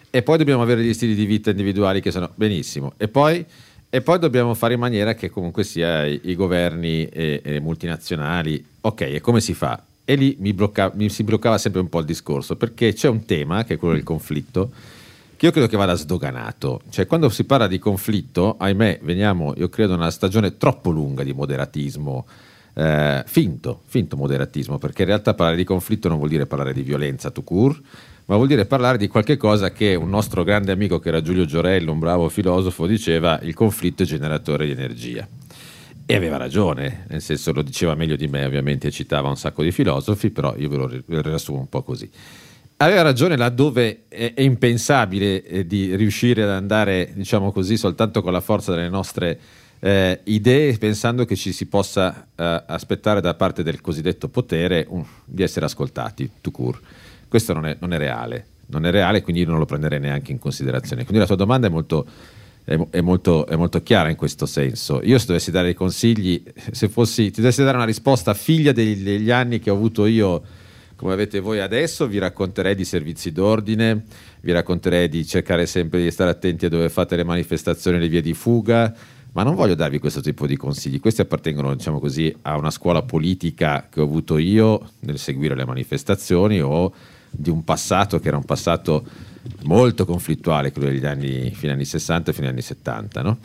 e 0.10 0.22
poi 0.22 0.38
dobbiamo 0.38 0.62
avere 0.62 0.84
gli 0.84 0.94
stili 0.94 1.16
di 1.16 1.26
vita 1.26 1.50
individuali 1.50 2.02
che 2.02 2.12
sono 2.12 2.32
benissimo, 2.36 2.94
e 2.98 3.08
poi, 3.08 3.46
e 3.90 4.02
poi 4.02 4.20
dobbiamo 4.20 4.54
fare 4.54 4.76
in 4.76 4.80
maniera 4.80 5.14
che 5.14 5.30
comunque 5.30 5.64
sia 5.64 6.06
i, 6.06 6.20
i 6.24 6.36
governi 6.36 7.06
e, 7.08 7.42
e 7.44 7.60
multinazionali, 7.60 8.64
ok, 8.82 9.02
e 9.02 9.22
come 9.22 9.42
si 9.42 9.54
fa? 9.54 9.84
E 10.04 10.16
lì 10.16 10.36
mi, 10.40 10.54
blocca, 10.54 10.92
mi 10.96 11.10
si 11.10 11.24
bloccava 11.24 11.58
sempre 11.58 11.82
un 11.82 11.90
po' 11.90 12.00
il 12.00 12.06
discorso, 12.06 12.56
perché 12.56 12.94
c'è 12.94 13.08
un 13.08 13.26
tema, 13.26 13.64
che 13.64 13.74
è 13.74 13.78
quello 13.78 13.96
del 13.96 14.04
conflitto, 14.04 14.72
che 15.42 15.48
io 15.48 15.54
credo 15.54 15.68
che 15.68 15.76
vada 15.76 15.96
sdoganato. 15.96 16.82
Cioè, 16.92 17.08
quando 17.08 17.28
si 17.30 17.46
parla 17.46 17.66
di 17.66 17.80
conflitto, 17.80 18.58
ahimè, 18.60 19.00
veniamo, 19.02 19.56
io 19.58 19.70
credo, 19.70 19.96
una 19.96 20.12
stagione 20.12 20.56
troppo 20.58 20.92
lunga 20.92 21.24
di 21.24 21.34
moderatismo. 21.34 22.28
Eh, 22.76 23.24
finto, 23.26 23.82
finto 23.88 24.16
moderatismo, 24.18 24.78
perché 24.78 25.02
in 25.02 25.08
realtà 25.08 25.34
parlare 25.34 25.58
di 25.58 25.64
conflitto 25.64 26.10
non 26.10 26.18
vuol 26.18 26.30
dire 26.30 26.46
parlare 26.46 26.74
di 26.74 26.84
violenza 26.84 27.32
to 27.32 27.42
cure, 27.42 27.76
ma 28.26 28.36
vuol 28.36 28.50
dire 28.50 28.66
parlare 28.66 29.00
di 29.00 29.08
qualche 29.08 29.36
cosa 29.36 29.72
che 29.72 29.96
un 29.96 30.10
nostro 30.10 30.44
grande 30.44 30.72
amico 30.74 31.00
che 31.00 31.08
era 31.08 31.24
Giulio 31.24 31.46
Giorello, 31.46 31.92
un 31.92 31.98
bravo 31.98 32.30
filosofo, 32.30 32.86
diceva 32.86 33.40
il 33.42 33.56
conflitto 33.56 34.04
è 34.04 34.06
generatore 34.06 34.68
di 34.68 34.74
energia. 34.74 35.28
E 36.06 36.16
aveva 36.16 36.38
ragione, 36.38 37.06
nel 37.10 37.22
senso 37.22 37.52
lo 37.52 37.64
diceva 37.64 37.96
meglio 37.96 38.16
di 38.16 38.28
me, 38.28 38.46
ovviamente 38.46 38.92
citava 38.92 39.28
un 39.28 39.38
sacco 39.38 39.64
di 39.64 39.72
filosofi, 39.72 40.30
però 40.30 40.54
io 40.56 40.70
ve 40.70 40.78
lo 40.78 41.22
riassumo 41.22 41.58
un 41.58 41.68
po' 41.68 41.82
così 41.82 42.08
aveva 42.82 43.02
ragione 43.04 43.38
laddove 43.38 44.04
è, 44.08 44.34
è 44.34 44.42
impensabile 44.42 45.44
eh, 45.44 45.68
di 45.68 45.96
riuscire 45.96 46.44
ad 46.44 46.50
andare, 46.50 47.12
diciamo 47.14 47.52
così, 47.52 47.78
soltanto 47.78 48.22
con 48.22 48.32
la 48.32 48.42
forza 48.42 48.74
delle 48.74 48.90
nostre 48.90 49.40
eh, 49.80 50.20
idee, 50.26 50.78
pensando 50.78 51.26
che 51.26 51.36
ci 51.36 51.52
si 51.52 51.68
possa 51.68 52.28
eh, 52.36 52.64
aspettare 52.68 53.22
da 53.22 53.34
parte 53.36 53.64
del 53.64 53.82
cosiddetto 53.82 54.30
potere 54.30 54.86
um, 54.90 55.06
di 55.26 55.44
essere 55.44 55.66
ascoltati, 55.66 56.30
tout 56.42 56.56
court. 56.56 56.82
Questo 57.28 57.54
non 57.54 57.66
è, 57.66 57.78
non 57.80 57.94
è, 57.94 57.98
reale, 57.98 58.46
non 58.68 58.86
è 58.86 58.92
reale, 58.92 59.22
quindi 59.22 59.44
io 59.44 59.48
non 59.48 59.60
lo 59.60 59.66
prenderei 59.66 60.00
neanche 60.00 60.32
in 60.32 60.40
considerazione. 60.40 61.04
Quindi 61.04 61.20
la 61.20 61.28
tua 61.28 61.38
domanda 61.38 61.68
è 61.68 61.70
molto, 61.70 62.06
è, 62.64 63.02
molto, 63.02 63.46
è 63.46 63.56
molto, 63.56 63.82
chiara 63.84 64.10
in 64.10 64.16
questo 64.16 64.46
senso. 64.46 65.02
Io 65.04 65.18
se 65.18 65.28
dovessi 65.28 65.52
dare 65.52 65.66
dei 65.66 65.76
consigli, 65.76 66.44
se 66.72 66.90
fossi, 66.90 67.32
ti 67.32 67.42
dovessi 67.42 67.64
dare 67.64 67.78
una 67.78 67.86
risposta 67.86 68.34
figlia 68.34 68.72
degli, 68.72 69.02
degli 69.02 69.32
anni 69.32 69.60
che 69.60 69.70
ho 69.70 69.76
avuto 69.76 70.06
io 70.08 70.42
come 71.02 71.14
avete 71.14 71.40
voi 71.40 71.60
adesso, 71.60 72.06
vi 72.06 72.20
racconterei 72.20 72.76
di 72.76 72.86
servizi 72.86 73.32
d'ordine, 73.32 74.04
vi 74.42 74.52
racconterei 74.52 75.10
di 75.10 75.26
cercare 75.26 75.66
sempre 75.66 76.00
di 76.00 76.12
stare 76.12 76.30
attenti 76.30 76.68
a 76.68 76.70
dove 76.70 76.90
fate 76.90 77.16
le 77.16 77.24
manifestazioni 77.24 77.98
le 77.98 78.08
vie 78.08 78.22
di 78.22 78.36
fuga, 78.36 78.94
ma 79.32 79.42
non 79.42 79.56
voglio 79.56 79.74
darvi 79.74 79.98
questo 79.98 80.22
tipo 80.22 80.46
di 80.46 80.56
consigli. 80.56 81.00
Questi 81.00 81.22
appartengono, 81.22 81.74
diciamo 81.74 82.00
così, 82.00 82.32
a 82.44 82.56
una 82.56 82.70
scuola 82.70 83.02
politica 83.02 83.88
che 83.90 84.00
ho 84.00 84.04
avuto 84.04 84.38
io 84.38 84.92
nel 85.00 85.18
seguire 85.18 85.56
le 85.56 85.66
manifestazioni 85.66 86.62
o 86.62 86.94
di 87.32 87.50
un 87.50 87.64
passato 87.64 88.20
che 88.20 88.28
era 88.28 88.38
un 88.38 88.46
passato 88.46 89.04
molto 89.64 90.06
conflittuale, 90.06 90.72
quello 90.72 90.90
degli 90.90 91.04
anni, 91.04 91.52
agli 91.60 91.70
anni 91.70 91.86
60 91.86 92.30
e 92.30 92.36
agli 92.38 92.46
anni 92.46 92.62
70, 92.62 93.22
no? 93.24 93.40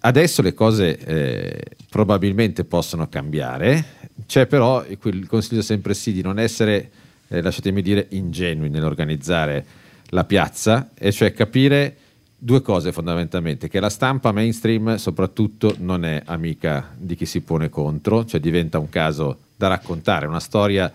Adesso 0.00 0.42
le 0.42 0.52
cose 0.52 0.98
eh, 0.98 1.62
probabilmente 1.88 2.64
possono 2.64 3.08
cambiare, 3.08 3.95
c'è 4.24 4.46
però 4.46 4.84
il 4.86 5.26
consiglio 5.26 5.62
sempre 5.62 5.92
sì 5.94 6.12
di 6.12 6.22
non 6.22 6.38
essere, 6.38 6.90
eh, 7.28 7.42
lasciatemi 7.42 7.82
dire, 7.82 8.06
ingenui 8.10 8.70
nell'organizzare 8.70 9.64
la 10.10 10.24
piazza, 10.24 10.90
e 10.94 11.12
cioè 11.12 11.32
capire 11.32 11.96
due 12.38 12.62
cose 12.62 12.92
fondamentalmente, 12.92 13.68
che 13.68 13.80
la 13.80 13.90
stampa 13.90 14.32
mainstream 14.32 14.96
soprattutto 14.96 15.74
non 15.78 16.04
è 16.04 16.22
amica 16.26 16.94
di 16.96 17.14
chi 17.16 17.26
si 17.26 17.40
pone 17.40 17.68
contro, 17.68 18.24
cioè 18.24 18.40
diventa 18.40 18.78
un 18.78 18.88
caso 18.88 19.38
da 19.56 19.68
raccontare, 19.68 20.26
una 20.26 20.40
storia 20.40 20.92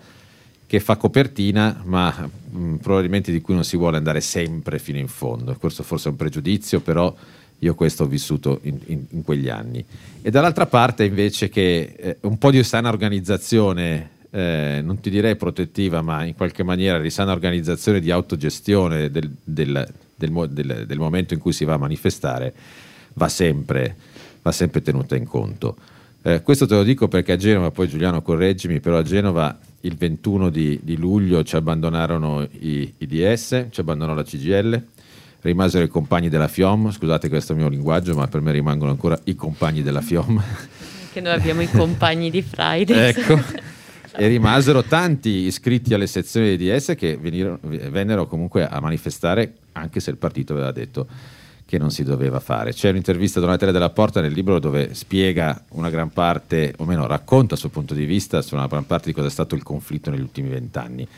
che 0.66 0.80
fa 0.80 0.96
copertina, 0.96 1.82
ma 1.84 2.28
mh, 2.50 2.76
probabilmente 2.76 3.30
di 3.30 3.42
cui 3.42 3.54
non 3.54 3.64
si 3.64 3.76
vuole 3.76 3.98
andare 3.98 4.22
sempre 4.22 4.78
fino 4.78 4.98
in 4.98 5.08
fondo. 5.08 5.54
Questo 5.56 5.82
forse 5.82 6.08
è 6.08 6.10
un 6.12 6.16
pregiudizio, 6.16 6.80
però 6.80 7.14
io 7.62 7.74
questo 7.74 8.04
ho 8.04 8.06
vissuto 8.06 8.58
in, 8.62 8.78
in, 8.86 9.04
in 9.10 9.22
quegli 9.22 9.48
anni. 9.48 9.84
E 10.20 10.30
dall'altra 10.30 10.66
parte 10.66 11.04
invece 11.04 11.48
che 11.48 11.94
eh, 11.96 12.16
un 12.22 12.36
po' 12.36 12.50
di 12.50 12.62
sana 12.64 12.88
organizzazione, 12.88 14.10
eh, 14.30 14.80
non 14.82 15.00
ti 15.00 15.10
direi 15.10 15.36
protettiva, 15.36 16.02
ma 16.02 16.24
in 16.24 16.34
qualche 16.34 16.64
maniera 16.64 16.98
di 16.98 17.10
sana 17.10 17.32
organizzazione 17.32 18.00
di 18.00 18.10
autogestione 18.10 19.10
del, 19.10 19.30
del, 19.44 19.88
del, 20.16 20.84
del, 20.86 20.98
momento 20.98 21.34
in 21.34 21.40
cui 21.40 21.52
si 21.52 21.64
va 21.64 21.74
a 21.74 21.78
manifestare, 21.78 22.52
va 23.14 23.28
sempre, 23.28 23.94
va 24.42 24.50
sempre 24.50 24.82
tenuta 24.82 25.14
in 25.14 25.24
conto. 25.24 25.76
Eh, 26.22 26.42
questo 26.42 26.66
te 26.66 26.74
lo 26.74 26.82
dico 26.82 27.06
perché 27.06 27.32
a 27.32 27.36
Genova, 27.36 27.70
poi 27.70 27.88
Giuliano 27.88 28.22
correggimi, 28.22 28.80
però 28.80 28.98
a 28.98 29.02
Genova 29.02 29.56
il 29.82 29.94
21 29.96 30.50
di, 30.50 30.80
di 30.82 30.96
luglio 30.96 31.44
ci 31.44 31.54
abbandonarono 31.54 32.42
i, 32.42 32.92
i 32.98 33.06
DS, 33.06 33.66
ci 33.70 33.80
abbandonò 33.80 34.14
la 34.14 34.24
CGL, 34.24 34.82
rimasero 35.42 35.84
i 35.84 35.88
compagni 35.88 36.28
della 36.28 36.48
FIOM, 36.48 36.90
scusate 36.90 37.28
questo 37.28 37.54
mio 37.54 37.68
linguaggio, 37.68 38.14
ma 38.14 38.26
per 38.26 38.40
me 38.40 38.52
rimangono 38.52 38.90
ancora 38.90 39.18
i 39.24 39.34
compagni 39.34 39.82
della 39.82 40.00
FIOM. 40.00 40.42
Che 41.12 41.20
noi 41.20 41.32
abbiamo 41.32 41.60
i 41.60 41.70
compagni 41.70 42.30
di 42.30 42.42
Friday. 42.42 43.08
ecco. 43.08 43.40
e 44.14 44.26
rimasero 44.26 44.82
tanti 44.82 45.46
iscritti 45.46 45.94
alle 45.94 46.06
sezioni 46.06 46.56
di 46.56 46.68
DS 46.68 46.94
che 46.96 47.16
venirono, 47.16 47.58
vennero 47.62 48.26
comunque 48.26 48.66
a 48.66 48.78
manifestare 48.80 49.54
anche 49.72 50.00
se 50.00 50.10
il 50.10 50.16
partito 50.18 50.52
aveva 50.52 50.70
detto 50.70 51.06
che 51.64 51.78
non 51.78 51.90
si 51.90 52.02
doveva 52.02 52.38
fare. 52.38 52.72
C'è 52.72 52.90
un'intervista 52.90 53.38
a 53.38 53.42
Donatella 53.42 53.72
della 53.72 53.88
Porta 53.88 54.20
nel 54.20 54.32
libro 54.32 54.58
dove 54.58 54.92
spiega 54.92 55.64
una 55.70 55.88
gran 55.88 56.10
parte, 56.10 56.74
o 56.76 56.84
meno 56.84 57.06
racconta 57.06 57.54
il 57.54 57.60
suo 57.60 57.70
punto 57.70 57.94
di 57.94 58.04
vista 58.04 58.42
su 58.42 58.54
una 58.54 58.66
gran 58.66 58.86
parte 58.86 59.06
di 59.06 59.14
cosa 59.14 59.28
è 59.28 59.30
stato 59.30 59.54
il 59.54 59.62
conflitto 59.62 60.10
negli 60.10 60.20
ultimi 60.20 60.50
vent'anni 60.50 61.08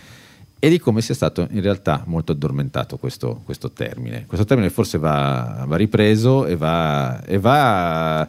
e 0.65 0.71
di 0.71 0.79
come 0.79 1.03
sia 1.03 1.13
stato 1.13 1.47
in 1.51 1.61
realtà 1.61 2.05
molto 2.07 2.33
addormentato 2.33 2.97
questo, 2.97 3.43
questo 3.45 3.73
termine. 3.73 4.25
Questo 4.25 4.47
termine 4.47 4.71
forse 4.71 4.97
va, 4.97 5.63
va 5.69 5.77
ripreso 5.77 6.47
e 6.47 6.57
va, 6.57 7.23
e 7.23 7.39
va 7.39 8.27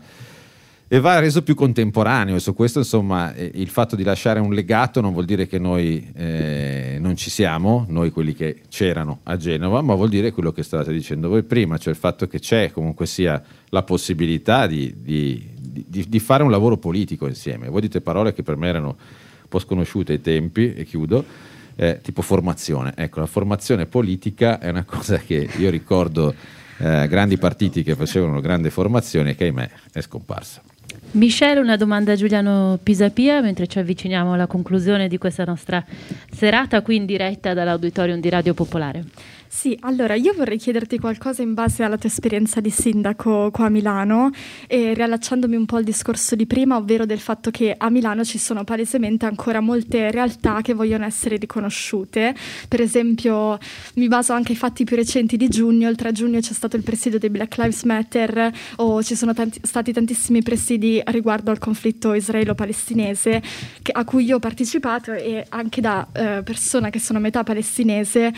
e 0.87 0.99
va 0.99 1.19
reso 1.19 1.43
più 1.43 1.55
contemporaneo 1.55 2.35
e 2.35 2.39
su 2.39 2.53
questo 2.53 2.79
insomma 2.79 3.33
il 3.35 3.69
fatto 3.69 3.95
di 3.95 4.03
lasciare 4.03 4.41
un 4.41 4.53
legato 4.53 4.99
non 4.99 5.13
vuol 5.13 5.23
dire 5.23 5.47
che 5.47 5.59
noi 5.59 6.11
eh, 6.13 6.97
non 6.99 7.15
ci 7.15 7.29
siamo, 7.29 7.85
noi 7.87 8.11
quelli 8.11 8.33
che 8.33 8.63
c'erano 8.67 9.21
a 9.23 9.37
Genova, 9.37 9.81
ma 9.81 9.95
vuol 9.95 10.09
dire 10.09 10.31
quello 10.31 10.51
che 10.51 10.61
stavate 10.61 10.91
dicendo 10.91 11.29
voi 11.29 11.43
prima, 11.43 11.77
cioè 11.77 11.93
il 11.93 11.99
fatto 11.99 12.27
che 12.27 12.39
c'è 12.39 12.69
comunque 12.69 13.05
sia 13.05 13.41
la 13.69 13.83
possibilità 13.83 14.67
di, 14.67 14.93
di, 14.97 15.47
di, 15.57 16.05
di 16.07 16.19
fare 16.19 16.43
un 16.43 16.51
lavoro 16.51 16.75
politico 16.75 17.27
insieme. 17.27 17.69
Voi 17.69 17.79
dite 17.79 18.01
parole 18.01 18.33
che 18.33 18.43
per 18.43 18.57
me 18.57 18.67
erano 18.67 18.89
un 18.89 19.47
po' 19.47 19.59
sconosciute 19.59 20.11
ai 20.11 20.21
tempi, 20.21 20.73
e 20.73 20.83
chiudo, 20.83 21.53
eh, 21.75 21.99
tipo 22.01 22.21
formazione. 22.21 22.93
Ecco, 22.95 23.19
la 23.19 23.25
formazione 23.25 23.85
politica 23.85 24.59
è 24.59 24.69
una 24.69 24.83
cosa 24.87 25.17
che 25.17 25.49
io 25.57 25.69
ricordo 25.69 26.33
eh, 26.77 27.07
grandi 27.07 27.37
partiti 27.37 27.83
che 27.83 27.95
facevano 27.95 28.41
grande 28.41 28.69
formazione 28.69 29.31
e 29.31 29.35
che 29.35 29.45
ahimè 29.45 29.69
è 29.93 30.01
scomparsa. 30.01 30.61
Michele, 31.11 31.61
una 31.61 31.77
domanda 31.77 32.11
a 32.11 32.15
Giuliano 32.15 32.77
Pisapia 32.81 33.41
mentre 33.41 33.67
ci 33.67 33.79
avviciniamo 33.79 34.33
alla 34.33 34.47
conclusione 34.47 35.07
di 35.07 35.17
questa 35.17 35.45
nostra 35.45 35.83
serata 36.29 36.81
qui 36.81 36.97
in 36.97 37.05
diretta 37.05 37.53
dall'auditorium 37.53 38.19
di 38.19 38.29
Radio 38.29 38.53
Popolare. 38.53 39.05
Sì, 39.55 39.75
allora 39.79 40.15
io 40.15 40.33
vorrei 40.33 40.57
chiederti 40.57 40.99
qualcosa 40.99 41.41
in 41.41 41.53
base 41.53 41.81
alla 41.81 41.97
tua 41.97 42.09
esperienza 42.09 42.59
di 42.59 42.69
sindaco 42.69 43.51
qua 43.51 43.67
a 43.67 43.69
Milano 43.69 44.29
e 44.67 44.93
riallacciandomi 44.93 45.55
un 45.55 45.65
po' 45.65 45.77
al 45.77 45.85
discorso 45.85 46.35
di 46.35 46.45
prima, 46.45 46.75
ovvero 46.75 47.05
del 47.05 47.21
fatto 47.21 47.51
che 47.51 47.73
a 47.75 47.89
Milano 47.89 48.25
ci 48.25 48.37
sono 48.37 48.65
palesemente 48.65 49.25
ancora 49.25 49.61
molte 49.61 50.11
realtà 50.11 50.59
che 50.61 50.73
vogliono 50.73 51.05
essere 51.05 51.37
riconosciute. 51.37 52.35
Per 52.67 52.81
esempio, 52.81 53.57
mi 53.95 54.09
baso 54.09 54.33
anche 54.33 54.51
ai 54.51 54.57
fatti 54.57 54.83
più 54.83 54.97
recenti 54.97 55.37
di 55.37 55.47
giugno, 55.47 55.89
il 55.89 55.95
3 55.95 56.11
giugno 56.11 56.41
c'è 56.41 56.53
stato 56.53 56.75
il 56.75 56.83
presidio 56.83 57.17
dei 57.17 57.29
Black 57.29 57.55
Lives 57.55 57.83
Matter 57.83 58.51
o 58.75 59.01
ci 59.03 59.15
sono 59.15 59.33
tanti, 59.33 59.61
stati 59.63 59.93
tantissimi 59.93 60.43
presidi 60.43 61.01
riguardo 61.05 61.49
al 61.49 61.59
conflitto 61.59 62.13
israelo-palestinese 62.13 63.41
che, 63.81 63.91
a 63.93 64.03
cui 64.03 64.25
io 64.25 64.35
ho 64.35 64.39
partecipato 64.39 65.13
e 65.13 65.45
anche 65.47 65.79
da 65.79 66.05
eh, 66.11 66.41
persona 66.43 66.89
che 66.89 66.99
sono 66.99 67.19
metà 67.19 67.43
palestinese 67.43 68.33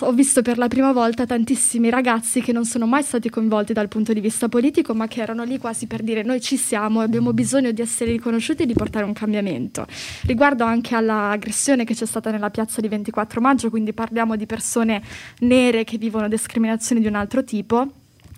ho 0.00 0.12
visto 0.12 0.42
per 0.42 0.58
la 0.58 0.66
prima 0.66 0.92
volta 0.92 1.26
tantissimi 1.26 1.90
ragazzi 1.90 2.40
che 2.40 2.52
non 2.52 2.64
sono 2.64 2.86
mai 2.86 3.02
stati 3.02 3.30
coinvolti 3.30 3.72
dal 3.72 3.86
punto 3.86 4.12
di 4.12 4.20
vista 4.20 4.48
politico, 4.48 4.94
ma 4.94 5.06
che 5.06 5.20
erano 5.20 5.44
lì 5.44 5.58
quasi 5.58 5.86
per 5.86 6.02
dire 6.02 6.22
noi 6.22 6.40
ci 6.40 6.56
siamo 6.56 7.00
abbiamo 7.00 7.32
bisogno 7.32 7.70
di 7.70 7.82
essere 7.82 8.10
riconosciuti 8.10 8.64
e 8.64 8.66
di 8.66 8.74
portare 8.74 9.04
un 9.04 9.12
cambiamento. 9.12 9.86
Riguardo 10.22 10.64
anche 10.64 10.96
all'aggressione 10.96 11.84
che 11.84 11.94
c'è 11.94 12.06
stata 12.06 12.30
nella 12.30 12.50
piazza 12.50 12.80
di 12.80 12.88
24 12.88 13.40
maggio, 13.40 13.70
quindi 13.70 13.92
parliamo 13.92 14.34
di 14.34 14.46
persone 14.46 15.02
nere 15.40 15.84
che 15.84 15.98
vivono 15.98 16.28
discriminazioni 16.28 17.00
di 17.00 17.06
un 17.06 17.14
altro 17.14 17.44
tipo 17.44 17.88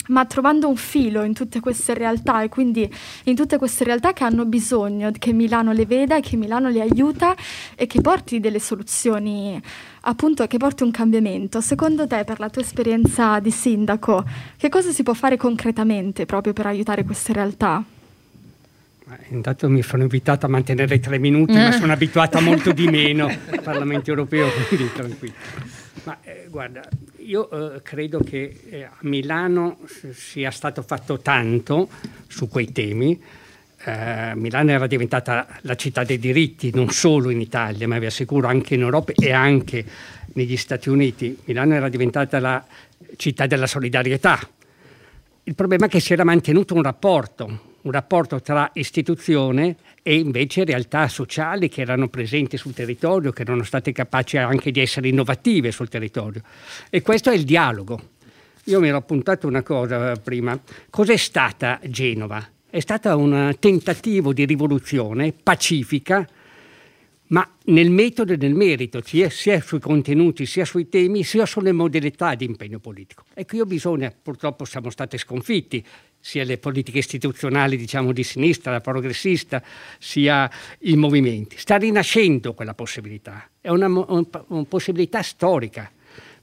ma 0.09 0.25
trovando 0.27 0.69
un 0.69 0.77
filo 0.77 1.23
in 1.23 1.35
tutte 1.35 1.61
queste 1.61 1.95
realtà 1.95 2.43
e 2.43 2.49
quindi 2.49 2.89
in 3.25 3.35
tutte 3.35 3.59
queste 3.59 3.85
realtà 3.85 4.13
che 4.13 4.25
hanno 4.25 4.45
bisogno 4.45 5.11
che 5.19 5.33
Milano 5.33 5.73
le 5.73 5.87
veda 5.87 6.17
e 6.17 6.21
che 6.21 6.37
Milano 6.37 6.69
le 6.69 6.81
aiuta 6.81 7.35
e 7.75 7.87
che 7.87 8.01
porti 8.01 8.41
delle 8.41 8.61
soluzioni, 8.61 9.61
appunto 10.03 10.47
che 10.47 10.59
porti 10.59 10.83
un 10.83 10.91
cambiamento. 10.91 11.61
Secondo 11.61 12.07
te, 12.07 12.25
per 12.25 12.39
la 12.41 12.49
tua 12.49 12.63
esperienza 12.63 13.39
di 13.41 13.51
sindaco, 13.51 14.25
che 14.57 14.69
cosa 14.69 14.91
si 14.91 15.03
può 15.03 15.15
fare 15.15 15.37
concretamente 15.37 16.27
proprio 16.27 16.53
per 16.53 16.67
aiutare 16.67 17.05
queste 17.05 17.33
realtà? 17.33 17.85
Intanto 19.31 19.71
mi 19.71 19.83
sono 19.83 20.03
invitato 20.03 20.45
a 20.47 20.49
mantenere 20.51 21.01
tre 21.01 21.19
minuti, 21.19 21.55
ma 21.55 21.73
sono 21.73 21.93
abituata 21.93 22.41
molto 22.41 22.73
di 22.73 22.87
meno 22.89 23.27
al 23.27 23.61
Parlamento 23.65 24.11
europeo, 24.11 24.49
quindi 24.69 24.93
tranquillo. 24.93 25.78
Ma 26.05 26.19
eh, 26.23 26.47
guarda, 26.49 26.87
io 27.19 27.75
eh, 27.75 27.83
credo 27.83 28.21
che 28.21 28.61
eh, 28.71 28.85
a 28.85 28.97
Milano 29.01 29.79
sia 30.13 30.51
stato 30.51 30.83
fatto 30.83 31.19
tanto 31.19 31.89
su 32.27 32.49
quei 32.49 32.73
temi. 32.73 33.21
Eh, 33.85 34.33
Milano 34.35 34.71
era 34.71 34.87
diventata 34.87 35.47
la 35.63 35.75
città 35.77 36.05
dei 36.05 36.19
diritti, 36.19 36.71
non 36.75 36.91
solo 36.91 37.31
in 37.31 37.41
Italia, 37.41 37.87
ma 37.89 37.99
vi 37.99 38.07
assicuro 38.07 38.49
anche 38.49 38.75
in 38.75 38.81
Europa 38.81 39.13
e 39.15 39.33
anche 39.33 39.85
negli 40.35 40.57
Stati 40.57 40.89
Uniti. 40.89 41.37
Milano 41.45 41.75
era 41.75 41.89
diventata 41.89 42.39
la 42.41 42.65
città 43.17 43.47
della 43.47 43.67
solidarietà. 43.67 44.39
Il 45.45 45.55
problema 45.55 45.87
è 45.87 45.89
che 45.89 46.01
si 46.01 46.13
era 46.13 46.25
mantenuto 46.25 46.75
un 46.75 46.83
rapporto, 46.83 47.77
un 47.81 47.91
rapporto 47.91 48.41
tra 48.41 48.71
istituzione 48.75 49.69
e 49.69 49.75
invece 50.13 50.65
realtà 50.65 51.09
sociali 51.09 51.69
che 51.69 51.81
erano 51.81 52.09
presenti 52.09 52.57
sul 52.57 52.75
territorio, 52.75 53.31
che 53.31 53.43
erano 53.43 53.63
state 53.63 53.93
capaci 53.93 54.37
anche 54.37 54.71
di 54.71 54.81
essere 54.81 55.09
innovative 55.09 55.71
sul 55.71 55.89
territorio. 55.89 56.43
E 56.91 57.03
questo 57.03 57.31
è 57.31 57.35
il 57.35 57.45
dialogo. 57.45 58.17
Io 58.65 58.81
mi 58.81 58.89
ero 58.89 58.99
appuntato 58.99 59.47
una 59.47 59.63
cosa 59.63 60.15
prima. 60.17 60.59
Cos'è 60.91 61.17
stata 61.17 61.81
Genova? 61.85 62.47
È 62.71 62.81
stato 62.81 63.17
un 63.17 63.57
tentativo 63.59 64.33
di 64.35 64.45
rivoluzione 64.45 65.33
pacifica, 65.33 66.29
ma 67.29 67.47
nel 67.65 67.91
metodo 67.91 68.35
e 68.35 68.37
nel 68.37 68.55
merito, 68.55 69.03
sia, 69.03 69.31
sia, 69.31 69.61
sui 69.61 69.81
contenuti, 69.81 70.47
sia 70.47 70.65
sui 70.65 70.89
temi, 70.89 71.25
sia 71.25 71.47
sulle 71.47 71.73
modalità 71.73 72.35
di 72.35 72.45
impegno 72.45 72.79
politico. 72.79 73.25
Ecco, 73.35 73.57
io 73.57 73.65
bisogna, 73.65 74.11
purtroppo 74.11 74.65
siamo 74.65 74.91
stati 74.91 75.19
sconfitti, 75.19 75.85
sia 76.21 76.45
le 76.45 76.59
politiche 76.59 76.99
istituzionali 76.99 77.77
diciamo 77.77 78.13
di 78.13 78.23
sinistra, 78.23 78.73
la 78.73 78.81
progressista, 78.81 79.63
sia 79.99 80.51
i 80.81 80.97
movimenti. 80.97 81.57
Sta 81.59 81.77
rinascendo 81.77 82.55
quella 82.55 82.75
possibilità, 82.75 83.49
è 83.61 83.69
una, 83.69 83.87
una, 83.87 84.27
una 84.49 84.65
possibilità 84.69 85.23
storica, 85.23 85.91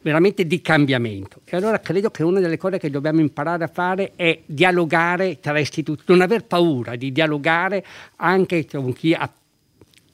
veramente 0.02 0.46
di 0.46 0.62
cambiamento. 0.62 1.42
E 1.46 1.58
allora 1.58 1.80
credo 1.80 2.12
che 2.12 2.24
una 2.24 2.40
delle 2.40 2.58
cose 2.58 2.78
che 2.78 2.90
dobbiamo 2.90 3.20
imparare 3.20 3.64
a 3.64 3.68
fare 3.68 4.14
è 4.16 4.40
dialogare 4.46 5.40
tra 5.40 5.58
istituzioni, 5.58 6.20
non 6.20 6.22
aver 6.22 6.46
paura 6.46 6.96
di 6.96 7.12
dialogare 7.12 7.84
anche 8.18 8.66
con 8.68 8.94
chi 8.94 9.14
ha, 9.14 9.32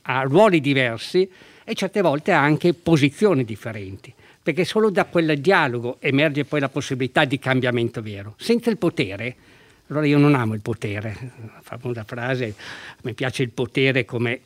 ha 0.03 0.21
ruoli 0.21 0.61
diversi 0.61 1.29
e 1.63 1.73
certe 1.73 2.01
volte 2.01 2.31
anche 2.31 2.73
posizioni 2.73 3.43
differenti 3.43 4.13
perché 4.43 4.65
solo 4.65 4.89
da 4.89 5.05
quel 5.05 5.39
dialogo 5.39 5.97
emerge 5.99 6.45
poi 6.45 6.59
la 6.59 6.69
possibilità 6.69 7.25
di 7.25 7.37
cambiamento 7.37 8.01
vero. 8.01 8.33
Senza 8.39 8.71
il 8.71 8.77
potere 8.77 9.35
allora 9.91 10.05
io 10.05 10.17
non 10.17 10.35
amo 10.35 10.53
il 10.53 10.61
potere, 10.61 11.33
la 11.41 11.59
famosa 11.61 12.05
frase, 12.05 12.55
mi 13.03 13.13
piace 13.13 13.43
il 13.43 13.49
potere 13.49 14.05
come, 14.05 14.39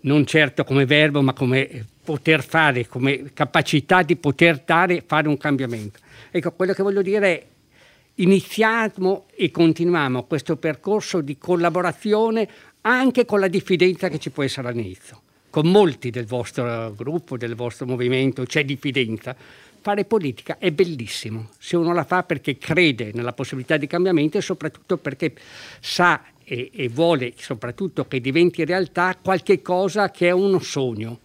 non 0.00 0.26
certo 0.26 0.64
come 0.64 0.86
verbo, 0.86 1.22
ma 1.22 1.32
come 1.32 1.86
poter 2.02 2.44
fare, 2.44 2.88
come 2.88 3.30
capacità 3.32 4.02
di 4.02 4.16
poter 4.16 4.62
dare, 4.64 5.04
fare 5.06 5.28
un 5.28 5.36
cambiamento. 5.36 6.00
Ecco, 6.30 6.50
quello 6.52 6.72
che 6.72 6.82
voglio 6.82 7.02
dire 7.02 7.26
è 7.26 7.46
iniziamo 8.14 9.26
e 9.36 9.52
continuiamo 9.52 10.24
questo 10.24 10.56
percorso 10.56 11.20
di 11.20 11.38
collaborazione 11.38 12.48
anche 12.80 13.24
con 13.24 13.38
la 13.38 13.48
diffidenza 13.48 14.08
che 14.08 14.18
ci 14.18 14.30
può 14.30 14.42
essere 14.42 14.66
all'inizio. 14.66 15.22
Con 15.50 15.68
molti 15.68 16.10
del 16.10 16.26
vostro 16.26 16.92
gruppo, 16.96 17.36
del 17.36 17.54
vostro 17.54 17.86
movimento 17.86 18.42
c'è 18.42 18.64
diffidenza, 18.64 19.34
fare 19.88 20.04
politica 20.04 20.58
è 20.58 20.70
bellissimo 20.70 21.48
se 21.58 21.74
uno 21.74 21.94
la 21.94 22.04
fa 22.04 22.22
perché 22.22 22.58
crede 22.58 23.10
nella 23.14 23.32
possibilità 23.32 23.78
di 23.78 23.86
cambiamento 23.86 24.36
e 24.36 24.42
soprattutto 24.42 24.98
perché 24.98 25.32
sa 25.80 26.22
e, 26.44 26.70
e 26.74 26.88
vuole 26.90 27.32
soprattutto 27.38 28.06
che 28.06 28.20
diventi 28.20 28.66
realtà 28.66 29.16
qualche 29.16 29.62
cosa 29.62 30.10
che 30.10 30.28
è 30.28 30.30
uno 30.30 30.58
sogno 30.58 31.20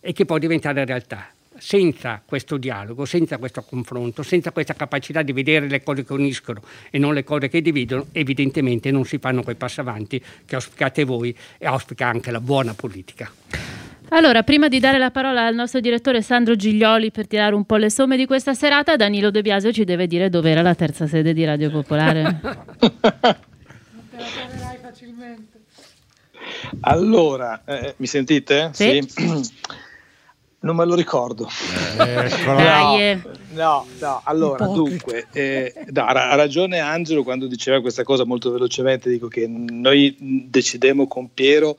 e 0.00 0.14
che 0.14 0.24
può 0.24 0.38
diventare 0.38 0.86
realtà. 0.86 1.28
Senza 1.58 2.22
questo 2.24 2.56
dialogo, 2.56 3.04
senza 3.04 3.36
questo 3.36 3.60
confronto, 3.60 4.22
senza 4.22 4.52
questa 4.52 4.72
capacità 4.72 5.20
di 5.20 5.32
vedere 5.32 5.68
le 5.68 5.82
cose 5.82 6.02
che 6.02 6.12
uniscono 6.14 6.62
e 6.88 6.96
non 6.96 7.12
le 7.12 7.24
cose 7.24 7.48
che 7.48 7.60
dividono, 7.60 8.06
evidentemente 8.12 8.90
non 8.90 9.04
si 9.04 9.18
fanno 9.18 9.42
quei 9.42 9.56
passi 9.56 9.80
avanti 9.80 10.22
che 10.46 10.54
auspicate 10.54 11.04
voi 11.04 11.36
e 11.58 11.66
auspica 11.66 12.06
anche 12.06 12.30
la 12.30 12.40
buona 12.40 12.72
politica. 12.72 13.67
Allora, 14.10 14.42
prima 14.42 14.68
di 14.68 14.80
dare 14.80 14.96
la 14.96 15.10
parola 15.10 15.44
al 15.44 15.54
nostro 15.54 15.80
direttore 15.80 16.22
Sandro 16.22 16.56
Giglioli 16.56 17.10
per 17.10 17.26
tirare 17.26 17.54
un 17.54 17.64
po' 17.64 17.76
le 17.76 17.90
somme 17.90 18.16
di 18.16 18.24
questa 18.24 18.54
serata, 18.54 18.96
Danilo 18.96 19.30
De 19.30 19.42
Biasio 19.42 19.70
ci 19.70 19.84
deve 19.84 20.06
dire 20.06 20.30
dove 20.30 20.50
era 20.50 20.62
la 20.62 20.74
terza 20.74 21.06
sede 21.06 21.34
di 21.34 21.44
Radio 21.44 21.70
Popolare. 21.70 22.22
non 22.22 22.40
te 22.40 24.16
la 24.16 24.76
facilmente. 24.80 25.60
Allora, 26.80 27.62
eh, 27.66 27.94
mi 27.98 28.06
sentite? 28.06 28.70
Sì. 28.72 29.04
sì. 29.06 29.50
Non 30.60 30.74
me 30.74 30.84
lo 30.84 30.96
ricordo. 30.96 31.48
Eh, 32.00 32.32
no, 32.44 33.22
no, 33.52 33.86
no, 34.00 34.20
allora, 34.24 34.66
dunque, 34.66 35.28
eh, 35.30 35.72
no, 35.90 36.04
ha 36.04 36.34
ragione 36.34 36.80
Angelo 36.80 37.22
quando 37.22 37.46
diceva 37.46 37.80
questa 37.80 38.02
cosa 38.02 38.24
molto 38.24 38.50
velocemente, 38.50 39.08
dico 39.08 39.28
che 39.28 39.46
noi 39.46 40.16
decidemmo 40.18 41.06
con 41.06 41.32
Piero 41.32 41.76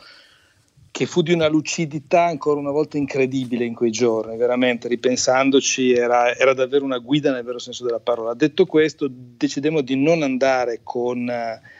che 0.91 1.05
fu 1.05 1.21
di 1.21 1.33
una 1.33 1.47
lucidità 1.47 2.25
ancora 2.25 2.59
una 2.59 2.71
volta 2.71 2.97
incredibile 2.97 3.65
in 3.65 3.73
quei 3.73 3.91
giorni, 3.91 4.37
veramente 4.37 4.87
ripensandoci 4.87 5.93
era, 5.93 6.35
era 6.35 6.53
davvero 6.53 6.83
una 6.83 6.97
guida 6.97 7.31
nel 7.31 7.43
vero 7.43 7.59
senso 7.59 7.85
della 7.85 7.99
parola. 7.99 8.33
Detto 8.33 8.65
questo, 8.65 9.07
decidemmo 9.09 9.81
di 9.81 9.95
non 9.95 10.23
andare 10.23 10.81
con... 10.83 11.29
Eh, 11.29 11.77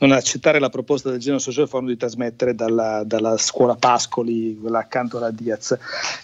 non 0.00 0.12
accettare 0.12 0.60
la 0.60 0.68
proposta 0.68 1.10
del 1.10 1.18
Genio 1.18 1.40
Social 1.40 1.68
Forum 1.68 1.88
di 1.88 1.96
trasmettere 1.96 2.54
dalla, 2.54 3.02
dalla, 3.04 3.36
scuola 3.36 3.74
Pascoli, 3.74 4.56
quella 4.56 4.78
accanto 4.78 5.16
alla 5.16 5.32
Diaz. 5.32 5.76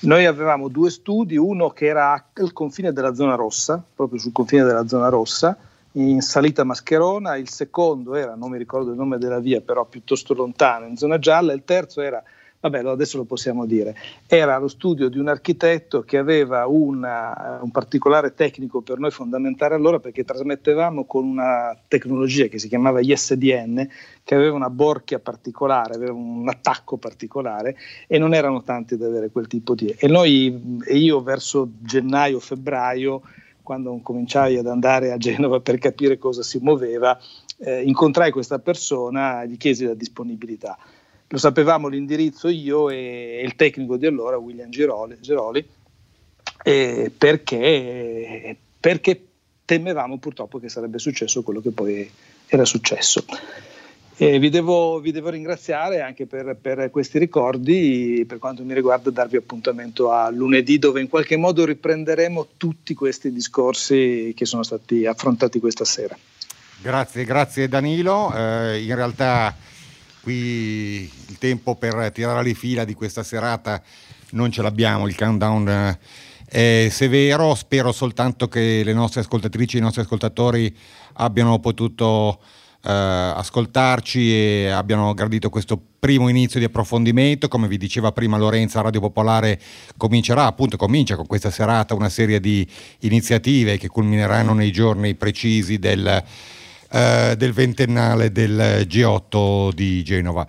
Noi 0.03 0.27
avevamo 0.27 0.69
due 0.69 0.91
studi, 0.91 1.37
uno 1.37 1.71
che 1.71 1.87
era 1.87 2.31
al 2.33 2.53
confine 2.53 2.93
della 2.93 3.15
zona 3.15 3.35
rossa, 3.35 3.83
proprio 3.95 4.21
sul 4.21 4.33
confine 4.33 4.63
della 4.63 4.87
zona 4.87 5.09
rossa, 5.09 5.57
in 5.97 6.21
salita 6.21 6.65
Mascherona, 6.65 7.37
il 7.37 7.49
secondo 7.49 8.15
era, 8.15 8.35
non 8.35 8.51
mi 8.51 8.59
ricordo 8.59 8.91
il 8.91 8.97
nome 8.97 9.19
della 9.19 9.41
via, 9.41 9.61
però 9.61 9.85
piuttosto 9.85 10.35
lontano, 10.35 10.87
in 10.87 10.97
zona 10.97 11.19
gialla, 11.19 11.53
il 11.53 11.65
terzo 11.65 12.01
era 12.01 12.23
vabbè 12.65 12.83
adesso 12.89 13.19
lo 13.19 13.25
possiamo 13.25 13.67
dire, 13.67 13.95
era 14.27 14.57
lo 14.57 14.69
studio 14.69 15.11
di 15.11 15.19
un 15.19 15.29
architetto 15.29 16.01
che 16.01 16.17
aveva 16.17 16.67
una, 16.67 17.59
un 17.61 17.71
particolare 17.71 18.33
tecnico 18.33 18.81
per 18.81 18.99
noi 18.99 19.11
fondamentale 19.11 19.75
allora 19.75 19.99
perché 19.99 20.25
trasmettevamo 20.25 21.05
con 21.05 21.27
una 21.27 21.77
tecnologia 21.87 22.47
che 22.47 22.59
si 22.59 22.69
chiamava 22.69 23.01
ISDN 23.01 23.87
che 24.25 24.35
aveva 24.35 24.57
una 24.57 24.71
borchia 24.71 25.19
particolare, 25.19 25.95
aveva 25.95 26.15
un 26.15 26.49
attacco 26.49 26.97
particolare 26.97 27.77
e 28.07 28.17
non 28.17 28.33
erano 28.33 28.63
tanti 28.63 28.95
ad 28.95 29.03
avere 29.03 29.29
quel 29.29 29.47
tipo 29.47 29.75
di... 29.75 29.95
E 29.99 30.09
noi, 30.09 30.79
e 30.87 30.97
io 30.97 31.21
verso 31.23 31.69
gennaio-febbraio, 31.83 33.21
quando 33.65 33.99
cominciai 34.01 34.59
ad 34.59 34.69
andare 34.69 35.11
a 35.11 35.17
Genova 35.17 35.59
per 35.59 35.79
capire 35.79 36.19
cosa 36.19 36.45
si 36.45 36.59
muoveva, 36.59 37.19
eh, 37.59 37.83
incontrai 37.83 38.31
questa 38.31 38.61
persona, 38.61 39.45
gli 39.45 39.57
chiesi 39.57 39.85
la 39.85 39.95
disponibilità 39.95 40.79
lo 41.35 41.39
sapevamo 41.39 41.89
l'indirizzo 41.89 42.49
io 42.49 42.91
e 42.91 43.41
il 43.43 43.57
tecnico 43.57 43.97
di 43.97 44.07
allora, 44.07 44.37
William 44.37 44.71
Giroli, 44.71 45.17
Giroli 45.21 45.67
eh, 46.63 47.11
perché, 47.17 48.57
perché 48.79 49.27
temevamo 49.65 50.19
purtroppo 50.19 50.61
che 50.61 50.69
sarebbe 50.69 50.99
successo 50.99 51.43
quello 51.43 51.61
che 51.61 51.71
poi 51.71 52.09
era 52.47 52.65
successo. 52.65 53.25
E 54.17 54.39
vi, 54.39 54.49
devo, 54.49 55.01
vi 55.01 55.11
devo 55.11 55.31
ringraziare 55.31 56.01
anche 56.01 56.27
per, 56.27 56.57
per, 56.61 56.89
questi 56.91 57.19
ricordi, 57.19 58.25
per 58.29 58.39
quanto 58.39 58.63
mi 58.63 58.73
riguarda 58.73 59.11
darvi 59.11 59.37
appuntamento 59.37 60.13
a 60.13 60.31
lunedì 60.31 60.79
dove 60.79 61.01
in 61.01 61.09
qualche 61.09 61.37
modo 61.37 61.65
riprenderemo 61.65 62.49
tutti 62.57 62.95
questi 62.95 63.33
discorsi 63.33 64.33
che 64.37 64.47
sono 64.47 64.63
stati 64.63 65.05
affrontati 65.05 65.59
questa 65.59 65.85
sera. 65.85 66.17
Grazie, 66.81 67.25
grazie 67.25 67.67
Danilo. 67.67 68.33
Eh, 68.33 68.85
in 68.85 68.95
realtà 68.95 69.57
qui 70.21 71.11
il 71.29 71.39
tempo 71.39 71.75
per 71.75 72.13
tirare 72.13 72.45
le 72.45 72.55
fila 72.55 72.85
di 72.85 72.95
questa 72.95 73.25
serata 73.25 73.83
non 74.31 74.53
ce 74.53 74.63
l'abbiamo, 74.63 75.09
il 75.09 75.17
countdown 75.17 75.69
eh, 75.69 75.99
è 76.47 76.89
severo, 76.89 77.55
spero 77.57 77.91
soltanto 77.91 78.47
che 78.47 78.83
le 78.85 78.93
nostre 78.93 79.23
ascoltatrici 79.23 79.77
e 79.77 79.79
i 79.81 79.83
nostri 79.83 80.03
ascoltatori 80.03 80.75
abbiano 81.15 81.59
potuto 81.59 82.39
eh, 82.41 82.63
ascoltarci 82.91 84.33
e 84.33 84.69
abbiano 84.69 85.15
gradito 85.15 85.51
questo 85.51 85.81
primo 85.99 86.29
inizio 86.29 86.59
di 86.59 86.67
approfondimento, 86.67 87.49
come 87.49 87.69
vi 87.69 87.79
diceva 87.79 88.13
prima 88.13 88.37
Lorenza, 88.37 88.81
Radio 88.81 89.01
Popolare 89.01 89.61
comincerà, 89.97 90.47
appunto 90.47 90.77
comincia 90.77 91.17
con 91.17 91.27
questa 91.27 91.51
serata 91.51 91.95
una 91.95 92.09
serie 92.09 92.41
di 92.41 92.67
iniziative 93.01 93.79
che 93.79 93.89
culmineranno 93.89 94.53
nei 94.53 94.71
giorni 94.71 95.15
precisi 95.15 95.79
del 95.79 96.23
eh, 96.95 97.35
del 97.37 97.53
ventennale 97.53 98.31
del 98.31 98.87
G8 98.87 99.73
di 99.73 100.05
Genova. 100.05 100.47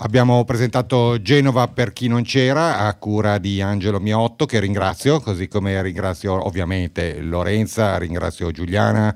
Abbiamo 0.00 0.44
presentato 0.44 1.20
Genova 1.20 1.66
per 1.66 1.92
chi 1.92 2.06
non 2.06 2.22
c'era 2.22 2.78
a 2.78 2.94
cura 2.94 3.38
di 3.38 3.60
Angelo 3.60 3.98
Miotto 3.98 4.46
che 4.46 4.60
ringrazio, 4.60 5.18
così 5.18 5.48
come 5.48 5.82
ringrazio 5.82 6.46
ovviamente 6.46 7.20
Lorenza, 7.20 7.98
ringrazio 7.98 8.52
Giuliana, 8.52 9.12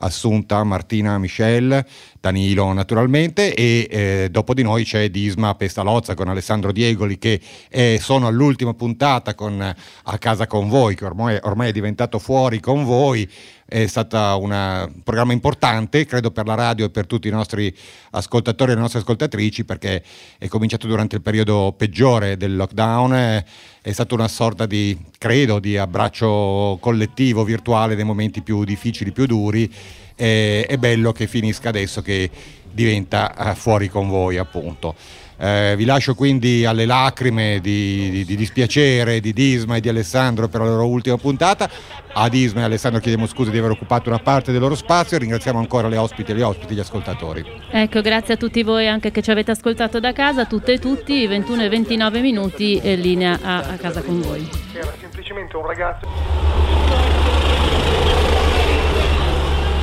Assunta, 0.00 0.62
Martina, 0.62 1.16
Michelle, 1.16 1.86
Danilo 2.26 2.72
naturalmente 2.72 3.54
e 3.54 3.86
eh, 3.88 4.28
dopo 4.32 4.52
di 4.52 4.62
noi 4.64 4.82
c'è 4.82 5.10
Disma 5.10 5.54
Pestalozza 5.54 6.14
con 6.14 6.28
Alessandro 6.28 6.72
Diegoli 6.72 7.18
che 7.18 7.40
eh, 7.68 7.98
sono 8.02 8.26
all'ultima 8.26 8.74
puntata 8.74 9.36
con 9.36 9.60
A 9.60 10.18
casa 10.18 10.48
con 10.48 10.68
voi, 10.68 10.96
che 10.96 11.04
ormai, 11.04 11.38
ormai 11.42 11.68
è 11.68 11.72
diventato 11.72 12.18
fuori 12.18 12.58
con 12.58 12.84
voi 12.84 13.28
è 13.68 13.86
stato 13.88 14.16
un 14.40 14.88
programma 15.02 15.32
importante, 15.32 16.06
credo 16.06 16.30
per 16.30 16.46
la 16.46 16.54
radio 16.54 16.86
e 16.86 16.90
per 16.90 17.06
tutti 17.06 17.26
i 17.26 17.32
nostri 17.32 17.74
ascoltatori 18.12 18.70
e 18.70 18.74
le 18.76 18.80
nostre 18.80 19.00
ascoltatrici, 19.00 19.64
perché 19.64 20.04
è 20.38 20.46
cominciato 20.46 20.86
durante 20.86 21.16
il 21.16 21.22
periodo 21.22 21.74
peggiore 21.76 22.36
del 22.36 22.54
lockdown, 22.54 23.44
è 23.82 23.92
stata 23.92 24.14
una 24.14 24.28
sorta 24.28 24.66
di, 24.66 24.96
credo, 25.18 25.58
di 25.58 25.76
abbraccio 25.76 26.78
collettivo, 26.80 27.42
virtuale, 27.42 27.96
nei 27.96 28.04
momenti 28.04 28.40
più 28.40 28.62
difficili, 28.62 29.10
più 29.10 29.26
duri. 29.26 29.72
È 30.16 30.76
bello 30.78 31.12
che 31.12 31.26
finisca 31.26 31.68
adesso 31.68 32.02
che 32.02 32.30
diventa 32.72 33.34
eh, 33.50 33.54
fuori 33.54 33.88
con 33.88 34.08
voi, 34.08 34.36
appunto. 34.36 34.94
Eh, 35.38 35.74
vi 35.76 35.84
lascio 35.84 36.14
quindi 36.14 36.64
alle 36.64 36.86
lacrime 36.86 37.60
di, 37.60 38.08
di, 38.10 38.24
di, 38.24 38.36
dispiacere 38.36 39.20
di 39.20 39.34
Disma 39.34 39.76
e 39.76 39.80
di 39.80 39.88
Alessandro 39.90 40.48
per 40.48 40.60
la 40.60 40.68
loro 40.68 40.86
ultima 40.86 41.18
puntata. 41.18 41.68
A 42.14 42.28
Disma 42.30 42.60
e 42.60 42.64
Alessandro 42.64 43.00
chiediamo 43.00 43.26
scusa 43.26 43.50
di 43.50 43.58
aver 43.58 43.70
occupato 43.70 44.08
una 44.08 44.18
parte 44.18 44.50
del 44.50 44.60
loro 44.60 44.74
spazio. 44.74 45.18
Ringraziamo 45.18 45.58
ancora 45.58 45.88
le 45.88 45.98
ospiti 45.98 46.32
e 46.32 46.36
gli 46.36 46.40
ospiti 46.40 46.72
e 46.72 46.76
gli 46.76 46.80
ascoltatori. 46.80 47.44
Ecco, 47.70 48.00
grazie 48.00 48.34
a 48.34 48.36
tutti 48.38 48.62
voi 48.62 48.88
anche 48.88 49.10
che 49.10 49.20
ci 49.20 49.30
avete 49.30 49.50
ascoltato 49.50 50.00
da 50.00 50.12
casa, 50.12 50.46
tutte 50.46 50.74
e 50.74 50.78
tutti, 50.78 51.26
21 51.26 51.64
e 51.64 51.68
29 51.68 52.20
minuti 52.20 52.78
e 52.78 52.96
linea 52.96 53.38
a, 53.42 53.58
a 53.58 53.76
casa 53.76 54.00
con 54.00 54.20
voi. 54.20 54.48
Era 54.72 54.94
semplicemente 54.98 55.54
un 55.56 55.66
ragazzo. 55.66 57.35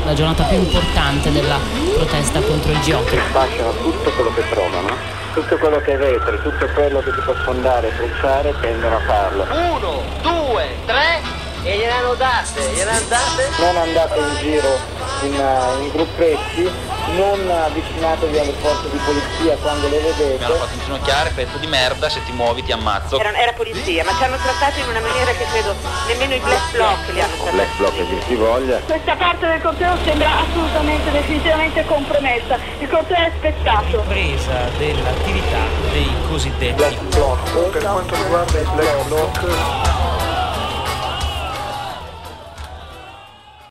La 0.06 0.14
giornata 0.14 0.44
più 0.44 0.58
importante 0.58 1.32
della 1.32 1.58
protesta 1.96 2.42
contro 2.42 2.72
il 2.72 2.78
G8. 2.80 3.18
Fasciano 3.32 3.72
tutto 3.72 4.12
quello 4.12 4.34
che 4.34 4.50
trovano 4.50 5.22
tutto 5.34 5.58
quello 5.58 5.80
che 5.80 5.98
vetri, 5.98 6.40
tutto 6.44 6.68
quello 6.74 7.00
che 7.00 7.12
si 7.12 7.20
può 7.22 7.34
sfondare 7.42 7.88
e 7.88 7.92
bruciare 7.94 8.54
tendono 8.62 8.98
a 8.98 9.00
farlo. 9.00 9.48
Uno, 9.50 10.04
due, 10.22 10.76
tre 10.86 11.43
e 11.64 11.78
gliel'hanno 11.78 12.14
date, 12.16 12.62
gliel'hanno 12.74 13.08
date. 13.08 13.50
Non 13.58 13.78
andate 13.78 14.20
in 14.20 14.36
giro 14.40 14.78
in, 15.22 15.34
uh, 15.34 15.82
in 15.82 15.92
gruppetti, 15.92 16.70
non 17.16 17.50
avvicinatevi 17.50 18.38
alle 18.38 18.54
forze 18.60 18.90
di 18.90 18.98
polizia 18.98 19.56
quando 19.62 19.88
le 19.88 20.00
vedete. 20.00 20.38
Mi 20.40 20.44
hanno 20.44 20.56
fatto 20.56 20.74
inginocchiare, 20.76 21.32
pezzo 21.34 21.58
di 21.58 21.68
merda, 21.68 22.10
se 22.10 22.24
ti 22.26 22.32
muovi 22.34 22.64
ti 22.64 22.72
ammazzo. 22.72 23.20
Era, 23.20 23.34
era 23.34 23.54
polizia, 23.54 24.04
ma 24.04 24.14
ci 24.18 24.24
hanno 24.24 24.38
trattato 24.38 24.80
in 24.80 24.88
una 24.90 25.00
maniera 25.00 25.32
che 25.32 25.46
credo 25.52 25.74
nemmeno 26.08 26.34
i 26.34 26.40
black 26.40 26.72
bloc 26.72 26.98
li 27.14 27.22
hanno 27.22 27.36
trattati. 27.36 27.56
Black 27.56 27.78
bloc 27.78 27.96
che 27.96 28.22
si 28.28 28.36
voglia. 28.36 28.78
Questa 28.80 29.16
parte 29.16 29.48
del 29.48 29.62
corteo 29.62 29.98
sembra 30.04 30.30
assolutamente, 30.40 31.12
definitivamente 31.12 31.86
compromessa. 31.86 32.60
Il 32.80 32.90
corteo 32.90 33.18
è 33.18 33.32
spezzato. 33.38 34.04
Presa 34.08 34.70
dell'attività 34.78 35.60
dei 35.92 36.12
cosiddetti 36.28 36.74
black 36.74 37.00
bloc. 37.16 37.72
Per 37.72 37.84
quanto 37.84 38.16
riguarda 38.16 38.60
i 38.60 38.68
black 38.76 39.08
bloc 39.08 40.23